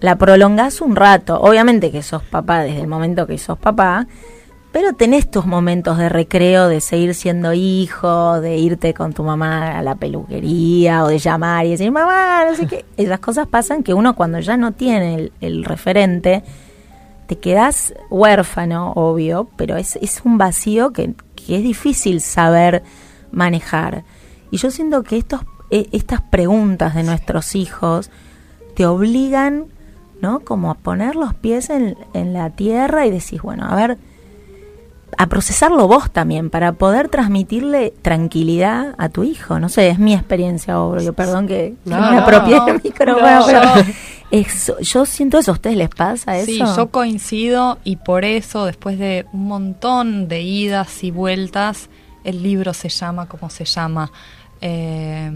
la 0.00 0.16
prolongás 0.16 0.80
un 0.80 0.96
rato. 0.96 1.40
Obviamente 1.40 1.90
que 1.90 2.02
sos 2.02 2.22
papá 2.22 2.62
desde 2.62 2.80
el 2.80 2.86
momento 2.86 3.26
que 3.26 3.38
sos 3.38 3.58
papá, 3.58 4.06
pero 4.72 4.92
tenés 4.92 5.30
tus 5.30 5.46
momentos 5.46 5.98
de 5.98 6.08
recreo, 6.08 6.68
de 6.68 6.80
seguir 6.80 7.14
siendo 7.14 7.52
hijo, 7.52 8.40
de 8.40 8.58
irte 8.58 8.92
con 8.94 9.12
tu 9.12 9.24
mamá 9.24 9.78
a 9.78 9.82
la 9.82 9.94
peluquería 9.94 11.04
o 11.04 11.08
de 11.08 11.18
llamar 11.18 11.66
y 11.66 11.70
decir, 11.70 11.90
mamá, 11.90 12.44
no 12.48 12.54
sé 12.54 12.66
qué. 12.66 12.84
Esas 12.96 13.18
cosas 13.20 13.46
pasan 13.46 13.82
que 13.82 13.94
uno 13.94 14.14
cuando 14.14 14.40
ya 14.40 14.56
no 14.56 14.72
tiene 14.72 15.32
el, 15.40 15.64
referente, 15.64 16.44
te 17.26 17.38
quedas 17.38 17.94
huérfano, 18.10 18.92
obvio, 18.92 19.48
pero 19.56 19.76
es, 19.76 19.96
es 19.96 20.20
un 20.24 20.38
vacío 20.38 20.92
que, 20.92 21.14
que 21.34 21.56
es 21.56 21.62
difícil 21.62 22.20
saber 22.20 22.82
manejar. 23.32 24.04
Y 24.50 24.58
yo 24.58 24.70
siento 24.70 25.02
que 25.02 25.16
estos, 25.16 25.40
e, 25.70 25.88
estas 25.92 26.20
preguntas 26.20 26.94
de 26.94 27.04
nuestros 27.04 27.54
hijos 27.54 28.10
te 28.74 28.86
obligan 28.86 29.66
¿no? 30.20 30.40
Como 30.40 30.70
a 30.70 30.74
poner 30.74 31.16
los 31.16 31.34
pies 31.34 31.70
en, 31.70 31.96
la 32.14 32.50
tierra 32.50 33.06
y 33.06 33.10
decís, 33.10 33.42
bueno, 33.42 33.66
a 33.68 33.74
ver, 33.74 33.98
a 35.16 35.26
procesarlo 35.26 35.88
vos 35.88 36.10
también 36.10 36.50
para 36.50 36.72
poder 36.72 37.08
transmitirle 37.08 37.92
tranquilidad 38.02 38.94
a 38.98 39.08
tu 39.08 39.24
hijo. 39.24 39.58
No 39.58 39.68
sé, 39.68 39.88
es 39.88 39.98
mi 39.98 40.14
experiencia, 40.14 40.80
obvio. 40.80 41.12
Perdón 41.12 41.46
que, 41.46 41.74
me 41.84 41.94
apropié 41.94 42.60
del 42.66 42.80
micrófono, 42.82 43.34
yo 44.80 45.06
siento 45.06 45.38
eso. 45.38 45.52
¿A 45.52 45.54
ustedes 45.54 45.76
les 45.76 45.88
pasa 45.88 46.36
eso? 46.36 46.46
Sí, 46.46 46.58
yo 46.58 46.88
coincido 46.88 47.78
y 47.84 47.96
por 47.96 48.24
eso, 48.24 48.66
después 48.66 48.98
de 48.98 49.26
un 49.32 49.46
montón 49.46 50.28
de 50.28 50.42
idas 50.42 51.02
y 51.04 51.10
vueltas, 51.10 51.88
el 52.24 52.42
libro 52.42 52.74
se 52.74 52.88
llama 52.88 53.26
como 53.26 53.50
se 53.50 53.64
llama. 53.64 54.10
Eh, 54.60 55.30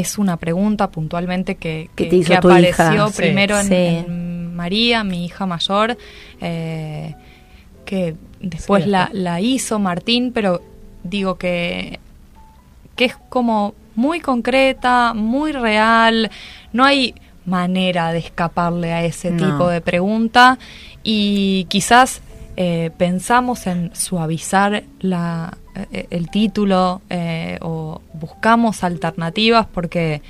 es 0.00 0.18
una 0.18 0.36
pregunta 0.36 0.90
puntualmente 0.90 1.56
que, 1.56 1.90
que, 1.94 2.24
apareció 2.34 3.10
primero 3.10 3.58
en, 3.58 4.54
María, 4.54 5.04
mi 5.04 5.24
hija 5.24 5.46
mayor, 5.46 5.96
eh, 6.40 7.14
que 7.84 8.16
después 8.40 8.86
la, 8.86 9.08
la, 9.12 9.40
hizo 9.40 9.78
Martín, 9.78 10.32
pero 10.32 10.62
digo 11.04 11.36
que, 11.36 12.00
que 12.96 13.04
es 13.04 13.16
como 13.28 13.74
muy 13.94 14.20
concreta, 14.20 15.14
muy 15.14 15.52
real, 15.52 16.30
no 16.72 16.84
hay 16.84 17.14
manera 17.46 18.12
de 18.12 18.18
escaparle 18.18 18.92
a 18.92 19.04
ese 19.04 19.30
tipo 19.32 19.68
de 19.68 19.80
pregunta 19.80 20.58
y 21.02 21.64
quizás 21.68 22.20
eh, 22.60 22.90
pensamos 22.98 23.68
en 23.68 23.94
suavizar 23.94 24.74
eh, 24.74 26.06
el 26.10 26.28
título 26.28 27.02
eh, 27.08 27.56
o 27.62 28.02
buscamos 28.14 28.82
alternativas 28.82 29.68
porque 29.72 30.22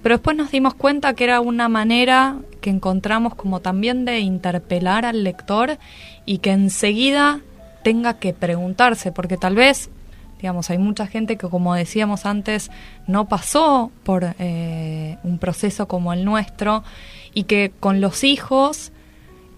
pero 0.00 0.14
después 0.14 0.36
nos 0.36 0.52
dimos 0.52 0.74
cuenta 0.74 1.14
que 1.14 1.24
era 1.24 1.40
una 1.40 1.68
manera 1.68 2.36
que 2.60 2.70
encontramos 2.70 3.34
como 3.34 3.58
también 3.58 4.04
de 4.04 4.20
interpelar 4.20 5.04
al 5.04 5.24
lector 5.24 5.78
y 6.24 6.38
que 6.38 6.52
enseguida 6.52 7.40
tenga 7.82 8.20
que 8.20 8.32
preguntarse 8.32 9.10
porque 9.10 9.36
tal 9.36 9.56
vez 9.56 9.90
Digamos, 10.40 10.68
hay 10.68 10.76
mucha 10.76 11.06
gente 11.06 11.38
que, 11.38 11.48
como 11.48 11.74
decíamos 11.74 12.26
antes, 12.26 12.70
no 13.06 13.28
pasó 13.28 13.90
por 14.02 14.34
un 14.36 15.38
proceso 15.40 15.88
como 15.88 16.12
el 16.12 16.26
nuestro 16.26 16.84
y 17.32 17.44
que 17.44 17.72
con 17.80 18.02
los 18.02 18.24
hijos 18.24 18.92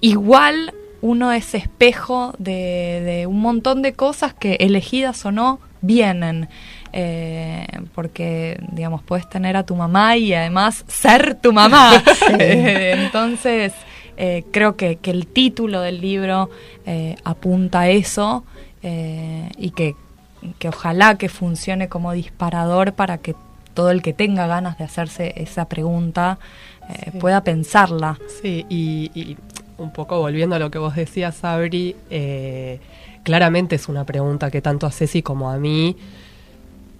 igual 0.01 0.73
uno 1.01 1.33
es 1.33 1.55
espejo 1.55 2.35
de, 2.39 3.27
un 3.29 3.41
montón 3.41 3.83
de 3.83 3.93
cosas 3.93 4.35
que 4.35 4.55
elegidas 4.55 5.25
o 5.27 5.33
no 5.33 5.61
vienen. 5.81 6.49
Eh, 6.93 7.67
porque, 7.95 8.59
digamos, 8.73 9.03
puedes 9.03 9.29
tener 9.29 9.57
a 9.57 9.65
tu 9.65 9.77
mamá 9.77 10.17
y 10.17 10.33
además 10.33 10.85
ser 10.89 11.35
tu 11.35 11.53
mamá. 11.53 12.03
entonces, 12.39 13.73
eh, 14.17 14.45
creo 14.51 14.77
que, 14.77 14.97
que, 14.97 15.11
el 15.11 15.27
título 15.27 15.83
del 15.83 16.01
libro 16.01 16.49
eh, 16.87 17.17
apunta 17.25 17.81
a 17.81 17.89
eso 17.89 18.45
y 18.83 19.71
que, 19.71 19.97
que 20.61 20.69
ojalá 20.69 21.19
que 21.19 21.29
funcione 21.29 21.89
como 21.89 22.13
disparador 22.13 22.93
para 22.93 23.19
que 23.19 23.35
todo 23.75 23.91
el 23.91 24.01
que 24.01 24.13
tenga 24.13 24.47
ganas 24.47 24.79
de 24.79 24.85
hacerse 24.85 25.35
esa 25.37 25.69
pregunta 25.69 26.39
pueda 27.19 27.43
pensarla. 27.43 28.17
Sí, 28.41 28.65
y, 28.69 29.37
un 29.79 29.93
poco 29.93 30.19
volviendo 30.19 30.57
a 30.57 30.59
lo 30.59 30.71
que 30.71 30.79
vos 30.79 30.95
decías, 30.95 31.37
Sabri, 31.37 31.97
eh, 32.11 32.81
claramente 33.23 33.77
es 33.77 33.89
una 33.89 34.05
pregunta 34.05 34.51
que 34.51 34.63
tanto 34.63 34.87
a 34.87 34.91
Ceci 34.91 35.23
como 35.23 35.51
a 35.51 35.59
mí 35.59 35.97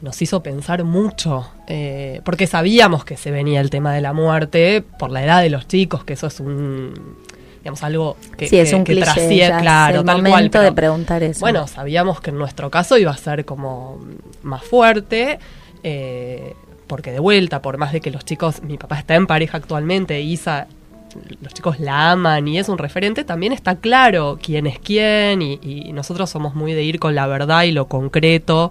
nos 0.03 0.21
hizo 0.21 0.43
pensar 0.43 0.85
mucho, 0.85 1.51
eh, 1.67 2.21
porque 2.25 2.47
sabíamos 2.47 3.05
que 3.05 3.17
se 3.17 3.31
venía 3.31 3.61
el 3.61 3.71
tema 3.71 3.95
de 3.95 4.01
la 4.01 4.13
muerte 4.13 4.85
por 4.99 5.11
la 5.11 5.25
edad 5.25 5.43
de 5.43 5.51
los 5.51 5.67
chicos, 5.67 6.05
que 6.05 6.13
eso 6.13 6.27
es 6.27 6.41
un 6.41 7.17
digamos 7.59 7.83
algo 7.83 8.17
que, 8.37 8.47
sí, 8.47 8.59
es 8.59 8.73
un 8.73 8.85
que 8.85 8.95
claro, 8.95 10.05
tal 10.05 10.23
cual. 10.23 10.51
de 10.51 10.73
preguntar 10.73 11.23
eso. 11.25 11.41
Bueno, 11.41 11.67
sabíamos 11.67 12.21
que 12.21 12.31
en 12.31 12.39
nuestro 12.39 12.71
caso 12.71 12.97
iba 12.97 13.11
a 13.11 13.17
ser 13.17 13.45
como 13.45 13.99
más 14.43 14.63
fuerte. 14.63 15.41
Eh, 15.83 16.55
porque 16.87 17.11
de 17.11 17.19
vuelta, 17.19 17.63
por 17.63 17.79
más 17.79 17.93
de 17.93 18.01
que 18.01 18.13
los 18.13 18.25
chicos, 18.25 18.63
mi 18.63 18.79
papá 18.79 19.01
está 19.01 19.17
en 19.17 19.27
pareja 19.27 19.59
actualmente, 19.59 20.21
Isa 20.21 20.69
los 21.41 21.55
chicos 21.55 21.81
la 21.81 22.13
aman 22.13 22.47
y 22.49 22.59
es 22.59 22.69
un 22.69 22.79
referente, 22.79 23.25
también 23.25 23.53
está 23.53 23.77
claro 23.77 24.39
quién 24.43 24.67
es 24.67 24.79
quién 24.79 25.43
y, 25.43 25.93
nosotros 25.93 26.29
somos 26.29 26.55
muy 26.55 26.75
de 26.75 26.83
ir 26.83 26.99
con 26.99 27.15
la 27.15 27.27
verdad 27.27 27.63
y 27.63 27.73
lo 27.73 27.87
concreto. 27.89 28.71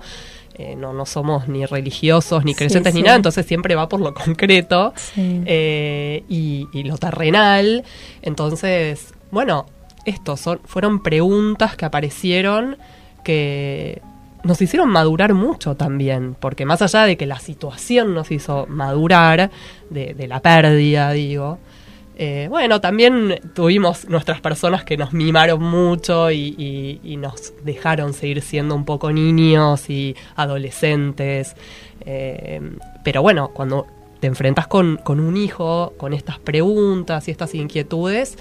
Eh, 0.57 0.75
no, 0.77 0.93
no 0.93 1.05
somos 1.05 1.49
ni 1.49 1.65
religiosos 1.65 2.45
ni 2.45 2.55
creyentes 2.55 2.93
ni 2.93 3.01
nada, 3.01 3.17
entonces 3.17 3.45
siempre 3.45 3.75
va 3.75 3.89
por 3.89 3.99
lo 3.99 4.13
concreto 4.13 4.93
eh, 5.17 6.23
y, 6.29 6.83
lo 6.83 6.97
terrenal. 6.97 7.83
Entonces, 8.21 9.13
bueno, 9.31 9.65
estos 10.05 10.39
son, 10.39 10.61
fueron 10.63 11.03
preguntas 11.03 11.75
que 11.75 11.85
aparecieron 11.85 12.77
que 13.23 14.01
nos 14.43 14.61
hicieron 14.61 14.89
madurar 14.89 15.33
mucho 15.33 15.75
también, 15.75 16.35
porque 16.39 16.65
más 16.65 16.81
allá 16.81 17.03
de 17.03 17.17
que 17.17 17.25
la 17.25 17.39
situación 17.39 18.13
nos 18.13 18.31
hizo 18.31 18.67
madurar, 18.67 19.49
de, 19.89 20.13
de 20.13 20.27
la 20.27 20.39
pérdida, 20.39 21.11
digo, 21.11 21.57
eh, 22.18 22.47
bueno, 22.49 22.80
también 22.80 23.41
tuvimos 23.53 24.07
nuestras 24.07 24.39
personas 24.39 24.86
que 24.86 24.95
nos 24.95 25.11
mimaron 25.11 25.61
mucho 25.61 26.32
y, 26.32 27.18
nos 27.20 27.53
dejaron 27.63 28.13
seguir 28.13 28.41
siendo 28.41 28.76
un 28.76 28.86
poco 28.86 29.11
niños 29.11 29.89
y 29.89 30.16
adolescentes. 30.36 31.55
Eh, 32.05 32.61
pero 33.03 33.22
bueno, 33.22 33.49
cuando 33.49 33.88
te 34.22 34.28
enfrentas 34.28 34.68
con, 34.68 34.99
un 35.05 35.38
hijo, 35.38 35.93
con 35.97 36.13
estas 36.13 36.39
preguntas 36.39 37.28
y 37.28 37.32
estas 37.32 37.53
inquietudes, 37.53 38.38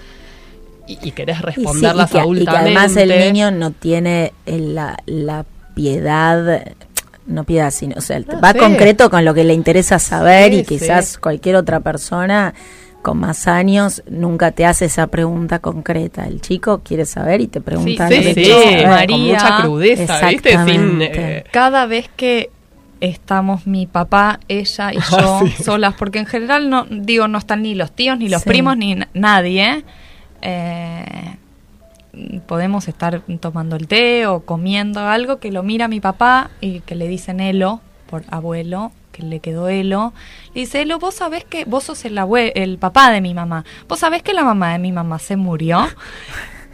y, 0.86 1.10
querés 1.12 1.40
responderlas 1.40 2.14
y 2.14 2.18
adultamente. 2.18 2.42
Y 2.42 2.46
que 2.46 2.78
además 2.78 2.96
el 2.96 3.08
niño 3.08 3.50
no 3.50 3.72
tiene 3.72 4.32
la, 4.46 5.44
piedad 5.74 6.62
no 7.26 7.44
piedad, 7.44 7.70
sino, 7.70 7.96
o 7.96 8.02
sea, 8.02 8.20
ah, 8.28 8.38
va 8.38 8.52
concreto 8.52 9.08
con 9.08 9.24
lo 9.24 9.32
que 9.32 9.44
le 9.44 9.54
interesa 9.54 9.98
saber 9.98 10.52
y 10.52 10.62
quizás 10.62 11.16
cualquier 11.16 11.56
otra 11.56 11.80
persona 11.80 12.52
con 13.04 13.18
más 13.18 13.46
años 13.46 14.02
nunca 14.08 14.50
te 14.52 14.64
hace 14.64 14.86
esa 14.86 15.08
pregunta 15.08 15.58
concreta. 15.58 16.24
El 16.24 16.40
chico 16.40 16.80
quiere 16.82 17.04
saber 17.04 17.42
y 17.42 17.48
te 17.48 17.60
pregunta. 17.60 18.08
Sí, 18.08 18.32
sí, 18.34 18.50
María, 18.86 19.06
con 19.06 19.20
mucha 19.20 19.60
crudeza, 19.60 20.28
¿viste? 20.28 20.56
Eh, 20.56 21.44
Cada 21.52 21.84
vez 21.84 22.08
que 22.16 22.48
estamos 23.00 23.66
mi 23.66 23.86
papá, 23.86 24.40
ella 24.48 24.94
y 24.94 24.96
yo 25.10 25.42
solas, 25.62 25.92
porque 25.98 26.18
en 26.18 26.24
general 26.24 26.70
no 26.70 26.86
digo 26.88 27.28
no 27.28 27.36
están 27.36 27.60
ni 27.60 27.74
los 27.74 27.92
tíos, 27.92 28.18
ni 28.18 28.30
los 28.30 28.42
primos, 28.42 28.78
ni 28.78 28.98
nadie. 29.12 29.84
Eh, 30.40 31.36
podemos 32.46 32.88
estar 32.88 33.20
tomando 33.38 33.76
el 33.76 33.86
té 33.86 34.26
o 34.26 34.40
comiendo 34.40 35.00
algo 35.00 35.40
que 35.40 35.52
lo 35.52 35.62
mira 35.62 35.88
mi 35.88 36.00
papá 36.00 36.50
y 36.62 36.80
que 36.80 36.94
le 36.94 37.06
dicen 37.06 37.40
Elo 37.40 37.82
por 38.08 38.24
abuelo 38.30 38.92
que 39.14 39.22
le 39.22 39.38
quedó 39.40 39.68
Elo, 39.68 40.12
le 40.54 40.62
dice, 40.62 40.82
Elo, 40.82 40.98
vos 40.98 41.14
sabés 41.14 41.44
que 41.44 41.64
vos 41.64 41.84
sos 41.84 42.04
el, 42.04 42.18
el 42.54 42.78
papá 42.78 43.10
de 43.12 43.20
mi 43.20 43.32
mamá, 43.32 43.64
vos 43.88 44.00
sabés 44.00 44.22
que 44.22 44.34
la 44.34 44.42
mamá 44.42 44.72
de 44.72 44.80
mi 44.80 44.92
mamá 44.92 45.18
se 45.18 45.36
murió. 45.36 45.86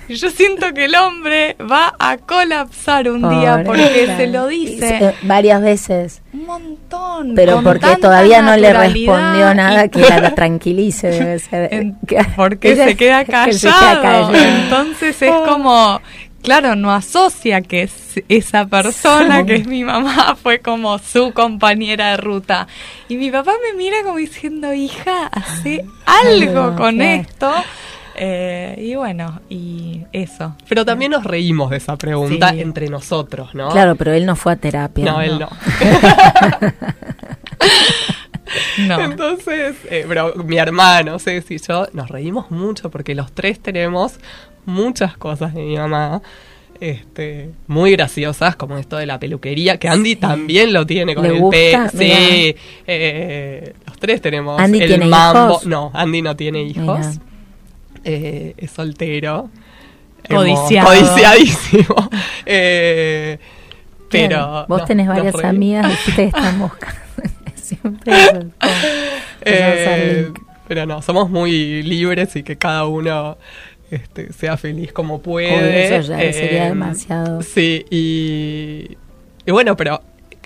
Yo 0.08 0.28
siento 0.30 0.74
que 0.74 0.86
el 0.86 0.96
hombre 0.96 1.56
va 1.60 1.94
a 2.00 2.16
colapsar 2.16 3.08
un 3.08 3.28
día 3.28 3.62
porque 3.64 4.12
se 4.16 4.26
lo 4.26 4.48
dice. 4.48 5.14
varias 5.22 5.62
veces. 5.62 6.22
Un 6.32 6.46
montón. 6.46 7.34
Pero 7.36 7.62
porque 7.62 7.96
todavía 7.96 8.42
no 8.42 8.56
le 8.56 8.72
respondió 8.72 9.54
nada 9.54 9.86
que 9.86 10.00
la 10.00 10.34
tranquilice, 10.34 11.10
debe 11.10 11.38
ser. 11.38 11.94
porque 12.36 12.74
se 12.74 12.96
queda 12.96 13.24
callado. 13.24 14.34
Entonces 14.34 15.22
es 15.22 15.30
como 15.46 16.00
claro, 16.42 16.76
no 16.76 16.92
asocia 16.92 17.62
que 17.62 17.88
esa 18.28 18.66
persona 18.66 19.46
que 19.46 19.56
es 19.56 19.66
mi 19.66 19.84
mamá 19.84 20.36
fue 20.42 20.60
como 20.60 20.98
su 20.98 21.32
compañera 21.32 22.12
de 22.12 22.16
ruta. 22.16 22.66
Y 23.08 23.16
mi 23.16 23.30
papá 23.30 23.52
me 23.62 23.76
mira 23.76 24.02
como 24.04 24.18
diciendo, 24.18 24.72
hija, 24.72 25.26
hace 25.26 25.84
algo 26.06 26.76
con 26.76 27.00
esto. 27.00 27.52
Eh, 28.22 28.74
y 28.78 28.94
bueno, 28.96 29.40
y 29.48 30.02
eso. 30.12 30.54
Pero 30.68 30.84
también 30.84 31.12
nos 31.12 31.24
reímos 31.24 31.70
de 31.70 31.78
esa 31.78 31.96
pregunta 31.96 32.50
entre 32.50 32.88
nosotros, 32.88 33.54
¿no? 33.54 33.70
Claro, 33.70 33.96
pero 33.96 34.12
él 34.12 34.26
no 34.26 34.36
fue 34.36 34.52
a 34.52 34.56
terapia. 34.56 35.06
No, 35.06 35.22
él 35.22 35.38
no. 35.38 35.48
no. 38.86 39.00
Entonces, 39.00 39.76
eh, 39.88 40.04
pero 40.06 40.34
mi 40.34 40.58
hermano, 40.58 41.18
Ceci 41.18 41.54
y 41.54 41.58
yo, 41.58 41.86
nos 41.94 42.10
reímos 42.10 42.50
mucho 42.50 42.90
porque 42.90 43.14
los 43.14 43.32
tres 43.32 43.58
tenemos 43.60 44.20
muchas 44.66 45.16
cosas 45.16 45.54
de 45.54 45.62
mi 45.62 45.76
mamá. 45.76 46.22
Este, 46.80 47.50
muy 47.66 47.92
graciosas, 47.92 48.56
como 48.56 48.78
esto 48.78 48.96
de 48.96 49.04
la 49.04 49.20
peluquería, 49.20 49.76
que 49.78 49.86
Andy 49.88 50.16
también 50.16 50.72
lo 50.72 50.86
tiene 50.86 51.14
con 51.14 51.26
el 51.26 51.42
pelo. 51.50 51.88
Sí, 51.90 52.56
eh, 52.86 53.74
los 53.86 53.98
tres 53.98 54.22
tenemos 54.22 54.58
Andy 54.58 54.80
el 54.80 54.88
tiene 54.88 55.04
mambo. 55.04 55.50
Hijos? 55.50 55.66
No, 55.66 55.90
Andy 55.92 56.22
no 56.22 56.36
tiene 56.36 56.62
hijos. 56.62 57.20
Eh, 58.02 58.54
es 58.56 58.70
soltero. 58.70 59.50
Codiciado. 60.28 60.88
Codiciadísimo. 60.88 62.10
eh, 62.46 63.38
pero. 64.10 64.66
Vos 64.68 64.84
tenés 64.84 65.06
varias 65.06 65.34
amigas 65.44 65.98
que 66.06 66.12
te 66.12 66.24
están 66.24 66.58
buscando. 66.60 67.00
Siempre. 67.54 68.12
Eh, 69.42 70.32
pero 70.66 70.86
no, 70.86 71.02
somos 71.02 71.30
muy 71.30 71.82
libres 71.82 72.36
y 72.36 72.42
que 72.42 72.56
cada 72.56 72.86
uno 72.86 73.38
este, 73.90 74.32
sea 74.32 74.56
feliz 74.56 74.92
como 74.92 75.20
puede. 75.20 75.96
eso 75.96 76.08
ya 76.08 76.18
sería 76.32 76.68
em, 76.68 76.78
demasiado. 76.78 77.42
Sí, 77.42 77.84
y, 77.90 78.96
y 79.46 79.50
bueno, 79.50 79.76
pero 79.76 80.00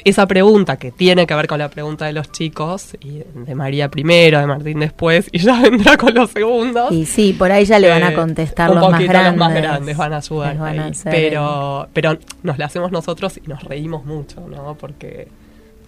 esa 0.04 0.26
pregunta 0.26 0.76
que 0.76 0.90
tiene 0.90 1.26
que 1.26 1.34
ver 1.34 1.46
con 1.46 1.58
la 1.58 1.68
pregunta 1.70 2.06
de 2.06 2.12
los 2.12 2.30
chicos, 2.30 2.96
y 3.00 3.22
de 3.34 3.54
María 3.54 3.88
primero, 3.88 4.38
de 4.38 4.46
Martín 4.46 4.80
después, 4.80 5.28
y 5.32 5.38
ya 5.38 5.60
vendrá 5.62 5.96
con 5.96 6.14
los 6.14 6.30
segundos. 6.30 6.92
Y 6.92 7.06
sí, 7.06 7.32
por 7.32 7.50
ahí 7.50 7.64
ya 7.64 7.78
le 7.78 7.88
van 7.88 8.02
a 8.02 8.10
eh, 8.10 8.14
contestar 8.14 8.70
los 8.70 8.90
más 8.90 9.02
grandes. 9.02 9.32
Los 9.32 9.38
más 9.38 9.54
grandes 9.54 9.96
van 9.96 10.12
a 10.12 10.16
ayudar. 10.18 10.92
pero, 11.04 11.88
pero 11.92 12.18
nos 12.42 12.58
la 12.58 12.66
hacemos 12.66 12.92
nosotros 12.92 13.40
y 13.44 13.48
nos 13.48 13.62
reímos 13.62 14.04
mucho, 14.04 14.40
¿no? 14.46 14.74
Porque, 14.74 15.28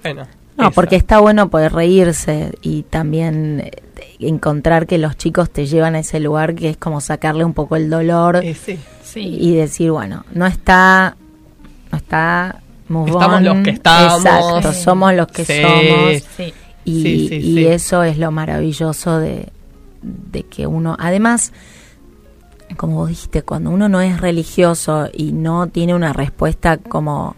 bueno. 0.02 0.26
No, 0.56 0.70
porque 0.70 0.96
está 0.96 1.20
bueno 1.20 1.50
poder 1.50 1.72
reírse 1.72 2.52
y 2.62 2.82
también 2.82 3.60
eh, 3.60 3.70
encontrar 4.20 4.86
que 4.86 4.98
los 4.98 5.16
chicos 5.16 5.50
te 5.50 5.66
llevan 5.66 5.94
a 5.94 5.98
ese 5.98 6.18
lugar 6.20 6.54
que 6.54 6.70
es 6.70 6.76
como 6.76 7.00
sacarle 7.00 7.44
un 7.44 7.52
poco 7.52 7.76
el 7.76 7.90
dolor 7.90 8.36
eh, 8.42 8.54
sí, 8.54 8.78
sí. 9.02 9.20
y 9.20 9.54
decir, 9.54 9.90
bueno, 9.90 10.24
no 10.32 10.46
está, 10.46 11.16
no 11.92 11.98
está, 11.98 12.62
estamos 12.88 13.42
los 13.42 13.58
que 13.58 13.70
estamos, 13.70 14.24
exacto, 14.24 14.72
somos 14.72 15.14
los 15.14 15.26
que 15.26 15.44
somos. 15.44 16.52
Y, 16.84 17.34
y 17.34 17.66
eso 17.66 18.04
es 18.04 18.16
lo 18.16 18.30
maravilloso 18.30 19.18
de, 19.18 19.48
de 20.02 20.44
que 20.44 20.66
uno, 20.66 20.96
además, 20.98 21.52
como 22.76 22.96
vos 22.96 23.08
dijiste, 23.08 23.42
cuando 23.42 23.70
uno 23.70 23.88
no 23.88 24.00
es 24.00 24.20
religioso 24.20 25.08
y 25.12 25.32
no 25.32 25.66
tiene 25.66 25.94
una 25.94 26.12
respuesta 26.12 26.76
como 26.76 27.34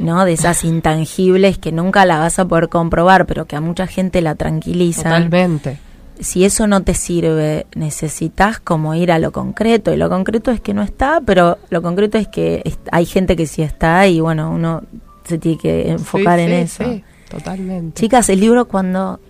¿no? 0.00 0.24
De 0.24 0.32
esas 0.32 0.64
intangibles 0.64 1.58
que 1.58 1.72
nunca 1.72 2.04
la 2.04 2.18
vas 2.18 2.38
a 2.38 2.46
poder 2.46 2.68
comprobar, 2.68 3.26
pero 3.26 3.46
que 3.46 3.56
a 3.56 3.60
mucha 3.60 3.86
gente 3.86 4.20
la 4.20 4.34
tranquiliza. 4.34 5.04
Totalmente. 5.04 5.78
si 6.20 6.44
eso 6.44 6.66
no 6.66 6.82
te 6.82 6.94
sirve, 6.94 7.66
necesitas 7.74 8.58
como 8.60 8.94
ir 8.94 9.12
a 9.12 9.18
lo 9.18 9.32
concreto. 9.32 9.92
Y 9.92 9.96
lo 9.96 10.08
concreto 10.08 10.50
es 10.50 10.60
que 10.60 10.74
no 10.74 10.82
está, 10.82 11.20
pero 11.24 11.58
lo 11.70 11.82
concreto 11.82 12.18
es 12.18 12.28
que 12.28 12.62
hay 12.90 13.06
gente 13.06 13.36
que 13.36 13.46
sí 13.46 13.62
está 13.62 14.06
y 14.06 14.20
bueno, 14.20 14.50
uno 14.50 14.82
se 15.24 15.38
tiene 15.38 15.58
que 15.58 15.90
enfocar 15.90 16.38
en 16.40 16.52
eso. 16.52 16.84
Sí, 16.84 17.04
totalmente. 17.28 18.00
Chicas, 18.00 18.28
el 18.30 18.40
libro 18.40 18.66
cuando 18.66 19.20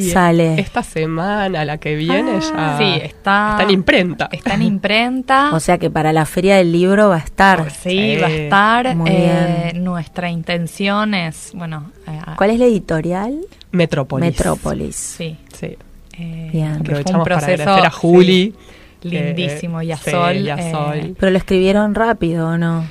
sale. 0.00 0.60
Esta 0.60 0.82
semana, 0.82 1.64
la 1.64 1.78
que 1.78 1.96
viene, 1.96 2.38
ah. 2.54 2.78
ya. 2.78 2.78
Sí, 2.78 3.00
está, 3.02 3.50
está 3.52 3.62
en 3.62 3.70
imprenta. 3.70 4.28
Está 4.30 4.54
en 4.54 4.62
imprenta. 4.62 5.50
o 5.54 5.60
sea 5.60 5.78
que 5.78 5.90
para 5.90 6.12
la 6.12 6.26
feria 6.26 6.56
del 6.56 6.72
libro 6.72 7.08
va 7.08 7.16
a 7.16 7.20
estar. 7.20 7.70
Sí, 7.70 8.16
va 8.20 8.26
a 8.26 8.30
estar. 8.30 8.96
Eh, 9.06 9.72
nuestra 9.76 10.30
intención 10.30 11.14
es, 11.14 11.52
bueno. 11.54 11.90
Eh, 12.06 12.18
¿Cuál 12.36 12.50
es 12.50 12.58
la 12.58 12.66
editorial? 12.66 13.40
Metrópolis. 13.72 14.26
Metrópolis. 14.26 14.96
Sí. 14.96 15.36
Sí. 15.52 15.76
Eh, 16.18 16.50
Bien. 16.52 16.76
Aprovechamos 16.80 17.20
un 17.20 17.24
proceso, 17.24 17.64
para 17.64 17.88
a 17.88 17.90
Juli. 17.90 18.54
lindísimo, 19.02 19.82
y 19.82 19.92
a 19.92 19.96
Sol. 19.96 21.14
Pero 21.18 21.30
lo 21.30 21.38
escribieron 21.38 21.94
rápido, 21.94 22.48
¿o 22.48 22.58
no? 22.58 22.84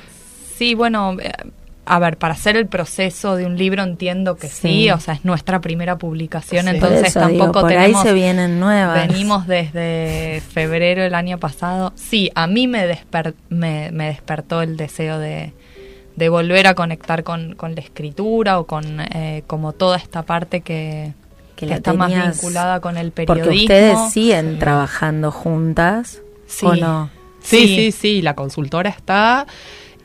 Sí, 0.56 0.74
bueno, 0.74 1.16
a 1.88 1.98
ver, 1.98 2.18
para 2.18 2.34
hacer 2.34 2.56
el 2.56 2.66
proceso 2.66 3.34
de 3.34 3.46
un 3.46 3.56
libro 3.56 3.82
entiendo 3.82 4.36
que 4.36 4.48
sí, 4.48 4.90
o 4.90 5.00
sea, 5.00 5.14
es 5.14 5.24
nuestra 5.24 5.60
primera 5.60 5.96
publicación, 5.96 6.68
entonces 6.68 7.14
tampoco 7.14 7.62
por 7.62 7.72
ahí 7.72 7.94
se 8.02 8.12
vienen 8.12 8.60
nuevas. 8.60 9.08
Venimos 9.08 9.46
desde 9.46 10.42
febrero 10.52 11.02
del 11.02 11.14
año 11.14 11.38
pasado. 11.38 11.92
Sí, 11.96 12.30
a 12.34 12.46
mí 12.46 12.66
me, 12.66 12.86
me, 13.48 14.06
despertó 14.06 14.60
el 14.60 14.76
deseo 14.76 15.18
de, 15.18 15.52
volver 16.28 16.66
a 16.66 16.74
conectar 16.74 17.24
con, 17.24 17.56
la 17.58 17.80
escritura 17.80 18.58
o 18.58 18.66
con 18.66 19.00
eh, 19.00 19.42
como 19.46 19.72
toda 19.72 19.96
esta 19.96 20.22
parte 20.22 20.60
que, 20.60 21.14
está 21.56 21.94
más 21.94 22.12
vinculada 22.12 22.80
con 22.80 22.98
el 22.98 23.12
periodismo. 23.12 23.46
Porque 23.46 23.62
ustedes 23.62 24.12
siguen 24.12 24.58
trabajando 24.58 25.32
juntas, 25.32 26.20
¿o 26.62 26.76
no? 26.76 27.10
sí, 27.40 27.66
sí, 27.66 27.92
sí, 27.92 28.22
la 28.22 28.34
consultora 28.34 28.90
está 28.90 29.46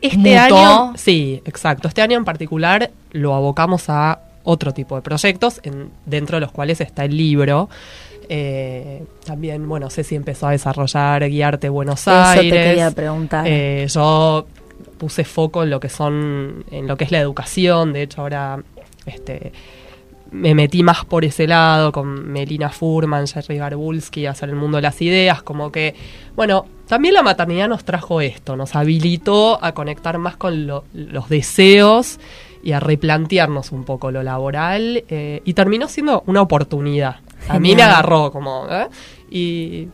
este 0.08 0.38
año, 0.38 0.94
sí, 0.96 1.42
exacto. 1.46 1.88
Este 1.88 2.02
año 2.02 2.18
en 2.18 2.26
particular 2.26 2.92
lo 3.12 3.34
abocamos 3.34 3.90
a 3.90 4.20
otro 4.44 4.74
tipo 4.74 4.96
de 4.96 5.02
proyectos, 5.02 5.62
en, 5.64 5.90
dentro 6.06 6.38
de 6.38 6.42
los 6.42 6.52
cuales 6.52 6.82
está 6.82 7.06
el 7.06 7.16
libro. 7.16 7.70
Eh, 8.30 9.04
también, 9.26 9.68
bueno, 9.68 9.90
sé 9.90 10.04
si 10.04 10.16
empezó 10.16 10.48
a 10.48 10.52
desarrollar 10.52 11.28
Guiarte 11.28 11.70
Buenos 11.70 12.08
Aires. 12.08 12.46
Eso 12.46 12.56
te 12.56 12.64
quería 12.64 12.92
preguntar. 12.92 13.46
Eh, 13.48 13.88
yo 13.90 14.48
puse 14.98 15.24
foco 15.24 15.64
en 15.64 15.70
lo 15.70 15.80
que 15.80 15.90
son, 15.90 16.66
en 16.72 16.88
lo 16.88 16.98
que 16.98 17.04
es 17.04 17.12
la 17.12 17.20
educación. 17.20 17.94
De 17.94 18.04
hecho, 18.04 18.22
ahora 18.22 18.62
este, 19.06 19.52
me 20.32 20.56
metí 20.56 20.84
más 20.84 21.06
por 21.06 21.26
ese 21.26 21.48
lado 21.48 21.92
con 21.92 22.32
Melina 22.32 22.70
Furman, 22.70 23.28
Jerry 23.28 23.58
Garbulski, 23.58 24.26
hacer 24.26 24.50
el 24.50 24.56
mundo 24.56 24.78
de 24.78 24.82
las 24.82 25.02
ideas, 25.02 25.44
como 25.44 25.72
que, 25.72 25.94
bueno, 26.36 26.66
también 26.94 27.16
la 27.16 27.24
maternidad 27.24 27.68
nos 27.68 27.84
trajo 27.84 28.22
esto, 28.22 28.56
nos 28.56 28.76
habilitó 28.76 29.58
a 29.64 29.74
conectar 29.74 30.20
más 30.20 30.38
con 30.38 30.68
los 30.68 31.28
deseos 31.28 32.20
y 32.62 32.74
a 32.74 32.80
replantearnos 32.80 33.72
un 33.72 33.84
poco 33.84 34.12
lo 34.12 34.22
laboral 34.22 35.04
eh, 35.10 35.42
y 35.44 35.56
terminó 35.56 35.88
siendo 35.88 36.22
una 36.28 36.44
oportunidad. 36.44 37.16
A 37.50 37.58
mí 37.58 37.76
me 37.76 37.82
agarró 37.82 38.32
como... 38.32 38.68
¿eh? 38.70 38.90
Y 39.32 39.88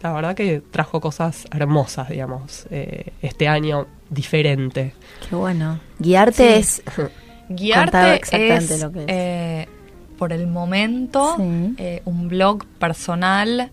la 0.00 0.12
verdad 0.12 0.36
que 0.36 0.62
trajo 0.70 1.00
cosas 1.00 1.48
hermosas, 1.50 2.10
digamos, 2.10 2.68
eh, 2.70 3.06
este 3.20 3.48
año 3.48 3.88
diferente. 4.08 4.94
Qué 5.28 5.34
bueno. 5.34 5.80
Guiarte 5.98 6.58
es... 6.58 6.84
Guiarte 7.48 8.20
es, 8.30 8.80
lo 8.80 8.92
que 8.92 9.06
es. 9.08 9.68
por 10.16 10.32
el 10.32 10.46
momento, 10.46 11.34
un 11.34 12.28
blog 12.28 12.64
personal 12.78 13.70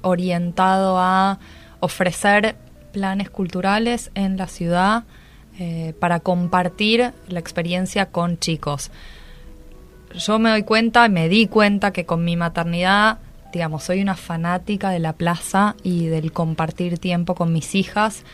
orientado 0.00 0.98
a 0.98 1.38
ofrecer 1.80 2.56
planes 2.92 3.30
culturales 3.30 4.10
en 4.14 4.36
la 4.36 4.46
ciudad 4.46 5.04
eh, 5.58 5.94
para 6.00 6.20
compartir 6.20 7.12
la 7.28 7.40
experiencia 7.40 8.06
con 8.06 8.38
chicos. 8.38 8.90
Yo 10.14 10.38
me 10.38 10.50
doy 10.50 10.62
cuenta, 10.62 11.08
me 11.08 11.28
di 11.28 11.46
cuenta 11.46 11.92
que 11.92 12.06
con 12.06 12.24
mi 12.24 12.36
maternidad, 12.36 13.18
digamos, 13.52 13.84
soy 13.84 14.00
una 14.00 14.16
fanática 14.16 14.90
de 14.90 14.98
la 14.98 15.12
plaza 15.12 15.76
y 15.82 16.06
del 16.06 16.32
compartir 16.32 16.98
tiempo 16.98 17.34
con 17.34 17.52
mis 17.52 17.74
hijas, 17.74 18.24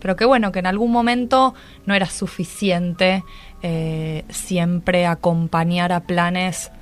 pero 0.00 0.16
que 0.16 0.24
bueno, 0.24 0.50
que 0.50 0.58
en 0.58 0.66
algún 0.66 0.90
momento 0.90 1.54
no 1.86 1.94
era 1.94 2.06
suficiente 2.06 3.24
eh, 3.62 4.24
siempre 4.28 5.06
acompañar 5.06 5.92
a 5.92 6.00
planes 6.00 6.72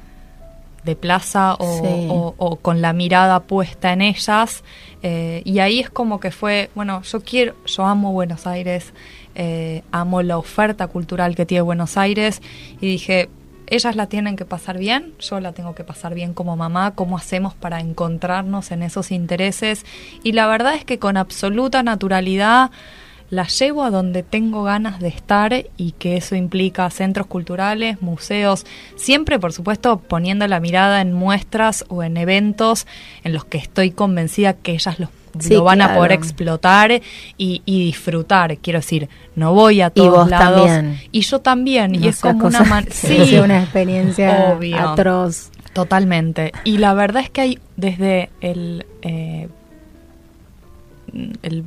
de 0.85 0.97
plaza 0.97 1.57
o, 1.59 2.59
con 2.63 2.81
la 2.81 2.93
mirada 2.93 3.41
puesta 3.41 3.93
en 3.93 4.03
ellas. 4.03 4.65
Eh, 5.03 5.43
y 5.45 5.59
ahí 5.61 5.81
es 5.81 5.91
como 5.91 6.21
que 6.21 6.31
fue, 6.31 6.71
bueno, 6.75 7.03
yo 7.03 7.21
quiero, 7.21 7.55
yo 7.67 7.87
amo 7.87 8.13
Buenos 8.13 8.47
Aires, 8.47 8.93
eh, 9.35 9.83
amo 9.93 10.23
la 10.23 10.39
oferta 10.39 10.87
cultural 10.89 11.35
que 11.37 11.47
tiene 11.47 11.63
Buenos 11.63 11.97
Aires 11.97 12.43
y 12.81 12.87
dije, 12.87 13.29
ellas 13.71 13.95
la 13.95 14.07
tienen 14.07 14.37
que 14.37 14.45
pasar 14.45 14.79
bien, 14.79 15.15
yo 15.21 15.39
la 15.39 15.53
tengo 15.53 15.75
que 15.75 15.85
pasar 15.85 16.13
bien 16.13 16.35
como 16.35 16.57
mamá, 16.57 16.95
cómo 16.95 17.17
hacemos 17.17 17.55
para 17.55 17.81
encontrarnos 17.81 18.73
en 18.73 18.83
esos 18.83 19.13
intereses. 19.13 19.87
Y 20.25 20.33
la 20.33 20.49
verdad 20.49 20.75
es 20.75 20.85
que 20.85 20.99
con 20.99 21.17
absoluta 21.17 21.83
naturalidad 21.83 22.73
la 23.31 23.47
llevo 23.47 23.85
a 23.85 23.91
donde 23.91 24.23
tengo 24.23 24.65
ganas 24.65 25.01
de 25.01 25.09
estar 25.09 25.65
y 25.77 25.93
que 25.93 26.17
eso 26.17 26.35
implica 26.35 26.91
centros 26.91 27.27
culturales, 27.27 28.03
museos, 28.03 28.67
siempre 28.97 29.39
por 29.39 29.53
supuesto 29.53 30.01
poniendo 30.01 30.47
la 30.49 30.61
mirada 30.61 31.01
en 31.01 31.13
muestras 31.13 31.85
o 31.89 32.03
en 32.03 32.17
eventos 32.17 32.87
en 33.25 33.33
los 33.33 33.45
que 33.45 33.59
estoy 33.59 33.93
convencida 33.93 34.55
que 34.55 34.73
ellas 34.73 34.99
los 34.99 35.09
lo 35.49 35.65
van 35.65 35.81
a 35.81 35.95
poder 35.95 36.13
explotar 36.13 37.01
y, 37.37 37.63
disfrutar. 37.65 38.57
Quiero 38.59 38.81
decir, 38.81 39.09
no 39.37 39.55
voy 39.55 39.81
a 39.81 39.91
todos 39.91 40.29
lados. 40.29 40.69
Y 41.13 41.21
yo 41.21 41.39
también. 41.41 41.95
y 41.95 42.09
es 42.09 42.21
como 42.21 42.47
una, 42.47 42.85
sí, 42.91 43.39
una 43.39 43.63
experiencia 43.63 44.59
atroz. 44.79 45.51
Totalmente. 45.73 46.53
Y 46.65 46.79
la 46.79 46.95
verdad 46.95 47.23
es 47.23 47.31
que 47.31 47.41
hay 47.41 47.59
desde 47.77 48.31
el 48.41 48.87
eh, 49.03 49.49
el, 51.43 51.65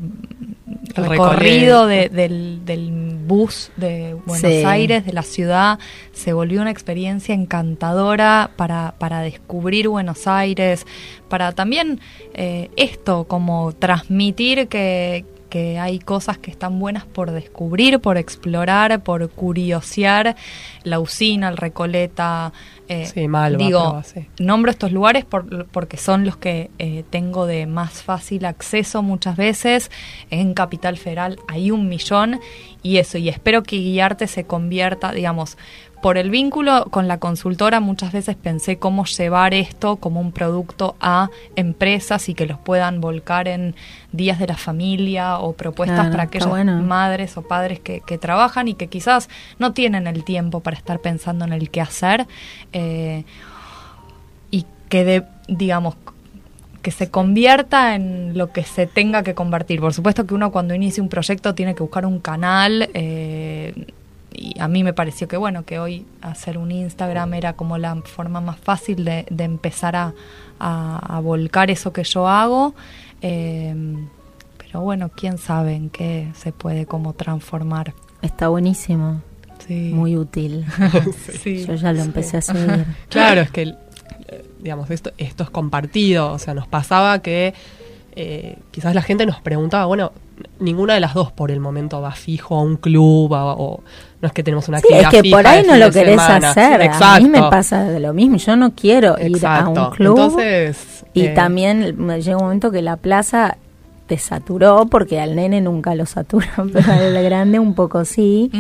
recorrido 0.96 1.88
del, 1.88 3.20
bus 3.26 3.72
de 3.78 4.16
Buenos 4.26 4.66
Aires, 4.66 5.06
de 5.06 5.14
la 5.14 5.24
ciudad, 5.24 5.80
se 6.12 6.34
volvió 6.34 6.62
una 6.62 6.72
experiencia 6.72 7.34
encantadora 7.34 8.52
para, 8.56 8.96
para 8.98 9.22
descubrir 9.22 9.88
Buenos 9.88 10.28
Aires, 10.28 10.86
para 11.30 11.52
también 11.52 12.00
eh, 12.34 12.70
esto, 12.76 13.26
como 13.26 13.74
transmitir 13.74 14.68
que, 14.68 15.26
que 15.54 15.78
hay 15.78 16.00
cosas 16.00 16.40
que 16.40 16.50
están 16.50 16.80
buenas 16.80 17.06
por 17.06 17.30
descubrir, 17.30 18.00
por 18.00 18.18
explorar, 18.18 19.04
por 19.04 19.30
curiosear. 19.30 20.36
La 20.82 21.00
usina, 21.00 21.48
el 21.48 21.58
Recoleta. 21.58 22.52
Eh, 22.90 23.06
sí, 23.06 23.28
mal, 23.30 23.58
digo, 23.58 24.02
nombro 24.40 24.70
estos 24.70 24.92
lugares 24.92 25.26
porque 25.26 25.98
son 25.98 26.26
los 26.26 26.36
que 26.36 26.70
eh, 26.80 27.06
tengo 27.10 27.46
de 27.46 27.66
más 27.66 28.04
fácil 28.04 28.46
acceso 28.46 29.02
muchas 29.02 29.38
veces. 29.38 29.90
En 30.30 30.54
Capital 30.54 30.98
Federal 30.98 31.40
hay 31.48 31.72
un 31.72 31.88
millón 31.88 32.42
y 32.82 32.98
eso, 32.98 33.18
y 33.18 33.30
espero 33.30 33.64
que 33.64 33.78
Guiarte 33.78 34.28
se 34.28 34.44
convierta, 34.44 35.14
digamos, 35.14 35.58
por 36.04 36.18
el 36.18 36.30
vínculo 36.30 36.88
con 36.92 37.08
la 37.08 37.18
consultora 37.18 37.80
muchas 37.80 38.12
veces 38.12 38.36
pensé 38.36 38.78
cómo 38.78 39.06
llevar 39.06 39.54
esto 39.54 39.96
como 39.96 40.20
un 40.20 40.34
producto 40.34 40.98
a 41.00 41.30
empresas 41.56 42.28
y 42.28 42.34
que 42.34 42.46
los 42.46 42.60
puedan 42.60 43.00
volcar 43.00 43.48
en 43.48 43.74
días 44.12 44.38
de 44.38 44.48
la 44.48 44.58
familia 44.58 45.40
o 45.40 45.54
propuestas 45.54 46.10
para 46.10 46.24
aquellas 46.24 46.66
madres 46.84 47.38
o 47.38 47.42
padres 47.44 47.80
que, 47.80 48.02
trabajan 48.18 48.68
y 48.68 48.74
que 48.74 48.88
quizás 48.88 49.30
no 49.60 49.72
tienen 49.72 50.06
el 50.06 50.26
tiempo 50.26 50.60
para 50.60 50.76
estar 50.76 51.00
pensando 51.00 51.46
en 51.46 51.54
el 51.54 51.70
qué 51.70 51.80
hacer 51.80 52.28
eh, 52.74 53.24
y 54.52 54.66
que 54.90 55.06
de, 55.06 55.24
digamos 55.48 55.96
que 56.82 56.92
se 56.92 57.10
convierta 57.10 57.96
en 57.96 58.38
lo 58.38 58.52
que 58.52 58.64
se 58.64 58.88
tenga 58.88 59.24
que 59.24 59.36
convertir. 59.36 59.80
Por 59.80 59.94
supuesto 59.94 60.28
que 60.28 60.34
uno 60.34 60.52
cuando 60.52 60.76
inicia 60.76 61.02
un 61.02 61.08
proyecto 61.08 61.56
tiene 61.56 61.76
que 61.76 61.82
buscar 61.82 62.06
un 62.06 62.20
canal 62.20 62.90
eh, 62.94 63.74
y 64.34 64.60
a 64.60 64.68
mí 64.68 64.84
me 64.84 64.94
pareció 64.94 65.28
que 65.28 65.38
bueno, 65.38 65.64
que 65.64 65.80
hoy 65.80 66.06
hacer 66.22 66.58
un 66.58 66.72
Instagram 66.72 67.34
era 67.36 67.54
como 67.54 67.78
la 67.78 67.96
forma 68.02 68.42
más 68.42 68.58
fácil 68.58 69.06
de, 69.06 69.26
empezar 69.38 69.96
a, 69.96 70.14
volcar 71.22 71.70
eso 71.70 71.94
que 71.94 72.04
yo 72.04 72.28
hago. 72.28 72.74
Em, 73.22 74.08
pero 74.58 74.82
bueno, 74.82 75.10
quién 75.10 75.38
sabe 75.38 75.76
en 75.76 75.90
qué 75.90 76.30
se 76.36 76.52
puede 76.52 76.86
como 76.86 77.14
transformar. 77.14 77.94
Está 78.22 78.48
buenísimo. 78.48 79.22
Muy 79.70 80.18
útil. 80.18 80.66
Yo 81.46 81.76
ya 81.76 81.94
lo 81.94 82.02
empecé 82.02 82.38
a 82.38 82.42
seguir. 82.42 82.86
Claro, 83.10 83.40
es 83.40 83.52
que 83.52 83.74
digamos, 84.64 84.90
esto, 84.90 85.12
esto 85.18 85.44
es 85.44 85.50
compartido. 85.50 86.32
O 86.32 86.40
sea, 86.40 86.54
nos 86.54 86.68
pasaba 86.68 87.20
que 87.20 87.54
eh, 88.16 88.58
quizás 88.72 88.96
la 88.96 89.02
gente 89.02 89.26
nos 89.26 89.42
preguntaba, 89.42 89.86
bueno, 89.86 90.12
ninguna 90.60 90.94
de 90.94 91.00
las 91.00 91.14
dos 91.14 91.32
por 91.32 91.52
el 91.52 91.60
momento 91.60 92.02
va 92.02 92.12
fijo 92.12 92.56
a 92.56 92.62
un 92.62 92.78
club 92.78 93.32
o, 93.32 93.84
no 94.22 94.28
es 94.28 94.34
que 94.34 94.44
tenemos 94.44 94.68
una 94.68 94.80
sí, 94.80 94.88
es 94.92 95.08
que 95.10 95.30
por 95.30 95.46
ahí 95.46 95.66
no 95.66 95.76
lo 95.76 95.92
querés 95.92 96.20
hacer. 96.20 96.90
A 97.02 97.20
mí 97.20 97.30
me 97.30 97.42
pasa 97.42 97.84
de 97.84 98.00
lo 98.00 98.14
mismo. 98.14 98.38
Yo 98.38 98.56
no 98.56 98.74
quiero 98.74 99.18
ir 99.20 99.46
a 99.46 99.68
un 99.68 99.92
club. 99.92 100.18
Entonces, 100.18 101.06
y 101.14 101.26
eh, 101.26 101.30
también 101.30 101.98
llega 102.22 102.38
un 102.38 102.44
momento 102.44 102.72
que 102.72 102.82
la 102.82 102.98
plaza 102.98 103.58
te 104.08 104.18
saturó 104.18 104.86
porque 104.86 105.20
al 105.20 105.36
nene 105.36 105.62
nunca 105.62 105.96
lo 105.96 106.06
saturó, 106.06 106.48
pero 106.74 106.92
al 106.92 107.24
grande 107.24 107.60
un 107.60 107.74
poco 107.74 108.06
sí 108.06 108.52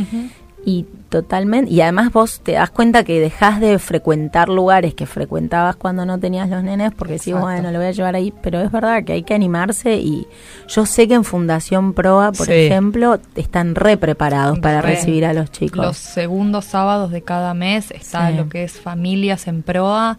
y 0.65 0.85
totalmente. 1.13 1.71
Y 1.71 1.79
además 1.81 2.11
vos 2.11 2.39
te 2.41 2.53
das 2.53 2.71
cuenta 2.71 3.03
que 3.03 3.19
dejas 3.19 3.59
de 3.59 3.77
frecuentar 3.77 4.49
lugares 4.49 4.95
que 4.95 5.05
frecuentabas 5.05 5.75
cuando 5.75 6.07
no 6.07 6.19
tenías 6.19 6.49
los 6.49 6.63
nenes 6.63 6.91
porque 6.97 7.19
si 7.19 7.33
bueno 7.33 7.69
lo 7.69 7.77
voy 7.77 7.89
a 7.89 7.91
llevar 7.91 8.15
ahí 8.15 8.33
pero 8.41 8.59
es 8.61 8.71
verdad 8.71 9.03
que 9.03 9.13
hay 9.13 9.21
que 9.21 9.35
animarse 9.35 9.97
y 9.97 10.25
yo 10.67 10.87
sé 10.87 11.07
que 11.07 11.13
en 11.13 11.23
Fundación 11.23 11.93
Proa 11.93 12.31
por 12.31 12.49
ejemplo 12.49 13.19
están 13.35 13.75
re 13.75 13.95
preparados 13.95 14.57
para 14.57 14.81
recibir 14.81 15.23
a 15.23 15.33
los 15.33 15.51
chicos. 15.51 15.85
Los 15.85 15.97
segundos 15.97 16.65
sábados 16.65 17.11
de 17.11 17.21
cada 17.21 17.53
mes 17.53 17.91
está 17.91 18.31
lo 18.31 18.49
que 18.49 18.63
es 18.63 18.81
familias 18.81 19.47
en 19.47 19.61
Proa 19.61 20.17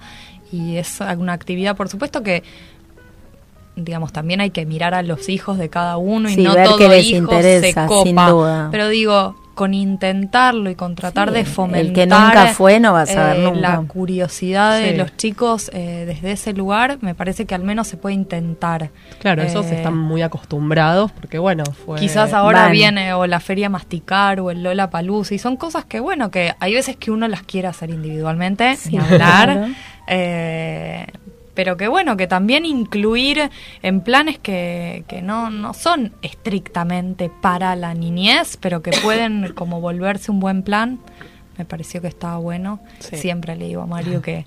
y 0.53 0.77
es 0.77 1.01
una 1.19 1.33
actividad 1.33 1.77
por 1.77 1.89
supuesto 1.89 2.23
que 2.23 2.45
digamos, 3.75 4.13
también 4.13 4.41
hay 4.41 4.51
que 4.51 4.65
mirar 4.65 4.95
a 4.95 5.03
los 5.03 5.29
hijos 5.29 5.59
de 5.59 5.69
cada 5.69 5.97
uno 5.97 6.31
y 6.31 6.37
no 6.37 6.55
todo 6.55 6.89
les 6.89 7.07
hijo 7.07 7.33
interesa, 7.33 7.89
se 7.89 7.89
copa. 7.89 8.69
Pero 8.71 8.87
digo, 8.87 9.35
con 9.55 9.75
intentarlo 9.75 10.71
y 10.71 10.75
con 10.75 10.95
tratar 10.95 11.31
de 11.31 11.45
fomentar 11.45 11.87
el 11.87 11.93
que 11.93 12.07
nunca 12.07 12.47
fue 12.49 12.81
no 12.81 12.93
va 12.93 13.03
a 13.03 13.07
saber 13.07 13.39
eh, 13.39 13.53
la 13.55 13.79
curiosidad 13.83 14.79
de 14.79 14.97
los 14.97 15.17
chicos 15.17 15.71
eh, 15.73 16.05
desde 16.07 16.33
ese 16.33 16.53
lugar 16.53 16.99
me 17.01 17.15
parece 17.15 17.47
que 17.47 17.55
al 17.55 17.63
menos 17.63 17.89
se 17.89 17.97
puede 17.97 18.15
intentar. 18.15 18.91
Claro 19.21 19.43
esos 19.43 19.67
eh, 19.67 19.77
están 19.77 19.97
muy 19.97 20.23
acostumbrados 20.23 21.13
porque 21.13 21.39
bueno 21.39 21.65
fue 21.65 21.99
quizás 21.99 22.33
ahora 22.33 22.69
viene 22.69 23.15
o 23.15 23.27
la 23.27 23.41
feria 23.41 23.69
masticar 23.69 24.41
o 24.41 24.51
el 24.51 24.63
Lola 24.63 24.91
Palusa 24.91 25.35
y 25.35 25.39
son 25.39 25.57
cosas 25.57 25.85
que 25.85 26.01
bueno 26.01 26.31
que 26.31 26.55
hay 26.59 26.75
veces 26.75 26.97
que 26.97 27.11
uno 27.11 27.29
las 27.29 27.43
quiere 27.43 27.69
hacer 27.69 27.91
individualmente 27.91 28.77
sin 28.77 29.01
hablar 29.01 29.69
pero 31.55 31.77
que 31.77 31.89
bueno, 31.89 32.17
que 32.17 32.27
también 32.27 32.65
incluir 32.65 33.51
en 33.83 34.01
planes 34.01 34.39
que, 34.39 35.05
que 35.09 35.23
no, 35.23 35.51
no 35.51 35.75
son 35.75 36.13
estrictamente 36.23 37.31
para 37.41 37.77
la 37.77 37.95
niñez, 37.95 38.59
pero 38.61 38.83
que 38.83 38.91
pueden 39.03 39.53
como 39.55 39.81
volverse 39.81 40.31
un 40.31 40.41
buen 40.41 40.63
plan, 40.63 40.99
me 41.57 41.65
pareció 41.65 42.01
que 42.01 42.09
estaba 42.09 42.39
bueno. 42.39 42.81
Siempre 42.99 43.57
le 43.57 43.67
digo 43.67 43.83
a 43.83 43.87
Mario 43.87 44.21
que, 44.21 44.47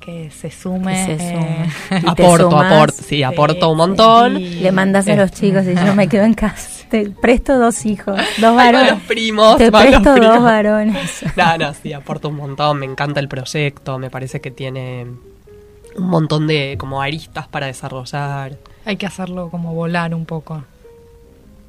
que 0.00 0.30
se 0.30 0.50
sume. 0.50 1.04
Se 1.04 1.12
eh, 1.12 1.70
aporto, 2.06 2.58
aporto, 2.58 3.02
sí, 3.02 3.22
aporto 3.22 3.70
un 3.70 3.76
montón. 3.76 4.34
Le 4.34 4.72
mandas 4.72 5.06
a 5.08 5.16
los 5.16 5.30
chicos 5.30 5.64
y 5.66 5.74
yo 5.74 5.94
me 5.94 6.08
quedo 6.08 6.24
en 6.24 6.34
casa. 6.34 6.86
Te 6.88 7.08
presto 7.10 7.56
dos 7.58 7.86
hijos, 7.86 8.18
dos 8.38 8.56
varones. 8.56 8.92
los 8.92 9.02
primos. 9.02 9.58
Te 9.58 9.70
presto 9.70 10.16
dos 10.16 10.42
varones. 10.42 11.24
No, 11.36 11.58
no, 11.58 11.74
sí, 11.74 11.92
aporto 11.92 12.30
un 12.30 12.36
montón. 12.36 12.78
Me 12.78 12.86
encanta 12.86 13.20
el 13.20 13.28
proyecto. 13.28 13.98
Me 13.98 14.10
parece 14.10 14.40
que 14.40 14.50
tiene 14.50 15.06
un 15.96 16.08
montón 16.08 16.46
de 16.46 16.76
como 16.78 17.00
aristas 17.02 17.48
para 17.48 17.66
desarrollar. 17.66 18.56
Hay 18.84 18.96
que 18.96 19.06
hacerlo 19.06 19.50
como 19.50 19.74
volar 19.74 20.14
un 20.14 20.26
poco, 20.26 20.64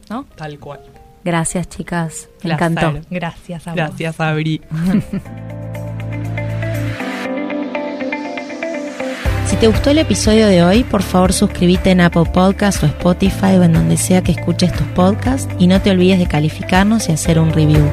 ¿no? 0.10 0.26
Tal 0.36 0.60
cual. 0.60 0.82
Gracias, 1.24 1.70
chicas. 1.70 2.30
Me 2.44 2.54
encantó. 2.54 3.00
Gracias 3.10 3.68
a 3.68 3.74
Gracias, 3.74 4.20
Abri. 4.20 4.62
Si 9.52 9.58
te 9.58 9.68
gustó 9.68 9.90
el 9.90 9.98
episodio 9.98 10.48
de 10.48 10.64
hoy, 10.64 10.86
por 10.86 11.04
favor 11.04 11.34
suscríbete 11.34 11.92
en 11.92 12.00
Apple 12.00 12.24
Podcasts 12.34 12.82
o 12.84 12.86
Spotify 12.86 13.58
o 13.58 13.64
en 13.64 13.74
donde 13.74 13.98
sea 13.98 14.24
que 14.24 14.32
escuches 14.32 14.72
tus 14.72 14.88
podcasts 14.88 15.54
y 15.60 15.68
no 15.68 15.82
te 15.82 15.92
olvides 15.92 16.20
de 16.20 16.26
calificarnos 16.26 17.10
y 17.10 17.12
hacer 17.12 17.38
un 17.38 17.52
review. 17.52 17.92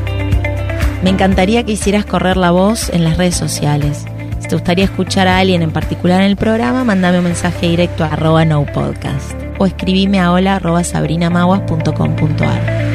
Me 1.03 1.11
encantaría 1.11 1.65
que 1.65 1.73
hicieras 1.73 2.07
correr 2.07 2.37
la 2.37 2.53
voz 2.53 2.91
en 2.91 3.03
las 3.03 3.17
redes 3.17 3.35
sociales. 3.35 4.05
Te 4.49 4.57
gustaría 4.57 4.87
escuchar 4.87 5.29
a 5.29 5.39
alguien 5.39 5.61
en 5.61 5.73
particular 5.73 6.23
en 6.23 6.29
el 6.29 6.37
programa, 6.37 6.83
mándame 6.83 7.19
un 7.19 7.25
mensaje 7.25 7.69
directo 7.69 8.03
a 8.03 8.09
arroba 8.09 8.47
no 8.47 8.65
podcast 8.65 9.35
o 9.59 9.67
escribime 9.67 10.21
a 10.21 10.33
hola 10.33 10.59
sabrinamaguas.com.ar. 10.85 12.88